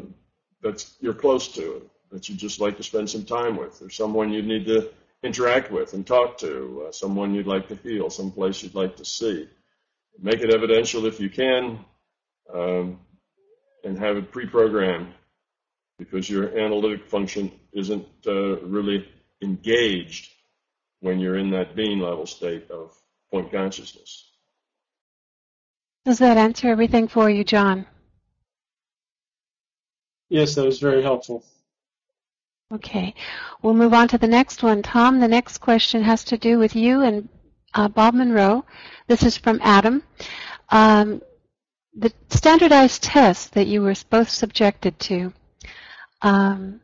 that's 0.63 0.97
you're 0.99 1.13
close 1.13 1.47
to 1.49 1.87
that 2.09 2.27
you 2.27 2.35
just 2.35 2.59
like 2.59 2.77
to 2.77 2.83
spend 2.83 3.07
some 3.07 3.23
time 3.23 3.55
with, 3.55 3.81
or 3.83 3.91
someone 3.91 4.33
you 4.33 4.41
need 4.41 4.65
to 4.65 4.89
interact 5.25 5.71
with 5.71 5.93
and 5.93 6.05
talk 6.05 6.37
to. 6.39 6.85
Uh, 6.87 6.91
someone 6.91 7.33
you'd 7.33 7.47
like 7.47 7.67
to 7.69 7.75
heal. 7.75 8.09
Some 8.09 8.31
place 8.31 8.61
you'd 8.63 8.75
like 8.75 8.97
to 8.97 9.05
see. 9.05 9.49
Make 10.21 10.41
it 10.41 10.53
evidential 10.53 11.05
if 11.05 11.19
you 11.19 11.29
can, 11.29 11.79
um, 12.53 12.99
and 13.83 13.97
have 13.97 14.17
it 14.17 14.31
pre-programmed 14.31 15.13
because 15.97 16.29
your 16.29 16.57
analytic 16.57 17.09
function 17.09 17.51
isn't 17.73 18.07
uh, 18.27 18.59
really 18.61 19.07
engaged 19.41 20.31
when 21.01 21.19
you're 21.19 21.37
in 21.37 21.51
that 21.51 21.75
being 21.75 21.99
level 21.99 22.25
state 22.25 22.71
of 22.71 22.95
point 23.31 23.51
consciousness. 23.51 24.31
Does 26.05 26.19
that 26.19 26.37
answer 26.37 26.69
everything 26.69 27.07
for 27.07 27.29
you, 27.29 27.43
John? 27.43 27.85
Yes, 30.29 30.55
that 30.55 30.65
was 30.65 30.79
very 30.79 31.01
helpful. 31.01 31.43
Okay. 32.73 33.13
We'll 33.61 33.75
move 33.75 33.93
on 33.93 34.07
to 34.07 34.17
the 34.17 34.27
next 34.27 34.63
one. 34.63 34.81
Tom, 34.81 35.19
the 35.19 35.27
next 35.27 35.59
question 35.59 36.01
has 36.01 36.23
to 36.25 36.37
do 36.37 36.57
with 36.57 36.75
you 36.75 37.01
and 37.01 37.29
uh, 37.75 37.87
Bob 37.87 38.15
Monroe. 38.15 38.65
This 39.07 39.21
is 39.21 39.37
from 39.37 39.59
Adam. 39.61 40.01
Um, 40.69 41.21
the 41.95 42.11
standardized 42.29 43.03
test 43.03 43.53
that 43.53 43.67
you 43.67 43.83
were 43.83 43.93
both 44.09 44.29
subjected 44.29 44.99
to, 45.01 45.31
um, 46.23 46.81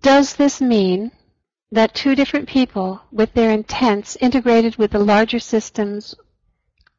does 0.00 0.34
this 0.34 0.62
mean 0.62 1.12
that 1.70 1.94
two 1.94 2.14
different 2.14 2.48
people 2.48 3.02
with 3.12 3.32
their 3.34 3.50
intents 3.50 4.16
integrated 4.16 4.76
with 4.76 4.92
the 4.92 4.98
larger 4.98 5.38
systems 5.38 6.14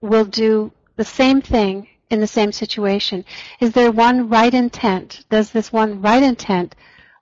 will 0.02 0.26
do 0.26 0.72
the 0.98 1.04
same 1.04 1.42
thing 1.42 1.88
in 2.12 2.20
the 2.20 2.28
same 2.28 2.52
situation? 2.52 3.26
Is 3.60 3.72
there 3.72 3.92
one 3.92 4.30
right 4.30 4.54
intent? 4.54 5.26
Does 5.32 5.52
this 5.52 5.74
one 5.74 6.02
right 6.02 6.22
intent 6.22 6.76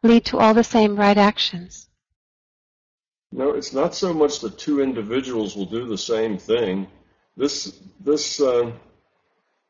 lead 0.04 0.26
to 0.26 0.38
all 0.38 0.54
the 0.54 0.64
same 0.64 0.96
right 0.96 1.18
actions? 1.18 1.88
No, 3.32 3.52
it's 3.52 3.74
not 3.74 3.94
so 3.94 4.14
much 4.14 4.40
that 4.40 4.58
two 4.58 4.82
individuals 4.82 5.56
will 5.56 5.66
do 5.66 5.88
the 5.88 5.98
same 5.98 6.38
thing. 6.38 6.88
This 7.38 7.80
this 8.00 8.42
uh, 8.42 8.72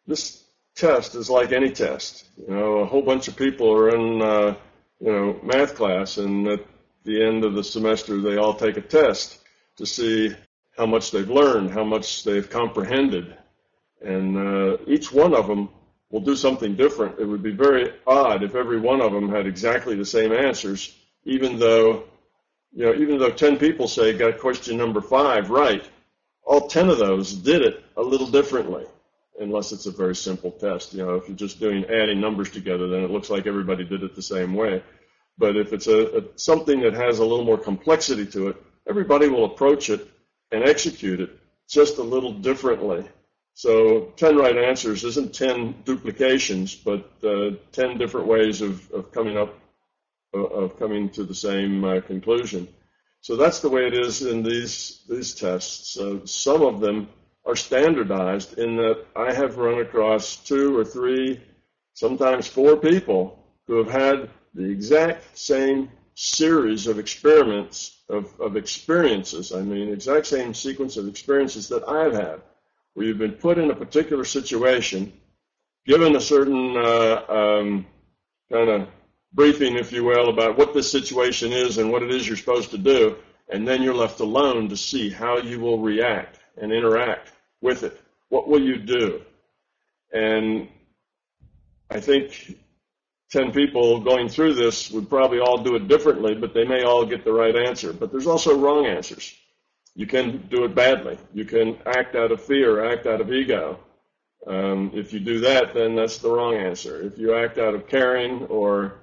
this 0.08 0.44
test 0.76 1.16
is 1.16 1.30
like 1.30 1.52
any 1.52 1.70
test. 1.72 2.26
You 2.38 2.54
know, 2.54 2.78
a 2.78 2.86
whole 2.86 3.02
bunch 3.02 3.28
of 3.28 3.36
people 3.36 3.72
are 3.72 3.90
in 3.90 4.22
uh, 4.22 4.56
you 5.02 5.12
know, 5.12 5.40
math 5.44 5.76
class, 5.76 6.18
and 6.18 6.48
at 6.48 6.66
the 7.04 7.24
end 7.24 7.44
of 7.44 7.54
the 7.54 7.64
semester, 7.64 8.22
they 8.22 8.38
all 8.38 8.54
take 8.54 8.78
a 8.78 8.82
test 8.82 9.40
to 9.78 9.86
see 9.86 10.34
how 10.78 10.86
much 10.86 11.12
they've 11.12 11.30
learned, 11.30 11.72
how 11.72 11.84
much 11.84 12.24
they've 12.24 12.50
comprehended, 12.50 13.36
and 14.02 14.38
uh, 14.38 14.78
each 14.88 15.12
one 15.12 15.34
of 15.34 15.48
them 15.48 15.70
will 16.10 16.22
do 16.22 16.36
something 16.36 16.76
different. 16.76 17.20
It 17.20 17.26
would 17.26 17.44
be 17.44 17.52
very 17.52 17.94
odd 18.08 18.44
if 18.44 18.56
every 18.56 18.80
one 18.80 19.02
of 19.02 19.14
them 19.14 19.30
had 19.30 19.46
exactly 19.46 19.96
the 19.96 20.06
same 20.06 20.32
answers, 20.32 20.96
even 21.24 21.60
though, 21.60 22.04
you 22.74 22.86
know, 22.86 22.94
even 22.96 23.20
though 23.20 23.32
10 23.32 23.58
people 23.58 23.88
say 23.88 24.18
got 24.18 24.40
question 24.40 24.78
number 24.78 25.02
five 25.02 25.50
right, 25.50 25.88
all 26.44 26.68
10 26.68 26.90
of 26.90 26.98
those 26.98 27.34
did 27.34 27.62
it 27.62 27.84
a 27.96 28.02
little 28.02 28.28
differently 28.28 28.86
unless 29.40 29.72
it's 29.72 29.86
a 29.86 29.92
very 29.92 30.16
simple 30.16 30.52
test. 30.52 30.94
You 30.94 31.06
know, 31.06 31.16
if 31.16 31.28
you're 31.28 31.38
just 31.38 31.60
doing 31.60 31.86
adding 31.86 32.20
numbers 32.20 32.50
together, 32.50 32.88
then 32.88 33.04
it 33.04 33.12
looks 33.12 33.30
like 33.30 33.48
everybody 33.48 33.84
did 33.86 34.04
it 34.04 34.16
the 34.16 34.22
same 34.22 34.54
way. 34.54 34.84
But 35.38 35.56
if 35.56 35.72
it's 35.72 35.88
a, 35.88 36.18
a 36.18 36.24
something 36.36 36.82
that 36.82 36.94
has 36.94 37.20
a 37.20 37.26
little 37.26 37.46
more 37.46 37.58
complexity 37.58 38.26
to 38.28 38.50
it, 38.50 38.58
everybody 38.88 39.30
will 39.30 39.46
approach 39.46 39.90
it 39.90 40.08
and 40.52 40.64
execute 40.64 41.22
it 41.22 41.30
just 41.68 41.98
a 41.98 42.04
little 42.04 42.34
differently. 42.34 43.06
So 43.60 44.14
10 44.16 44.38
right 44.38 44.56
answers 44.56 45.04
isn't 45.04 45.34
10 45.34 45.84
duplications, 45.84 46.76
but 46.76 47.12
uh, 47.26 47.58
10 47.74 47.98
different 47.98 48.28
ways 48.28 48.62
of, 48.62 48.90
of 48.92 49.12
coming 49.12 49.38
up, 49.38 49.54
uh, 50.34 50.46
of 50.46 50.80
coming 50.80 51.10
to 51.10 51.26
the 51.26 51.36
same 51.36 51.84
uh, 51.84 52.00
conclusion. 52.00 52.70
So 53.20 53.36
that's 53.36 53.60
the 53.60 53.68
way 53.68 53.86
it 53.86 53.94
is 53.94 54.22
in 54.22 54.44
these, 54.44 55.02
these 55.10 55.34
tests. 55.36 55.98
Uh, 55.98 56.26
some 56.26 56.62
of 56.62 56.80
them 56.80 57.10
are 57.46 57.58
standardized 57.58 58.58
in 58.58 58.78
that 58.78 59.06
I 59.14 59.34
have 59.34 59.58
run 59.58 59.82
across 59.82 60.38
two 60.38 60.78
or 60.78 60.86
three, 60.86 61.42
sometimes 61.96 62.48
four 62.48 62.78
people 62.78 63.44
who 63.68 63.84
have 63.84 63.92
had 63.92 64.30
the 64.54 64.72
exact 64.72 65.38
same 65.38 65.92
series 66.16 66.88
of 66.88 66.98
experiments, 66.98 67.98
of, 68.08 68.40
of 68.40 68.56
experiences, 68.56 69.52
I 69.52 69.64
mean, 69.64 69.92
exact 69.92 70.28
same 70.28 70.54
sequence 70.54 70.96
of 70.96 71.10
experiences 71.10 71.68
that 71.68 71.86
I've 71.90 72.14
had, 72.14 72.40
where 72.94 73.06
you've 73.06 73.18
been 73.18 73.34
put 73.34 73.58
in 73.58 73.72
a 73.72 73.76
particular 73.76 74.26
situation, 74.26 75.14
given 75.86 76.16
a 76.16 76.22
certain 76.22 76.76
uh, 76.78 77.24
um, 77.30 77.86
kind 78.52 78.70
of 78.70 78.88
briefing, 79.34 79.78
if 79.78 79.92
you 79.92 80.04
will, 80.04 80.30
about 80.30 80.58
what 80.58 80.74
this 80.74 80.92
situation 80.92 81.52
is 81.52 81.78
and 81.78 81.92
what 81.92 82.04
it 82.04 82.12
is 82.12 82.28
you're 82.28 82.38
supposed 82.38 82.72
to 82.72 82.78
do, 82.78 83.16
and 83.50 83.68
then 83.68 83.82
you're 83.82 83.94
left 83.94 84.20
alone 84.20 84.70
to 84.70 84.78
see 84.78 85.10
how 85.10 85.38
you 85.38 85.60
will 85.60 85.80
react 85.80 86.40
and 86.58 86.72
interact 86.72 87.32
with 87.62 87.84
it. 87.84 88.00
What 88.30 88.48
will 88.48 88.62
you 88.62 88.78
do? 88.78 89.22
And 90.12 90.68
I 91.90 92.00
think 92.00 92.58
10 93.32 93.52
people 93.52 94.00
going 94.00 94.30
through 94.30 94.56
this 94.56 94.90
would 94.92 95.10
probably 95.10 95.40
all 95.40 95.64
do 95.64 95.76
it 95.76 95.88
differently, 95.88 96.36
but 96.36 96.54
they 96.54 96.66
may 96.66 96.84
all 96.84 97.06
get 97.06 97.24
the 97.24 97.34
right 97.34 97.56
answer. 97.56 97.94
But 97.94 98.12
there's 98.12 98.28
also 98.28 98.58
wrong 98.58 98.86
answers. 98.86 99.36
You 100.00 100.08
can 100.08 100.48
do 100.50 100.64
it 100.64 100.74
badly. 100.74 101.18
You 101.34 101.44
can 101.44 101.78
act 101.86 102.16
out 102.16 102.32
of 102.32 102.42
fear, 102.42 102.90
act 102.90 103.06
out 103.06 103.20
of 103.20 103.34
ego. 103.34 103.78
Um, 104.48 104.92
if 104.94 105.12
you 105.12 105.20
do 105.20 105.42
that, 105.42 105.74
then 105.74 105.94
that's 105.94 106.20
the 106.20 106.32
wrong 106.32 106.56
answer. 106.56 107.02
If 107.02 107.18
you 107.18 107.36
act 107.36 107.58
out 107.58 107.76
of 107.76 107.86
caring 107.86 108.46
or, 108.46 108.94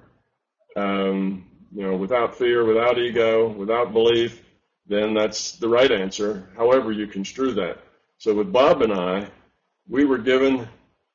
um, 0.75 1.45
you 1.71 1.83
know, 1.83 1.95
without 1.95 2.35
fear, 2.35 2.65
without 2.65 2.97
ego, 2.97 3.47
without 3.47 3.93
belief, 3.93 4.41
then 4.87 5.13
that's 5.13 5.51
the 5.57 5.69
right 5.69 5.91
answer, 5.91 6.49
however 6.57 6.91
you 6.91 7.05
construe 7.05 7.53
that. 7.53 7.77
So 8.17 8.33
with 8.33 8.51
Bob 8.51 8.81
and 8.81 8.91
I, 8.91 9.29
we 9.87 10.03
were 10.03 10.17
given 10.17 10.67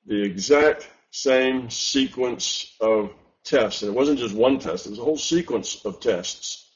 the 0.06 0.22
exact 0.22 0.88
same 1.10 1.68
sequence 1.70 2.76
of 2.80 3.10
tests. 3.42 3.82
And 3.82 3.90
it 3.90 3.96
wasn't 3.96 4.20
just 4.20 4.36
one 4.36 4.60
test, 4.60 4.86
it 4.86 4.90
was 4.90 5.00
a 5.00 5.04
whole 5.04 5.18
sequence 5.18 5.84
of 5.84 5.98
tests. 5.98 6.71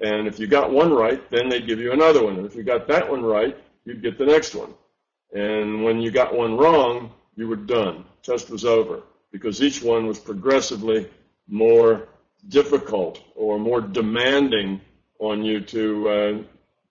And 0.00 0.26
if 0.26 0.38
you 0.38 0.46
got 0.46 0.70
one 0.70 0.92
right, 0.92 1.28
then 1.30 1.48
they'd 1.48 1.66
give 1.66 1.78
you 1.78 1.92
another 1.92 2.24
one. 2.24 2.36
And 2.36 2.46
if 2.46 2.54
you 2.54 2.62
got 2.62 2.88
that 2.88 3.10
one 3.10 3.22
right, 3.22 3.56
you'd 3.84 4.02
get 4.02 4.18
the 4.18 4.26
next 4.26 4.54
one. 4.54 4.72
And 5.32 5.84
when 5.84 6.00
you 6.00 6.10
got 6.10 6.34
one 6.34 6.56
wrong, 6.56 7.12
you 7.36 7.48
were 7.48 7.56
done. 7.56 8.04
Test 8.22 8.50
was 8.50 8.64
over 8.64 9.02
because 9.30 9.62
each 9.62 9.82
one 9.82 10.06
was 10.06 10.18
progressively 10.18 11.08
more 11.48 12.08
difficult 12.48 13.22
or 13.34 13.58
more 13.58 13.80
demanding 13.80 14.80
on 15.18 15.44
you 15.44 15.60
to 15.60 16.08
uh, 16.08 16.42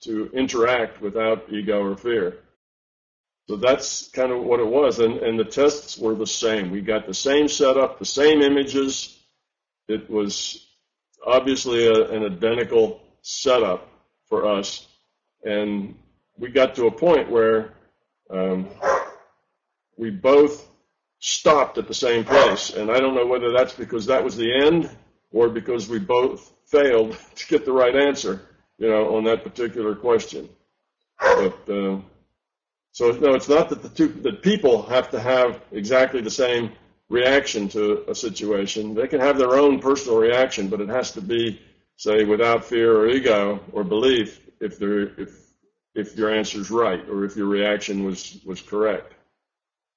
to 0.02 0.30
interact 0.34 1.02
without 1.02 1.52
ego 1.52 1.84
or 1.84 1.98
fear. 1.98 2.38
So 3.50 3.56
that's 3.56 4.08
kind 4.10 4.32
of 4.32 4.44
what 4.44 4.60
it 4.60 4.68
was. 4.68 5.00
And, 5.00 5.18
and 5.18 5.40
the 5.40 5.44
tests 5.44 5.98
were 5.98 6.16
the 6.16 6.28
same. 6.28 6.70
We 6.70 6.82
got 6.82 7.08
the 7.08 7.14
same 7.16 7.48
setup, 7.48 7.98
the 7.98 8.06
same 8.06 8.42
images. 8.42 9.18
It 9.88 10.10
was 10.10 10.69
obviously 11.26 11.88
a, 11.88 12.10
an 12.10 12.26
identical 12.26 13.02
setup 13.22 13.90
for 14.28 14.48
us. 14.48 14.88
And 15.44 15.96
we 16.38 16.50
got 16.50 16.76
to 16.76 16.88
a 16.88 16.92
point 16.92 17.30
where 17.30 17.74
um, 18.30 18.68
we 19.98 20.10
both 20.10 20.68
stopped 21.20 21.78
at 21.78 21.88
the 21.88 21.94
same 21.94 22.24
place. 22.24 22.72
And 22.72 22.90
I 22.90 23.00
don't 23.00 23.16
know 23.16 23.26
whether 23.26 23.52
that's 23.52 23.74
because 23.74 24.06
that 24.08 24.24
was 24.24 24.38
the 24.38 24.54
end 24.54 24.90
or 25.32 25.50
because 25.50 25.90
we 25.90 26.00
both 26.00 26.52
failed 26.66 27.18
to 27.36 27.48
get 27.48 27.66
the 27.66 27.72
right 27.72 27.96
answer, 27.96 28.42
you 28.78 28.90
know, 28.90 29.16
on 29.18 29.26
that 29.26 29.44
particular 29.44 29.96
question. 29.96 30.50
But 31.20 31.70
uh, 31.70 32.00
so 32.92 33.12
no, 33.12 33.34
it's 33.34 33.50
not 33.50 33.70
that 33.70 33.82
the 33.82 33.90
two 33.90 34.08
that 34.24 34.42
people 34.42 34.84
have 34.84 35.10
to 35.12 35.20
have 35.20 35.62
exactly 35.72 36.22
the 36.22 36.32
same 36.32 36.72
reaction 37.10 37.68
to 37.70 38.10
a 38.10 38.16
situation. 38.16 38.94
They 38.94 39.08
can 39.08 39.20
have 39.20 39.38
their 39.38 39.58
own 39.58 39.80
personal 39.80 40.18
reaction, 40.18 40.70
but 40.70 40.82
it 40.82 40.90
has 40.90 41.12
to 41.14 41.22
be, 41.22 41.62
say, 41.98 42.24
without 42.24 42.66
fear 42.66 42.96
or 42.98 43.10
ego 43.10 43.60
or 43.74 43.84
belief 43.84 44.40
if 44.60 44.80
they 44.80 44.86
if 45.22 45.50
if 45.96 46.16
your 46.16 46.34
answer 46.34 46.60
is 46.60 46.70
right 46.72 47.08
or 47.10 47.26
if 47.26 47.36
your 47.36 47.48
reaction 47.48 48.04
was 48.04 48.40
was 48.46 48.62
correct. 48.62 49.14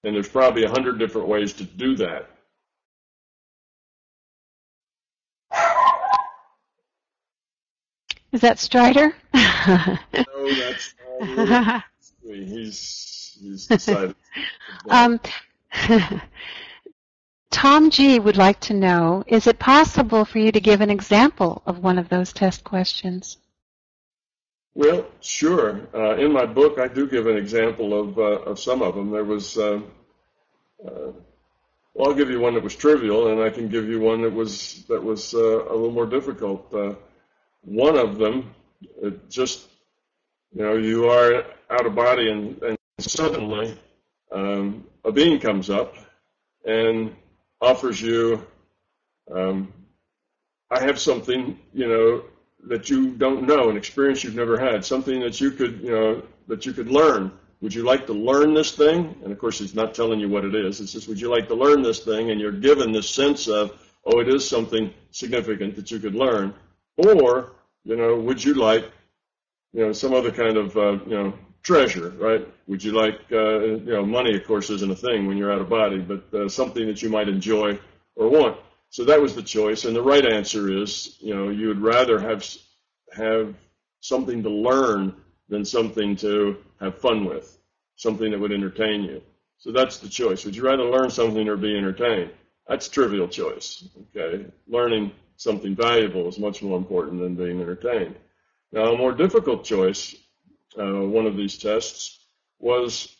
And 0.04 0.14
there's 0.14 0.28
probably 0.28 0.64
a 0.64 0.70
hundred 0.70 0.98
different 0.98 1.28
ways 1.28 1.52
to 1.54 1.64
do 1.64 1.96
that. 1.96 2.28
Is 8.32 8.40
that 8.40 8.58
Strider? 8.58 9.14
no, 9.34 9.98
that's 10.54 10.94
he's 12.22 13.38
he's 13.40 13.66
decided. 13.66 14.16
um, 14.88 15.20
Tom 17.52 17.90
G 17.90 18.18
would 18.18 18.36
like 18.36 18.58
to 18.60 18.74
know: 18.74 19.22
Is 19.26 19.46
it 19.46 19.58
possible 19.58 20.24
for 20.24 20.38
you 20.38 20.50
to 20.50 20.60
give 20.60 20.80
an 20.80 20.90
example 20.90 21.62
of 21.66 21.78
one 21.78 21.98
of 21.98 22.08
those 22.08 22.32
test 22.32 22.64
questions? 22.64 23.36
Well, 24.74 25.06
sure. 25.20 25.86
Uh, 25.94 26.16
in 26.16 26.32
my 26.32 26.46
book, 26.46 26.78
I 26.78 26.88
do 26.88 27.06
give 27.06 27.26
an 27.26 27.36
example 27.36 27.98
of 28.00 28.18
uh, 28.18 28.50
of 28.50 28.58
some 28.58 28.82
of 28.82 28.94
them. 28.94 29.10
There 29.10 29.24
was. 29.24 29.56
Uh, 29.56 29.80
uh 30.84 31.12
well, 31.94 32.08
I'll 32.08 32.16
give 32.16 32.30
you 32.30 32.40
one 32.40 32.54
that 32.54 32.64
was 32.64 32.74
trivial, 32.74 33.28
and 33.28 33.42
I 33.42 33.50
can 33.50 33.68
give 33.68 33.86
you 33.86 34.00
one 34.00 34.22
that 34.22 34.32
was 34.32 34.84
that 34.88 35.04
was 35.04 35.34
uh, 35.34 35.38
a 35.38 35.74
little 35.74 35.90
more 35.90 36.06
difficult. 36.06 36.72
Uh, 36.72 36.94
one 37.60 37.98
of 37.98 38.16
them, 38.16 38.54
just 39.28 39.68
you 40.54 40.62
know, 40.62 40.76
you 40.76 41.10
are 41.10 41.44
out 41.68 41.84
of 41.84 41.94
body, 41.94 42.30
and, 42.30 42.62
and 42.62 42.78
suddenly 42.98 43.78
um, 44.30 44.86
a 45.04 45.12
being 45.12 45.38
comes 45.38 45.68
up 45.68 45.94
and 46.64 47.14
offers 47.62 48.00
you, 48.00 48.44
um, 49.34 49.72
I 50.70 50.80
have 50.80 50.98
something, 50.98 51.58
you 51.72 51.88
know, 51.88 52.24
that 52.68 52.90
you 52.90 53.12
don't 53.12 53.46
know, 53.46 53.70
an 53.70 53.76
experience 53.76 54.22
you've 54.22 54.34
never 54.34 54.58
had, 54.58 54.84
something 54.84 55.20
that 55.20 55.40
you 55.40 55.50
could, 55.50 55.80
you 55.80 55.90
know, 55.90 56.22
that 56.48 56.66
you 56.66 56.72
could 56.72 56.90
learn. 56.90 57.32
Would 57.60 57.74
you 57.74 57.84
like 57.84 58.06
to 58.06 58.12
learn 58.12 58.52
this 58.52 58.72
thing? 58.72 59.16
And 59.22 59.32
of 59.32 59.38
course, 59.38 59.58
he's 59.58 59.74
not 59.74 59.94
telling 59.94 60.20
you 60.20 60.28
what 60.28 60.44
it 60.44 60.54
is. 60.54 60.80
It's 60.80 60.92
just, 60.92 61.08
would 61.08 61.20
you 61.20 61.30
like 61.30 61.48
to 61.48 61.54
learn 61.54 61.82
this 61.82 62.00
thing? 62.00 62.30
And 62.30 62.40
you're 62.40 62.52
given 62.52 62.92
this 62.92 63.08
sense 63.08 63.48
of, 63.48 63.78
oh, 64.04 64.20
it 64.20 64.28
is 64.28 64.46
something 64.46 64.92
significant 65.10 65.76
that 65.76 65.90
you 65.90 65.98
could 65.98 66.14
learn. 66.14 66.52
Or, 66.96 67.52
you 67.84 67.96
know, 67.96 68.16
would 68.16 68.42
you 68.42 68.54
like 68.54 68.90
you 69.72 69.86
know, 69.86 69.92
some 69.92 70.12
other 70.14 70.30
kind 70.30 70.56
of, 70.56 70.76
uh, 70.76 70.98
you 71.06 71.14
know, 71.14 71.34
treasure, 71.62 72.10
right? 72.18 72.46
Would 72.66 72.82
you 72.82 72.92
like, 72.92 73.20
uh, 73.30 73.60
you 73.60 73.92
know, 73.92 74.04
money, 74.04 74.36
of 74.36 74.46
course, 74.46 74.70
isn't 74.70 74.90
a 74.90 74.96
thing 74.96 75.26
when 75.26 75.36
you're 75.36 75.52
out 75.52 75.60
of 75.60 75.68
body, 75.68 75.98
but 75.98 76.34
uh, 76.34 76.48
something 76.48 76.86
that 76.86 77.02
you 77.02 77.08
might 77.08 77.28
enjoy 77.28 77.78
or 78.16 78.28
want. 78.28 78.56
So 78.90 79.04
that 79.04 79.20
was 79.20 79.34
the 79.34 79.42
choice. 79.42 79.84
And 79.84 79.96
the 79.96 80.02
right 80.02 80.24
answer 80.24 80.70
is, 80.70 81.16
you 81.20 81.34
know, 81.34 81.48
you 81.48 81.68
would 81.68 81.80
rather 81.80 82.18
have, 82.18 82.44
have 83.12 83.54
something 84.00 84.42
to 84.42 84.50
learn 84.50 85.14
than 85.48 85.64
something 85.64 86.16
to 86.16 86.58
have 86.80 86.98
fun 86.98 87.24
with, 87.24 87.58
something 87.96 88.30
that 88.30 88.40
would 88.40 88.52
entertain 88.52 89.02
you. 89.02 89.22
So 89.58 89.70
that's 89.70 89.98
the 89.98 90.08
choice. 90.08 90.44
Would 90.44 90.56
you 90.56 90.64
rather 90.64 90.84
learn 90.84 91.10
something 91.10 91.48
or 91.48 91.56
be 91.56 91.76
entertained? 91.76 92.32
That's 92.68 92.88
trivial 92.88 93.28
choice. 93.28 93.88
Okay. 94.16 94.46
Learning 94.66 95.12
something 95.36 95.74
valuable 95.74 96.28
is 96.28 96.38
much 96.38 96.62
more 96.62 96.76
important 96.76 97.20
than 97.20 97.34
being 97.34 97.60
entertained. 97.60 98.16
Now, 98.72 98.92
a 98.92 98.98
more 98.98 99.12
difficult 99.12 99.64
choice, 99.64 100.16
uh, 100.78 101.06
one 101.06 101.26
of 101.26 101.36
these 101.36 101.58
tests, 101.58 102.18
was 102.58 103.14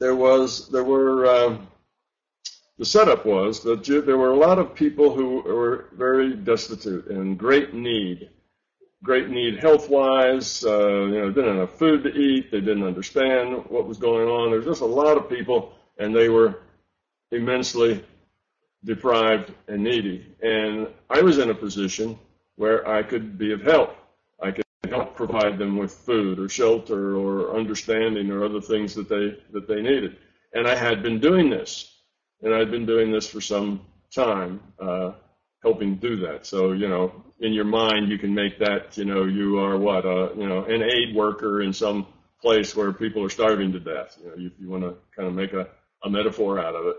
there 0.00 0.16
was 0.16 0.68
there 0.70 0.84
were 0.84 1.26
uh, 1.26 1.58
the 2.78 2.84
setup 2.84 3.26
was 3.26 3.62
that 3.64 3.84
there 3.84 4.16
were 4.16 4.30
a 4.30 4.36
lot 4.36 4.58
of 4.58 4.74
people 4.74 5.12
who 5.12 5.42
were 5.42 5.86
very 5.92 6.34
destitute 6.34 7.08
and 7.08 7.36
great 7.36 7.74
need, 7.74 8.30
great 9.02 9.28
need 9.28 9.58
health-wise. 9.58 10.64
Uh, 10.64 10.88
you 10.88 11.20
know, 11.20 11.30
didn't 11.30 11.58
have 11.58 11.74
food 11.74 12.04
to 12.04 12.14
eat. 12.14 12.52
They 12.52 12.60
didn't 12.60 12.84
understand 12.84 13.64
what 13.68 13.88
was 13.88 13.98
going 13.98 14.28
on. 14.28 14.50
There's 14.50 14.64
just 14.64 14.80
a 14.80 14.86
lot 14.86 15.16
of 15.16 15.28
people, 15.28 15.72
and 15.98 16.14
they 16.14 16.28
were 16.28 16.60
immensely 17.32 18.04
deprived 18.84 19.52
and 19.66 19.82
needy. 19.82 20.24
And 20.40 20.88
I 21.10 21.20
was 21.20 21.38
in 21.38 21.50
a 21.50 21.54
position 21.54 22.16
where 22.54 22.86
I 22.88 23.02
could 23.02 23.36
be 23.36 23.52
of 23.52 23.60
help 23.62 23.96
help 24.88 25.14
provide 25.16 25.58
them 25.58 25.76
with 25.76 25.92
food 25.92 26.38
or 26.38 26.48
shelter 26.48 27.16
or 27.16 27.56
understanding 27.56 28.30
or 28.30 28.44
other 28.44 28.60
things 28.60 28.94
that 28.94 29.08
they 29.08 29.38
that 29.52 29.68
they 29.68 29.82
needed. 29.82 30.16
And 30.52 30.66
I 30.66 30.74
had 30.74 31.02
been 31.02 31.20
doing 31.20 31.50
this, 31.50 31.94
and 32.42 32.54
I'd 32.54 32.70
been 32.70 32.86
doing 32.86 33.12
this 33.12 33.28
for 33.28 33.40
some 33.40 33.82
time, 34.14 34.60
uh, 34.80 35.12
helping 35.62 35.96
do 35.96 36.16
that. 36.26 36.46
So 36.46 36.72
you 36.72 36.88
know, 36.88 37.12
in 37.40 37.52
your 37.52 37.64
mind, 37.64 38.08
you 38.08 38.18
can 38.18 38.34
make 38.34 38.58
that 38.58 38.96
you 38.96 39.04
know 39.04 39.24
you 39.24 39.58
are 39.58 39.76
what 39.76 40.04
a 40.04 40.32
you 40.36 40.48
know 40.48 40.64
an 40.64 40.82
aid 40.82 41.14
worker 41.14 41.62
in 41.62 41.72
some 41.72 42.06
place 42.40 42.74
where 42.74 42.92
people 42.92 43.24
are 43.24 43.30
starving 43.30 43.72
to 43.72 43.80
death. 43.80 44.16
You 44.22 44.28
know, 44.28 44.36
you, 44.36 44.50
you 44.58 44.68
want 44.68 44.84
to 44.84 44.94
kind 45.16 45.28
of 45.28 45.34
make 45.34 45.52
a, 45.52 45.68
a 46.04 46.10
metaphor 46.10 46.58
out 46.58 46.74
of 46.74 46.86
it. 46.86 46.96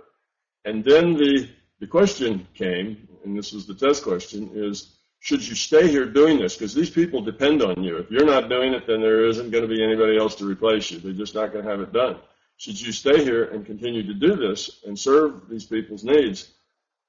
And 0.65 0.83
then 0.83 1.13
the 1.13 1.49
the 1.79 1.87
question 1.87 2.47
came, 2.53 3.07
and 3.23 3.37
this 3.37 3.53
was 3.53 3.65
the 3.65 3.75
test 3.75 4.03
question: 4.03 4.51
is 4.53 4.98
should 5.19 5.45
you 5.45 5.55
stay 5.55 5.87
here 5.89 6.05
doing 6.05 6.39
this? 6.39 6.55
Because 6.55 6.73
these 6.73 6.89
people 6.89 7.21
depend 7.21 7.61
on 7.61 7.83
you. 7.83 7.97
If 7.97 8.09
you're 8.09 8.25
not 8.25 8.49
doing 8.49 8.73
it, 8.73 8.87
then 8.87 9.01
there 9.01 9.25
isn't 9.25 9.51
going 9.51 9.67
to 9.67 9.67
be 9.67 9.83
anybody 9.83 10.17
else 10.17 10.35
to 10.35 10.45
replace 10.45 10.91
you. 10.91 10.99
They're 10.99 11.11
just 11.11 11.35
not 11.35 11.51
going 11.51 11.65
to 11.65 11.71
have 11.71 11.81
it 11.81 11.91
done. 11.91 12.17
Should 12.57 12.79
you 12.79 12.91
stay 12.91 13.23
here 13.23 13.45
and 13.45 13.65
continue 13.65 14.03
to 14.07 14.13
do 14.13 14.35
this 14.35 14.81
and 14.85 14.97
serve 14.97 15.49
these 15.49 15.65
people's 15.65 16.03
needs, 16.03 16.49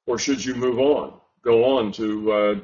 or 0.06 0.18
should 0.18 0.44
you 0.44 0.54
move 0.54 0.78
on, 0.78 1.14
go 1.42 1.76
on 1.76 1.92
to 1.92 2.32
uh, 2.32 2.54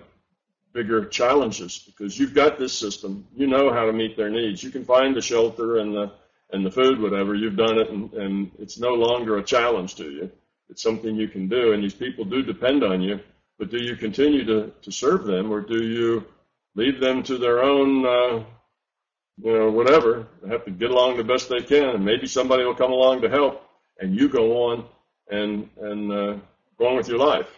bigger 0.72 1.04
challenges 1.06 1.78
because 1.78 2.18
you've 2.18 2.34
got 2.34 2.58
this 2.58 2.72
system. 2.72 3.26
You 3.34 3.46
know 3.46 3.72
how 3.72 3.86
to 3.86 3.92
meet 3.92 4.16
their 4.16 4.30
needs. 4.30 4.62
You 4.62 4.70
can 4.70 4.84
find 4.84 5.16
the 5.16 5.22
shelter 5.22 5.78
and 5.78 5.94
the 5.94 6.12
and 6.50 6.64
the 6.64 6.70
food, 6.70 7.00
whatever. 7.00 7.34
You've 7.34 7.56
done 7.56 7.78
it, 7.78 7.90
and, 7.90 8.12
and 8.12 8.50
it's 8.60 8.78
no 8.78 8.94
longer 8.94 9.36
a 9.38 9.42
challenge 9.42 9.96
to 9.96 10.04
you. 10.04 10.30
It's 10.68 10.82
something 10.82 11.16
you 11.16 11.26
can 11.28 11.48
do, 11.48 11.72
and 11.72 11.82
these 11.82 11.94
people 11.94 12.24
do 12.24 12.42
depend 12.42 12.84
on 12.84 13.00
you. 13.00 13.18
But 13.58 13.70
do 13.70 13.78
you 13.78 13.96
continue 13.96 14.44
to, 14.44 14.72
to 14.82 14.92
serve 14.92 15.24
them, 15.24 15.50
or 15.50 15.60
do 15.60 15.82
you 15.82 16.24
leave 16.74 17.00
them 17.00 17.22
to 17.24 17.38
their 17.38 17.62
own, 17.62 18.04
uh, 18.04 18.44
you 19.42 19.58
know, 19.58 19.70
whatever? 19.70 20.26
They 20.42 20.50
have 20.50 20.64
to 20.66 20.70
get 20.70 20.90
along 20.90 21.16
the 21.16 21.24
best 21.24 21.48
they 21.48 21.62
can, 21.62 21.88
and 21.96 22.04
maybe 22.04 22.26
somebody 22.26 22.64
will 22.64 22.74
come 22.74 22.92
along 22.92 23.22
to 23.22 23.30
help, 23.30 23.62
and 23.98 24.14
you 24.14 24.28
go 24.28 24.70
on 24.70 24.84
and 25.30 25.68
and 25.80 26.12
uh, 26.12 26.36
go 26.78 26.88
on 26.88 26.96
with 26.96 27.08
your 27.08 27.18
life. 27.18 27.48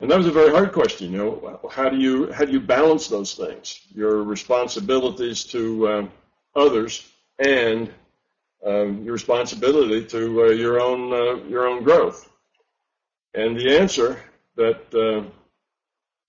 And 0.00 0.10
that 0.10 0.18
was 0.18 0.26
a 0.26 0.32
very 0.32 0.50
hard 0.50 0.72
question. 0.72 1.12
You 1.12 1.18
know, 1.18 1.60
how 1.70 1.88
do 1.88 1.96
you 1.96 2.32
how 2.32 2.44
do 2.44 2.52
you 2.52 2.60
balance 2.60 3.08
those 3.08 3.34
things? 3.34 3.80
Your 3.94 4.22
responsibilities 4.24 5.44
to 5.44 5.86
uh, 5.86 6.06
others 6.56 7.06
and 7.38 7.92
um, 8.66 9.04
your 9.04 9.12
responsibility 9.12 10.04
to 10.06 10.44
uh, 10.44 10.48
your 10.48 10.80
own 10.80 11.12
uh, 11.12 11.44
your 11.44 11.68
own 11.68 11.84
growth. 11.84 12.28
And 13.34 13.56
the 13.56 13.78
answer 13.78 14.20
that 14.56 14.94
uh, 14.94 15.28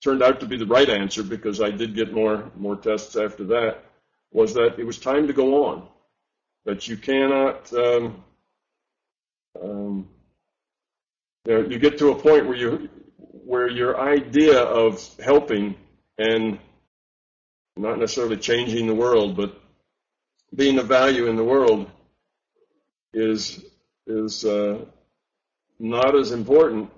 turned 0.02 0.22
out 0.22 0.40
to 0.40 0.46
be 0.46 0.56
the 0.56 0.66
right 0.66 0.88
answer 0.88 1.22
because 1.22 1.60
I 1.60 1.70
did 1.70 1.94
get 1.94 2.12
more 2.12 2.50
more 2.56 2.76
tests 2.76 3.16
after 3.16 3.44
that 3.44 3.84
was 4.32 4.54
that 4.54 4.78
it 4.78 4.84
was 4.84 4.98
time 4.98 5.26
to 5.26 5.32
go 5.32 5.64
on. 5.66 5.88
That 6.64 6.88
you 6.88 6.96
cannot. 6.96 7.72
Um, 7.72 8.24
um, 9.62 10.08
you, 11.46 11.54
know, 11.54 11.68
you 11.68 11.78
get 11.78 11.98
to 11.98 12.10
a 12.10 12.14
point 12.14 12.46
where 12.46 12.56
you 12.56 12.88
where 13.16 13.70
your 13.70 14.00
idea 14.00 14.58
of 14.60 15.00
helping 15.22 15.76
and 16.18 16.58
not 17.76 17.98
necessarily 17.98 18.36
changing 18.36 18.86
the 18.86 18.94
world, 18.94 19.36
but 19.36 19.60
being 20.54 20.78
of 20.78 20.86
value 20.86 21.26
in 21.26 21.36
the 21.36 21.44
world 21.44 21.90
is 23.12 23.64
is 24.06 24.44
uh, 24.44 24.84
not 25.78 26.16
as 26.16 26.32
important 26.32 26.90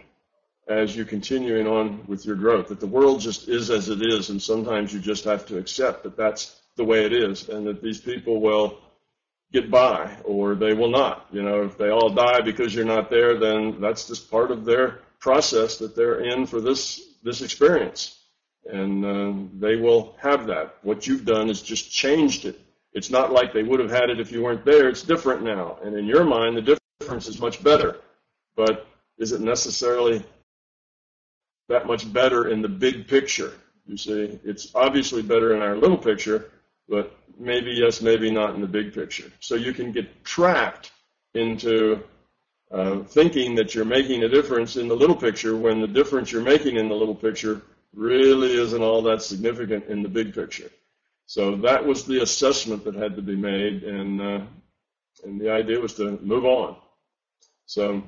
as 0.68 0.96
you're 0.96 1.06
continuing 1.06 1.66
on 1.66 2.04
with 2.06 2.26
your 2.26 2.36
growth. 2.36 2.68
That 2.68 2.80
the 2.80 2.86
world 2.86 3.20
just 3.20 3.48
is 3.48 3.70
as 3.70 3.88
it 3.88 4.02
is, 4.02 4.30
and 4.30 4.42
sometimes 4.42 4.92
you 4.92 5.00
just 5.00 5.24
have 5.24 5.46
to 5.46 5.58
accept 5.58 6.02
that 6.02 6.16
that's 6.16 6.60
the 6.76 6.84
way 6.84 7.04
it 7.04 7.12
is, 7.12 7.48
and 7.48 7.66
that 7.66 7.82
these 7.82 8.00
people 8.00 8.40
will 8.40 8.78
get 9.52 9.70
by 9.70 10.16
or 10.24 10.54
they 10.54 10.74
will 10.74 10.90
not. 10.90 11.26
You 11.30 11.42
know, 11.42 11.62
if 11.62 11.78
they 11.78 11.90
all 11.90 12.10
die 12.10 12.40
because 12.40 12.74
you're 12.74 12.84
not 12.84 13.10
there, 13.10 13.38
then 13.38 13.80
that's 13.80 14.08
just 14.08 14.30
part 14.30 14.50
of 14.50 14.64
their 14.64 15.00
process 15.20 15.78
that 15.78 15.94
they're 15.96 16.20
in 16.20 16.46
for 16.46 16.60
this 16.60 17.00
this 17.22 17.42
experience, 17.42 18.18
and 18.70 19.04
uh, 19.04 19.32
they 19.58 19.76
will 19.76 20.16
have 20.20 20.46
that. 20.46 20.76
What 20.82 21.06
you've 21.06 21.24
done 21.24 21.48
is 21.48 21.62
just 21.62 21.90
changed 21.90 22.44
it. 22.44 22.60
It's 22.92 23.10
not 23.10 23.32
like 23.32 23.52
they 23.52 23.62
would 23.62 23.80
have 23.80 23.90
had 23.90 24.10
it 24.10 24.20
if 24.20 24.32
you 24.32 24.42
weren't 24.42 24.64
there. 24.64 24.88
It's 24.88 25.02
different 25.02 25.42
now, 25.42 25.78
and 25.82 25.96
in 25.96 26.06
your 26.06 26.24
mind, 26.24 26.56
the 26.56 26.78
difference 27.00 27.28
is 27.28 27.40
much 27.40 27.62
better. 27.62 28.00
But 28.56 28.86
is 29.18 29.32
it 29.32 29.40
necessarily 29.40 30.24
that 31.68 31.86
much 31.86 32.10
better 32.12 32.48
in 32.48 32.62
the 32.62 32.68
big 32.68 33.08
picture? 33.08 33.52
You 33.86 33.96
see, 33.96 34.38
it's 34.44 34.74
obviously 34.74 35.22
better 35.22 35.54
in 35.54 35.62
our 35.62 35.76
little 35.76 35.98
picture, 35.98 36.50
but 36.88 37.16
maybe 37.38 37.72
yes, 37.72 38.02
maybe 38.02 38.30
not 38.30 38.54
in 38.54 38.60
the 38.60 38.66
big 38.66 38.94
picture. 38.94 39.30
So 39.40 39.54
you 39.54 39.72
can 39.72 39.92
get 39.92 40.24
trapped 40.24 40.90
into 41.34 42.02
uh, 42.70 43.00
thinking 43.04 43.54
that 43.54 43.74
you're 43.74 43.84
making 43.84 44.24
a 44.24 44.28
difference 44.28 44.76
in 44.76 44.88
the 44.88 44.96
little 44.96 45.14
picture 45.16 45.56
when 45.56 45.80
the 45.80 45.86
difference 45.86 46.32
you're 46.32 46.42
making 46.42 46.76
in 46.76 46.88
the 46.88 46.94
little 46.94 47.14
picture 47.14 47.62
really 47.94 48.52
isn't 48.54 48.82
all 48.82 49.02
that 49.02 49.22
significant 49.22 49.86
in 49.86 50.02
the 50.02 50.08
big 50.08 50.34
picture. 50.34 50.70
So 51.26 51.56
that 51.56 51.84
was 51.84 52.04
the 52.04 52.22
assessment 52.22 52.84
that 52.84 52.94
had 52.94 53.16
to 53.16 53.22
be 53.22 53.36
made, 53.36 53.82
and 53.82 54.20
uh, 54.20 54.40
and 55.24 55.40
the 55.40 55.50
idea 55.50 55.80
was 55.80 55.94
to 55.94 56.18
move 56.22 56.44
on. 56.44 56.76
So 57.66 58.02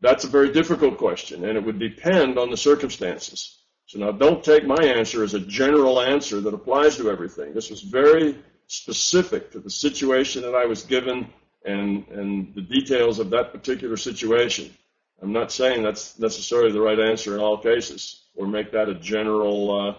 that's 0.00 0.24
a 0.24 0.28
very 0.28 0.52
difficult 0.52 0.98
question, 0.98 1.44
and 1.44 1.56
it 1.56 1.64
would 1.64 1.78
depend 1.78 2.38
on 2.38 2.50
the 2.50 2.56
circumstances. 2.56 3.58
So 3.86 3.98
now 3.98 4.12
don't 4.12 4.42
take 4.42 4.64
my 4.64 4.82
answer 4.82 5.24
as 5.24 5.34
a 5.34 5.40
general 5.40 6.00
answer 6.00 6.40
that 6.40 6.54
applies 6.54 6.96
to 6.96 7.10
everything. 7.10 7.52
This 7.52 7.70
was 7.70 7.82
very 7.82 8.38
specific 8.68 9.50
to 9.50 9.58
the 9.58 9.70
situation 9.70 10.42
that 10.42 10.54
I 10.54 10.64
was 10.64 10.84
given 10.84 11.28
and, 11.64 12.06
and 12.08 12.54
the 12.54 12.62
details 12.62 13.18
of 13.18 13.30
that 13.30 13.52
particular 13.52 13.96
situation. 13.96 14.72
I'm 15.20 15.32
not 15.32 15.52
saying 15.52 15.82
that's 15.82 16.18
necessarily 16.18 16.72
the 16.72 16.80
right 16.80 16.98
answer 16.98 17.34
in 17.34 17.40
all 17.40 17.58
cases 17.58 18.22
or 18.34 18.46
make 18.46 18.72
that 18.72 18.88
a 18.88 18.94
general, 18.94 19.88
uh, 19.88 19.94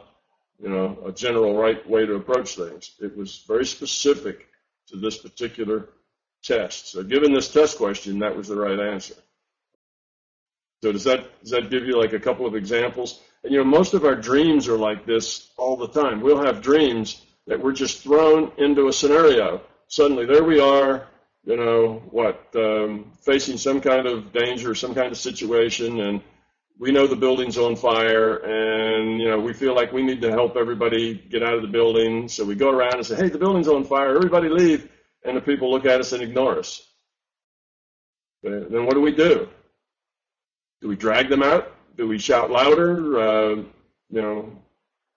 you 0.57 0.69
know, 0.69 0.97
a 1.05 1.11
general 1.11 1.55
right 1.55 1.87
way 1.87 2.05
to 2.05 2.15
approach 2.15 2.55
things. 2.55 2.91
It 2.99 3.15
was 3.15 3.43
very 3.47 3.65
specific 3.65 4.47
to 4.87 4.97
this 4.97 5.17
particular 5.17 5.89
test. 6.41 6.91
So 6.91 7.03
given 7.03 7.33
this 7.33 7.51
test 7.51 7.77
question, 7.77 8.19
that 8.19 8.35
was 8.35 8.47
the 8.47 8.55
right 8.55 8.79
answer. 8.79 9.15
So 10.83 10.91
does 10.91 11.03
that, 11.03 11.41
does 11.41 11.51
that 11.51 11.69
give 11.69 11.85
you 11.85 11.99
like 11.99 12.13
a 12.13 12.19
couple 12.19 12.45
of 12.45 12.55
examples? 12.55 13.21
And 13.43 13.53
you 13.53 13.59
know, 13.59 13.65
most 13.65 13.93
of 13.93 14.05
our 14.05 14.15
dreams 14.15 14.67
are 14.67 14.77
like 14.77 15.05
this 15.05 15.51
all 15.57 15.77
the 15.77 15.87
time. 15.87 16.21
We'll 16.21 16.43
have 16.43 16.61
dreams 16.61 17.21
that 17.47 17.61
we're 17.61 17.73
just 17.73 18.03
thrown 18.03 18.51
into 18.57 18.87
a 18.87 18.93
scenario. 18.93 19.61
Suddenly 19.87 20.25
there 20.25 20.43
we 20.43 20.59
are, 20.59 21.07
you 21.43 21.57
know, 21.57 22.01
what, 22.11 22.47
um, 22.55 23.11
facing 23.21 23.57
some 23.57 23.81
kind 23.81 24.07
of 24.07 24.31
danger, 24.31 24.75
some 24.75 24.93
kind 24.93 25.11
of 25.11 25.17
situation, 25.17 25.99
and 25.99 26.21
we 26.79 26.91
know 26.91 27.05
the 27.05 27.15
building's 27.15 27.57
on 27.57 27.75
fire, 27.75 28.37
and, 28.37 29.19
you 29.19 29.27
know, 29.27 29.39
we 29.39 29.53
feel 29.53 29.75
like 29.75 29.91
we 29.91 30.01
need 30.01 30.21
to 30.21 30.31
help 30.31 30.55
everybody 30.55 31.13
get 31.13 31.43
out 31.43 31.53
of 31.53 31.61
the 31.61 31.67
building. 31.67 32.27
So 32.27 32.43
we 32.45 32.55
go 32.55 32.71
around 32.71 32.95
and 32.95 33.05
say, 33.05 33.15
hey, 33.15 33.29
the 33.29 33.37
building's 33.37 33.67
on 33.67 33.83
fire, 33.83 34.15
everybody 34.15 34.49
leave. 34.49 34.89
And 35.23 35.37
the 35.37 35.41
people 35.41 35.69
look 35.69 35.85
at 35.85 35.99
us 35.99 36.13
and 36.13 36.23
ignore 36.23 36.57
us. 36.57 36.81
Then 38.41 38.85
what 38.85 38.95
do 38.95 39.01
we 39.01 39.11
do? 39.11 39.47
Do 40.81 40.87
we 40.87 40.95
drag 40.95 41.29
them 41.29 41.43
out? 41.43 41.71
Do 41.95 42.07
we 42.07 42.17
shout 42.17 42.49
louder? 42.49 43.19
Uh, 43.19 43.49
you 44.09 44.21
know, 44.21 44.51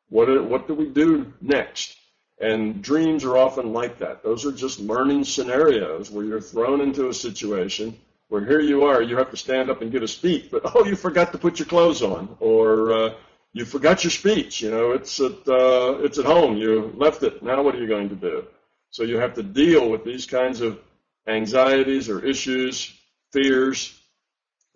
what, 0.08 0.44
what 0.44 0.68
do 0.68 0.74
we 0.74 0.86
do 0.86 1.32
next? 1.40 1.96
And 2.40 2.82
dreams 2.82 3.24
are 3.24 3.38
often 3.38 3.72
like 3.72 3.98
that. 3.98 4.22
Those 4.22 4.44
are 4.44 4.52
just 4.52 4.80
learning 4.80 5.24
scenarios 5.24 6.10
where 6.10 6.24
you're 6.24 6.40
thrown 6.40 6.80
into 6.80 7.08
a 7.08 7.14
situation 7.14 7.96
where 8.28 8.44
here 8.44 8.60
you 8.60 8.84
are, 8.84 9.02
you 9.02 9.16
have 9.16 9.30
to 9.30 9.36
stand 9.36 9.70
up 9.70 9.80
and 9.80 9.92
give 9.92 10.02
a 10.02 10.08
speech, 10.08 10.48
but 10.50 10.62
oh, 10.74 10.84
you 10.84 10.96
forgot 10.96 11.32
to 11.32 11.38
put 11.38 11.58
your 11.58 11.66
clothes 11.66 12.02
on, 12.02 12.36
or 12.40 12.92
uh, 12.92 13.14
you 13.52 13.64
forgot 13.64 14.02
your 14.02 14.10
speech. 14.10 14.60
You 14.60 14.70
know, 14.70 14.92
it's 14.92 15.20
at 15.20 15.46
uh, 15.46 15.98
it's 16.00 16.18
at 16.18 16.24
home. 16.24 16.56
You 16.56 16.92
left 16.96 17.22
it. 17.22 17.42
Now 17.42 17.62
what 17.62 17.74
are 17.74 17.78
you 17.78 17.86
going 17.86 18.08
to 18.08 18.16
do? 18.16 18.46
So 18.90 19.04
you 19.04 19.18
have 19.18 19.34
to 19.34 19.42
deal 19.42 19.88
with 19.88 20.04
these 20.04 20.26
kinds 20.26 20.60
of 20.60 20.78
anxieties 21.26 22.08
or 22.08 22.24
issues, 22.24 22.92
fears, 23.32 23.96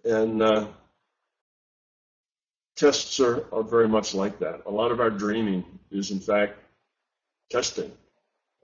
and 0.05 0.43
uh, 0.43 0.68
tests 2.78 3.18
are, 3.18 3.44
are 3.52 3.64
very 3.64 3.88
much 3.88 4.14
like 4.14 4.38
that. 4.38 4.62
A 4.66 4.70
lot 4.70 4.92
of 4.92 5.00
our 5.00 5.10
dreaming 5.10 5.64
is, 5.90 6.12
in 6.12 6.20
fact, 6.20 6.58
testing. 7.50 7.90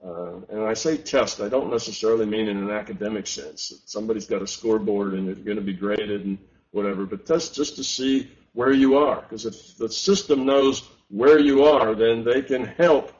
Uh, 0.03 0.37
and 0.49 0.63
I 0.63 0.73
say 0.73 0.97
test, 0.97 1.41
I 1.41 1.49
don't 1.49 1.69
necessarily 1.69 2.25
mean 2.25 2.47
in 2.47 2.57
an 2.57 2.71
academic 2.71 3.27
sense. 3.27 3.73
Somebody's 3.85 4.25
got 4.25 4.41
a 4.41 4.47
scoreboard 4.47 5.13
and 5.13 5.25
you're 5.25 5.35
going 5.35 5.57
to 5.57 5.63
be 5.63 5.73
graded 5.73 6.25
and 6.25 6.37
whatever, 6.71 7.05
but 7.05 7.25
test 7.25 7.55
just 7.55 7.75
to 7.75 7.83
see 7.83 8.31
where 8.53 8.71
you 8.71 8.97
are. 8.97 9.21
Because 9.21 9.45
if 9.45 9.77
the 9.77 9.89
system 9.89 10.45
knows 10.45 10.87
where 11.09 11.39
you 11.39 11.65
are, 11.65 11.93
then 11.93 12.23
they 12.23 12.41
can 12.41 12.65
help 12.65 13.11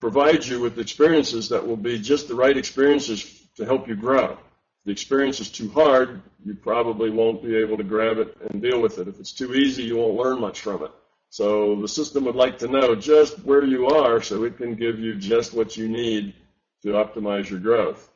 provide 0.00 0.44
you 0.44 0.60
with 0.60 0.78
experiences 0.78 1.48
that 1.50 1.66
will 1.66 1.76
be 1.76 1.98
just 1.98 2.28
the 2.28 2.34
right 2.34 2.56
experiences 2.56 3.42
to 3.56 3.64
help 3.64 3.88
you 3.88 3.94
grow. 3.94 4.38
The 4.86 4.92
experience 4.92 5.40
is 5.40 5.50
too 5.50 5.68
hard, 5.70 6.22
you 6.44 6.54
probably 6.54 7.10
won't 7.10 7.42
be 7.42 7.56
able 7.56 7.76
to 7.76 7.82
grab 7.82 8.18
it 8.18 8.36
and 8.48 8.62
deal 8.62 8.80
with 8.80 8.98
it. 8.98 9.08
If 9.08 9.18
it's 9.18 9.32
too 9.32 9.52
easy, 9.52 9.82
you 9.82 9.96
won't 9.96 10.14
learn 10.14 10.40
much 10.40 10.60
from 10.60 10.84
it. 10.84 10.92
So 11.28 11.80
the 11.80 11.88
system 11.88 12.24
would 12.24 12.36
like 12.36 12.58
to 12.58 12.68
know 12.68 12.94
just 12.94 13.40
where 13.40 13.64
you 13.64 13.88
are 13.88 14.22
so 14.22 14.44
it 14.44 14.56
can 14.56 14.76
give 14.76 15.00
you 15.00 15.16
just 15.16 15.54
what 15.54 15.76
you 15.76 15.88
need 15.88 16.34
to 16.82 16.90
optimize 16.90 17.50
your 17.50 17.58
growth. 17.58 18.08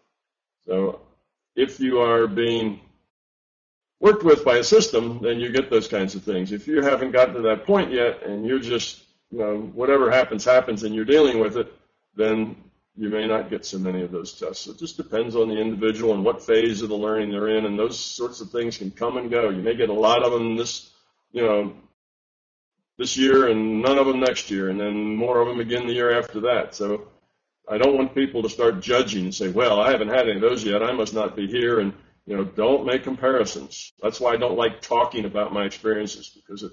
So 0.64 1.00
if 1.56 1.80
you 1.80 1.98
are 1.98 2.28
being 2.28 2.80
worked 3.98 4.22
with 4.22 4.44
by 4.44 4.58
a 4.58 4.64
system, 4.64 5.18
then 5.20 5.40
you 5.40 5.50
get 5.50 5.70
those 5.70 5.88
kinds 5.88 6.14
of 6.14 6.22
things. 6.22 6.52
If 6.52 6.68
you 6.68 6.82
haven't 6.82 7.10
gotten 7.10 7.34
to 7.34 7.42
that 7.42 7.66
point 7.66 7.90
yet 7.90 8.22
and 8.22 8.46
you're 8.46 8.60
just, 8.60 9.02
you 9.32 9.40
know, 9.40 9.58
whatever 9.74 10.08
happens, 10.08 10.44
happens 10.44 10.84
and 10.84 10.94
you're 10.94 11.04
dealing 11.04 11.40
with 11.40 11.56
it, 11.56 11.72
then 12.14 12.54
you 12.96 13.08
may 13.08 13.26
not 13.26 13.50
get 13.50 13.64
so 13.64 13.78
many 13.78 14.02
of 14.02 14.10
those 14.10 14.32
tests. 14.32 14.64
So 14.64 14.72
it 14.72 14.78
just 14.78 14.96
depends 14.96 15.36
on 15.36 15.48
the 15.48 15.60
individual 15.60 16.14
and 16.14 16.24
what 16.24 16.42
phase 16.42 16.82
of 16.82 16.88
the 16.88 16.96
learning 16.96 17.30
they're 17.30 17.56
in, 17.56 17.66
and 17.66 17.78
those 17.78 17.98
sorts 17.98 18.40
of 18.40 18.50
things 18.50 18.78
can 18.78 18.90
come 18.90 19.16
and 19.16 19.30
go. 19.30 19.50
You 19.50 19.62
may 19.62 19.76
get 19.76 19.88
a 19.88 19.94
lot 19.94 20.22
of 20.22 20.32
them 20.32 20.56
this, 20.56 20.90
you 21.32 21.42
know, 21.42 21.74
this 22.98 23.16
year 23.16 23.48
and 23.48 23.80
none 23.80 23.96
of 23.96 24.06
them 24.06 24.20
next 24.20 24.50
year, 24.50 24.68
and 24.68 24.78
then 24.78 25.16
more 25.16 25.40
of 25.40 25.48
them 25.48 25.60
again 25.60 25.86
the 25.86 25.94
year 25.94 26.18
after 26.18 26.40
that. 26.40 26.74
So 26.74 27.08
I 27.68 27.78
don't 27.78 27.96
want 27.96 28.14
people 28.14 28.42
to 28.42 28.50
start 28.50 28.80
judging 28.82 29.24
and 29.24 29.34
say, 29.34 29.48
well, 29.48 29.80
I 29.80 29.90
haven't 29.92 30.08
had 30.08 30.28
any 30.28 30.36
of 30.36 30.40
those 30.40 30.64
yet. 30.64 30.82
I 30.82 30.92
must 30.92 31.14
not 31.14 31.36
be 31.36 31.46
here. 31.46 31.80
And, 31.80 31.94
you 32.26 32.36
know, 32.36 32.44
don't 32.44 32.84
make 32.84 33.04
comparisons. 33.04 33.92
That's 34.02 34.20
why 34.20 34.32
I 34.32 34.36
don't 34.36 34.58
like 34.58 34.82
talking 34.82 35.24
about 35.24 35.52
my 35.52 35.64
experiences 35.64 36.28
because 36.28 36.64
it 36.64 36.72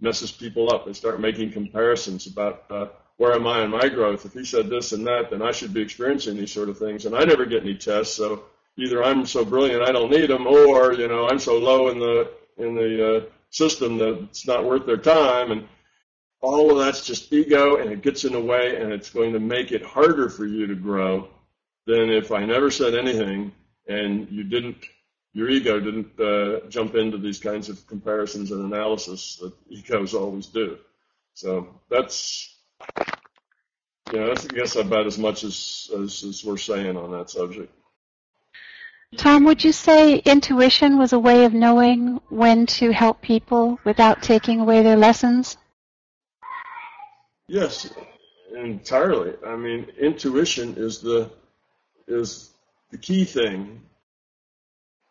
messes 0.00 0.32
people 0.32 0.74
up. 0.74 0.84
They 0.84 0.92
start 0.92 1.20
making 1.20 1.52
comparisons 1.52 2.26
about 2.26 2.64
uh, 2.70 2.86
where 3.16 3.32
am 3.32 3.46
I 3.46 3.62
in 3.62 3.70
my 3.70 3.88
growth? 3.88 4.26
If 4.26 4.34
he 4.34 4.44
said 4.44 4.68
this 4.68 4.92
and 4.92 5.06
that, 5.06 5.30
then 5.30 5.42
I 5.42 5.52
should 5.52 5.72
be 5.72 5.80
experiencing 5.80 6.36
these 6.36 6.52
sort 6.52 6.68
of 6.68 6.78
things. 6.78 7.06
And 7.06 7.16
I 7.16 7.24
never 7.24 7.46
get 7.46 7.62
any 7.62 7.74
tests, 7.74 8.14
so 8.14 8.44
either 8.76 9.02
I'm 9.02 9.24
so 9.26 9.44
brilliant 9.44 9.82
I 9.82 9.92
don't 9.92 10.10
need 10.10 10.28
them, 10.28 10.46
or 10.46 10.92
you 10.92 11.08
know 11.08 11.28
I'm 11.28 11.38
so 11.38 11.58
low 11.58 11.88
in 11.88 11.98
the 11.98 12.30
in 12.58 12.74
the 12.74 13.16
uh, 13.16 13.20
system 13.50 13.98
that 13.98 14.18
it's 14.24 14.46
not 14.46 14.64
worth 14.64 14.86
their 14.86 14.96
time. 14.96 15.52
And 15.52 15.66
all 16.40 16.70
of 16.70 16.84
that's 16.84 17.06
just 17.06 17.32
ego, 17.32 17.76
and 17.76 17.90
it 17.90 18.02
gets 18.02 18.24
in 18.24 18.32
the 18.32 18.40
way, 18.40 18.76
and 18.76 18.92
it's 18.92 19.10
going 19.10 19.32
to 19.32 19.40
make 19.40 19.72
it 19.72 19.82
harder 19.82 20.28
for 20.28 20.46
you 20.46 20.66
to 20.66 20.74
grow 20.74 21.28
than 21.86 22.10
if 22.10 22.32
I 22.32 22.44
never 22.44 22.70
said 22.70 22.94
anything 22.94 23.52
and 23.88 24.30
you 24.30 24.44
didn't 24.44 24.84
your 25.32 25.50
ego 25.50 25.78
didn't 25.78 26.18
uh, 26.18 26.66
jump 26.68 26.94
into 26.94 27.18
these 27.18 27.38
kinds 27.38 27.68
of 27.68 27.86
comparisons 27.86 28.52
and 28.52 28.72
analysis 28.72 29.36
that 29.36 29.52
egos 29.68 30.14
always 30.14 30.46
do. 30.46 30.78
So 31.34 31.80
that's 31.90 32.55
know, 34.16 34.28
that's 34.28 34.46
I 34.46 34.48
guess 34.48 34.76
about 34.76 35.06
as 35.06 35.18
much 35.18 35.44
as, 35.44 35.90
as, 35.96 36.24
as 36.24 36.44
we're 36.44 36.56
saying 36.56 36.96
on 36.96 37.12
that 37.12 37.30
subject. 37.30 37.72
Tom, 39.16 39.44
would 39.44 39.62
you 39.62 39.72
say 39.72 40.16
intuition 40.16 40.98
was 40.98 41.12
a 41.12 41.18
way 41.18 41.44
of 41.44 41.54
knowing 41.54 42.20
when 42.28 42.66
to 42.66 42.92
help 42.92 43.22
people 43.22 43.78
without 43.84 44.22
taking 44.22 44.60
away 44.60 44.82
their 44.82 44.96
lessons? 44.96 45.56
Yes, 47.46 47.92
entirely. 48.54 49.34
I 49.46 49.56
mean, 49.56 49.86
intuition 49.98 50.74
is 50.76 51.00
the 51.00 51.30
is 52.08 52.50
the 52.90 52.98
key 52.98 53.24
thing. 53.24 53.80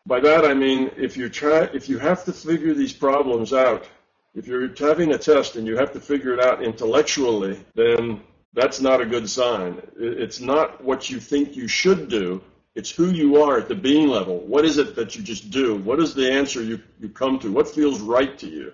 By 0.05 0.19
that 0.19 0.45
I 0.45 0.53
mean 0.53 0.91
if 0.97 1.17
you 1.17 1.29
try 1.29 1.63
if 1.73 1.87
you 1.89 1.97
have 1.97 2.25
to 2.25 2.33
figure 2.33 2.73
these 2.73 2.93
problems 2.93 3.53
out, 3.53 3.87
if 4.35 4.47
you're 4.47 4.69
having 4.77 5.13
a 5.13 5.17
test 5.17 5.55
and 5.55 5.65
you 5.65 5.77
have 5.77 5.93
to 5.93 5.99
figure 5.99 6.33
it 6.33 6.41
out 6.41 6.61
intellectually, 6.61 7.59
then 7.73 8.21
that's 8.53 8.81
not 8.81 9.01
a 9.01 9.05
good 9.05 9.29
sign. 9.29 9.81
It's 9.97 10.41
not 10.41 10.83
what 10.83 11.09
you 11.09 11.19
think 11.19 11.55
you 11.55 11.67
should 11.67 12.09
do. 12.09 12.41
It's 12.75 12.91
who 12.91 13.07
you 13.07 13.41
are 13.41 13.57
at 13.57 13.69
the 13.69 13.75
being 13.75 14.09
level. 14.09 14.39
What 14.39 14.65
is 14.65 14.77
it 14.77 14.95
that 14.97 15.15
you 15.15 15.23
just 15.23 15.49
do? 15.49 15.75
What 15.75 15.99
is 15.99 16.13
the 16.13 16.29
answer 16.29 16.61
you, 16.61 16.81
you 16.99 17.07
come 17.07 17.39
to? 17.39 17.51
What 17.51 17.69
feels 17.69 18.01
right 18.01 18.37
to 18.39 18.47
you? 18.47 18.73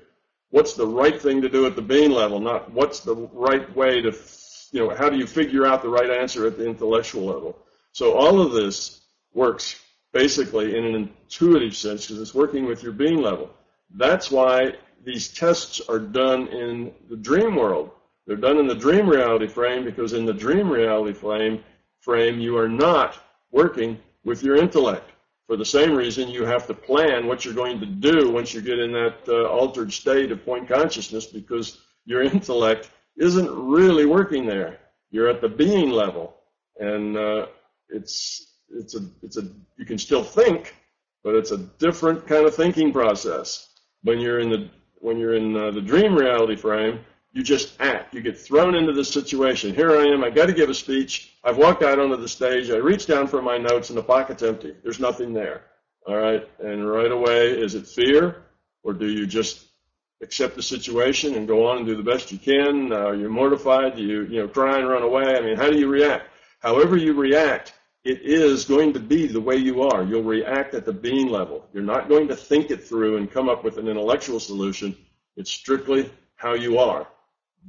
What's 0.50 0.74
the 0.74 0.88
right 0.88 1.22
thing 1.22 1.42
to 1.44 1.50
do 1.50 1.68
at 1.68 1.76
the 1.76 1.82
being 1.82 2.12
level, 2.12 2.40
not 2.40 2.72
what's 2.72 3.00
the 3.00 3.16
right 3.16 3.74
way 3.76 4.02
to, 4.02 4.12
you 4.72 4.80
know, 4.82 4.96
how 4.96 5.10
do 5.10 5.18
you 5.18 5.28
figure 5.28 5.66
out 5.66 5.82
the 5.82 5.90
right 5.90 6.10
answer 6.10 6.46
at 6.48 6.58
the 6.58 6.68
intellectual 6.68 7.26
level? 7.26 7.58
So 7.94 8.14
all 8.14 8.42
of 8.42 8.52
this 8.52 9.02
works 9.34 9.80
basically 10.12 10.76
in 10.76 10.84
an 10.84 10.96
intuitive 10.96 11.76
sense 11.76 12.08
because 12.08 12.22
it's 12.22 12.34
working 12.34 12.66
with 12.66 12.84
your 12.84 12.92
being 12.92 13.22
level. 13.22 13.50
That's 13.94 14.30
why 14.30 14.74
these 15.04 15.30
tests 15.30 15.82
are 15.90 16.00
done 16.00 16.48
in 16.48 16.94
the 17.10 17.18
dream 17.18 17.56
world. 17.56 17.92
They're 18.28 18.36
done 18.36 18.58
in 18.58 18.68
the 18.68 18.76
dream 18.76 19.10
reality 19.10 19.48
frame 19.48 19.84
because 19.84 20.14
in 20.14 20.26
the 20.26 20.34
dream 20.34 20.70
reality 20.70 21.14
frame, 21.14 21.64
frame 22.00 22.40
you 22.40 22.58
are 22.58 22.70
not 22.70 23.18
working 23.52 23.98
with 24.24 24.44
your 24.44 24.56
intellect. 24.56 25.12
For 25.48 25.58
the 25.58 25.66
same 25.66 25.96
reason, 25.96 26.30
you 26.30 26.46
have 26.46 26.68
to 26.68 26.74
plan 26.74 27.28
what 27.28 27.44
you're 27.44 27.54
going 27.54 27.80
to 27.80 27.86
do 27.86 28.32
once 28.32 28.54
you 28.54 28.62
get 28.62 28.80
in 28.80 28.92
that 28.94 29.18
uh, 29.28 29.50
altered 29.50 29.92
state 29.92 30.32
of 30.32 30.46
point 30.46 30.68
consciousness 30.68 31.26
because 31.26 31.80
your 32.06 32.22
intellect 32.34 32.90
isn't 33.18 33.50
really 33.50 34.06
working 34.06 34.46
there. 34.46 34.80
You're 35.10 35.30
at 35.30 35.42
the 35.42 35.50
being 35.50 35.90
level, 35.90 36.36
and 36.80 37.18
uh, 37.18 37.48
it's 37.90 38.56
it's 38.70 38.96
a 38.96 39.02
it's 39.24 39.38
a 39.38 39.50
you 39.78 39.86
can 39.86 39.98
still 39.98 40.24
think, 40.24 40.74
but 41.24 41.36
it's 41.36 41.52
a 41.52 41.58
different 41.58 42.26
kind 42.26 42.46
of 42.46 42.56
thinking 42.56 42.94
process. 42.94 43.68
When 44.04 44.20
you're 44.20 44.40
in 44.40 44.50
the 44.50 44.70
when 45.02 45.18
you're 45.18 45.36
in 45.36 45.56
uh, 45.56 45.72
the 45.72 45.82
dream 45.82 46.16
reality 46.16 46.56
frame, 46.56 47.00
you 47.34 47.44
just 47.44 47.80
act. 47.80 48.14
You 48.14 48.22
get 48.22 48.38
thrown 48.38 48.76
into 48.76 48.94
the 48.94 49.06
situation. 49.06 49.74
Here 49.74 49.92
I 49.98 50.06
am. 50.06 50.24
I 50.24 50.30
got 50.30 50.48
to 50.48 50.54
give 50.54 50.70
a 50.70 50.74
speech. 50.74 51.34
I've 51.44 51.58
walked 51.58 51.82
out 51.82 52.00
onto 52.00 52.18
the 52.18 52.28
stage. 52.28 52.70
I 52.70 52.76
reach 52.76 53.08
down 53.08 53.28
for 53.28 53.42
my 53.42 53.58
notes, 53.58 53.90
and 53.90 53.98
the 53.98 54.04
pocket's 54.04 54.44
empty. 54.44 54.76
There's 54.84 55.00
nothing 55.00 55.34
there. 55.34 55.64
All 56.06 56.18
right. 56.18 56.48
And 56.60 56.90
right 56.90 57.12
away, 57.12 57.52
is 57.52 57.76
it 57.76 57.88
fear, 57.88 58.44
or 58.84 58.94
do 58.94 59.08
you 59.08 59.26
just 59.26 59.66
accept 60.22 60.56
the 60.56 60.64
situation 60.64 61.36
and 61.36 61.48
go 61.48 61.68
on 61.68 61.78
and 61.78 61.86
do 61.86 61.96
the 61.96 62.04
best 62.04 62.32
you 62.32 62.38
can? 62.38 62.92
Uh, 62.92 62.98
are 62.98 63.16
you 63.16 63.30
mortified? 63.30 63.96
Do 63.96 64.04
you 64.04 64.24
you 64.24 64.42
know 64.42 64.48
cry 64.48 64.78
and 64.78 64.88
run 64.88 65.04
away? 65.04 65.36
I 65.36 65.42
mean, 65.42 65.58
how 65.58 65.70
do 65.70 65.80
you 65.80 65.88
react? 65.88 66.26
However 66.60 66.98
you 66.98 67.14
react, 67.14 67.74
it 68.04 68.22
is 68.24 68.66
going 68.66 68.94
to 68.94 69.00
be 69.00 69.28
the 69.28 69.42
way 69.42 69.58
you 69.58 69.84
are. 69.84 70.04
You'll 70.04 70.24
react 70.24 70.74
at 70.74 70.86
the 70.86 70.94
being 70.94 71.30
level. 71.30 71.68
You're 71.74 71.84
not 71.84 72.10
going 72.10 72.28
to 72.30 72.36
think 72.36 72.72
it 72.72 72.84
through 72.84 73.18
and 73.18 73.32
come 73.32 73.48
up 73.48 73.64
with 73.64 73.78
an 73.78 73.88
intellectual 73.88 74.40
solution. 74.40 74.96
It's 75.38 75.52
strictly 75.52 76.12
how 76.36 76.56
you 76.56 76.80
are. 76.80 77.08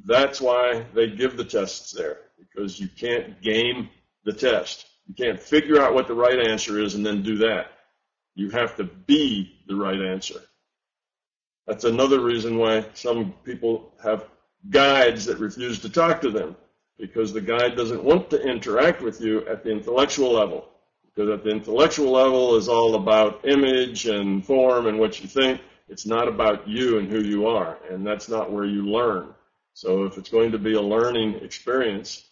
That's 0.07 0.41
why 0.41 0.87
they 0.95 1.09
give 1.11 1.37
the 1.37 1.45
tests 1.45 1.93
there, 1.93 2.19
because 2.39 2.81
you 2.81 2.89
can't 2.89 3.43
game 3.43 3.91
the 4.25 4.33
test. 4.33 4.87
You 5.07 5.15
can't 5.15 5.41
figure 5.41 5.81
out 5.83 5.95
what 5.95 6.07
the 6.07 6.15
right 6.15 6.49
answer 6.49 6.81
is 6.81 6.95
and 6.95 7.05
then 7.05 7.23
do 7.23 7.37
that. 7.39 7.67
You 8.35 8.49
have 8.51 8.77
to 8.77 8.85
be 8.85 9.61
the 9.69 9.77
right 9.77 10.01
answer. 10.01 10.41
That's 11.67 11.85
another 11.85 12.21
reason 12.21 12.57
why 12.57 12.87
some 12.95 13.33
people 13.45 13.93
have 14.03 14.25
guides 14.71 15.27
that 15.27 15.39
refuse 15.39 15.81
to 15.81 15.91
talk 15.91 16.23
to 16.23 16.31
them, 16.31 16.57
because 17.03 17.33
the 17.33 17.41
guide 17.41 17.75
doesn't 17.75 18.05
want 18.05 18.31
to 18.31 18.41
interact 18.41 19.03
with 19.03 19.21
you 19.21 19.45
at 19.49 19.65
the 19.65 19.71
intellectual 19.73 20.33
level. 20.33 20.69
Because 21.05 21.31
at 21.31 21.43
the 21.43 21.51
intellectual 21.51 22.13
level 22.13 22.55
is 22.55 22.69
all 22.69 22.95
about 22.95 23.41
image 23.45 24.07
and 24.07 24.47
form 24.47 24.87
and 24.87 25.01
what 25.01 25.21
you 25.21 25.27
think. 25.27 25.61
It's 25.89 26.07
not 26.07 26.29
about 26.29 26.69
you 26.69 27.01
and 27.01 27.11
who 27.11 27.21
you 27.21 27.49
are, 27.49 27.77
and 27.91 28.07
that's 28.07 28.29
not 28.29 28.53
where 28.53 28.65
you 28.65 28.87
learn. 28.87 29.35
So 29.75 30.05
if 30.05 30.17
it's 30.17 30.31
going 30.31 30.53
to 30.53 30.61
be 30.61 30.75
a 30.75 30.81
learning 30.81 31.41
experience 31.43 32.25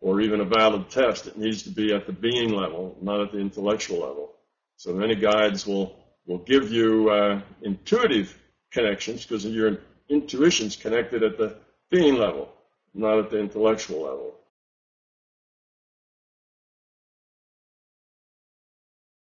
or 0.00 0.22
even 0.22 0.40
a 0.40 0.46
valid 0.46 0.88
test, 0.88 1.26
it 1.26 1.36
needs 1.36 1.62
to 1.64 1.70
be 1.70 1.92
at 1.92 2.06
the 2.06 2.12
being 2.12 2.54
level, 2.54 2.96
not 3.02 3.20
at 3.20 3.32
the 3.32 3.38
intellectual 3.38 3.98
level. 3.98 4.32
So 4.78 4.94
many 4.94 5.14
guides 5.14 5.66
will, 5.66 5.94
will 6.24 6.38
give 6.38 6.72
you 6.72 7.10
uh, 7.10 7.42
intuitive 7.60 8.34
connections 8.70 9.26
because 9.26 9.44
your 9.44 9.76
intuition's 10.08 10.74
connected 10.74 11.22
at 11.22 11.36
the 11.36 11.58
being 11.90 12.16
level, 12.16 12.55
not 12.96 13.18
at 13.18 13.30
the 13.30 13.38
intellectual 13.38 14.02
level. 14.02 14.34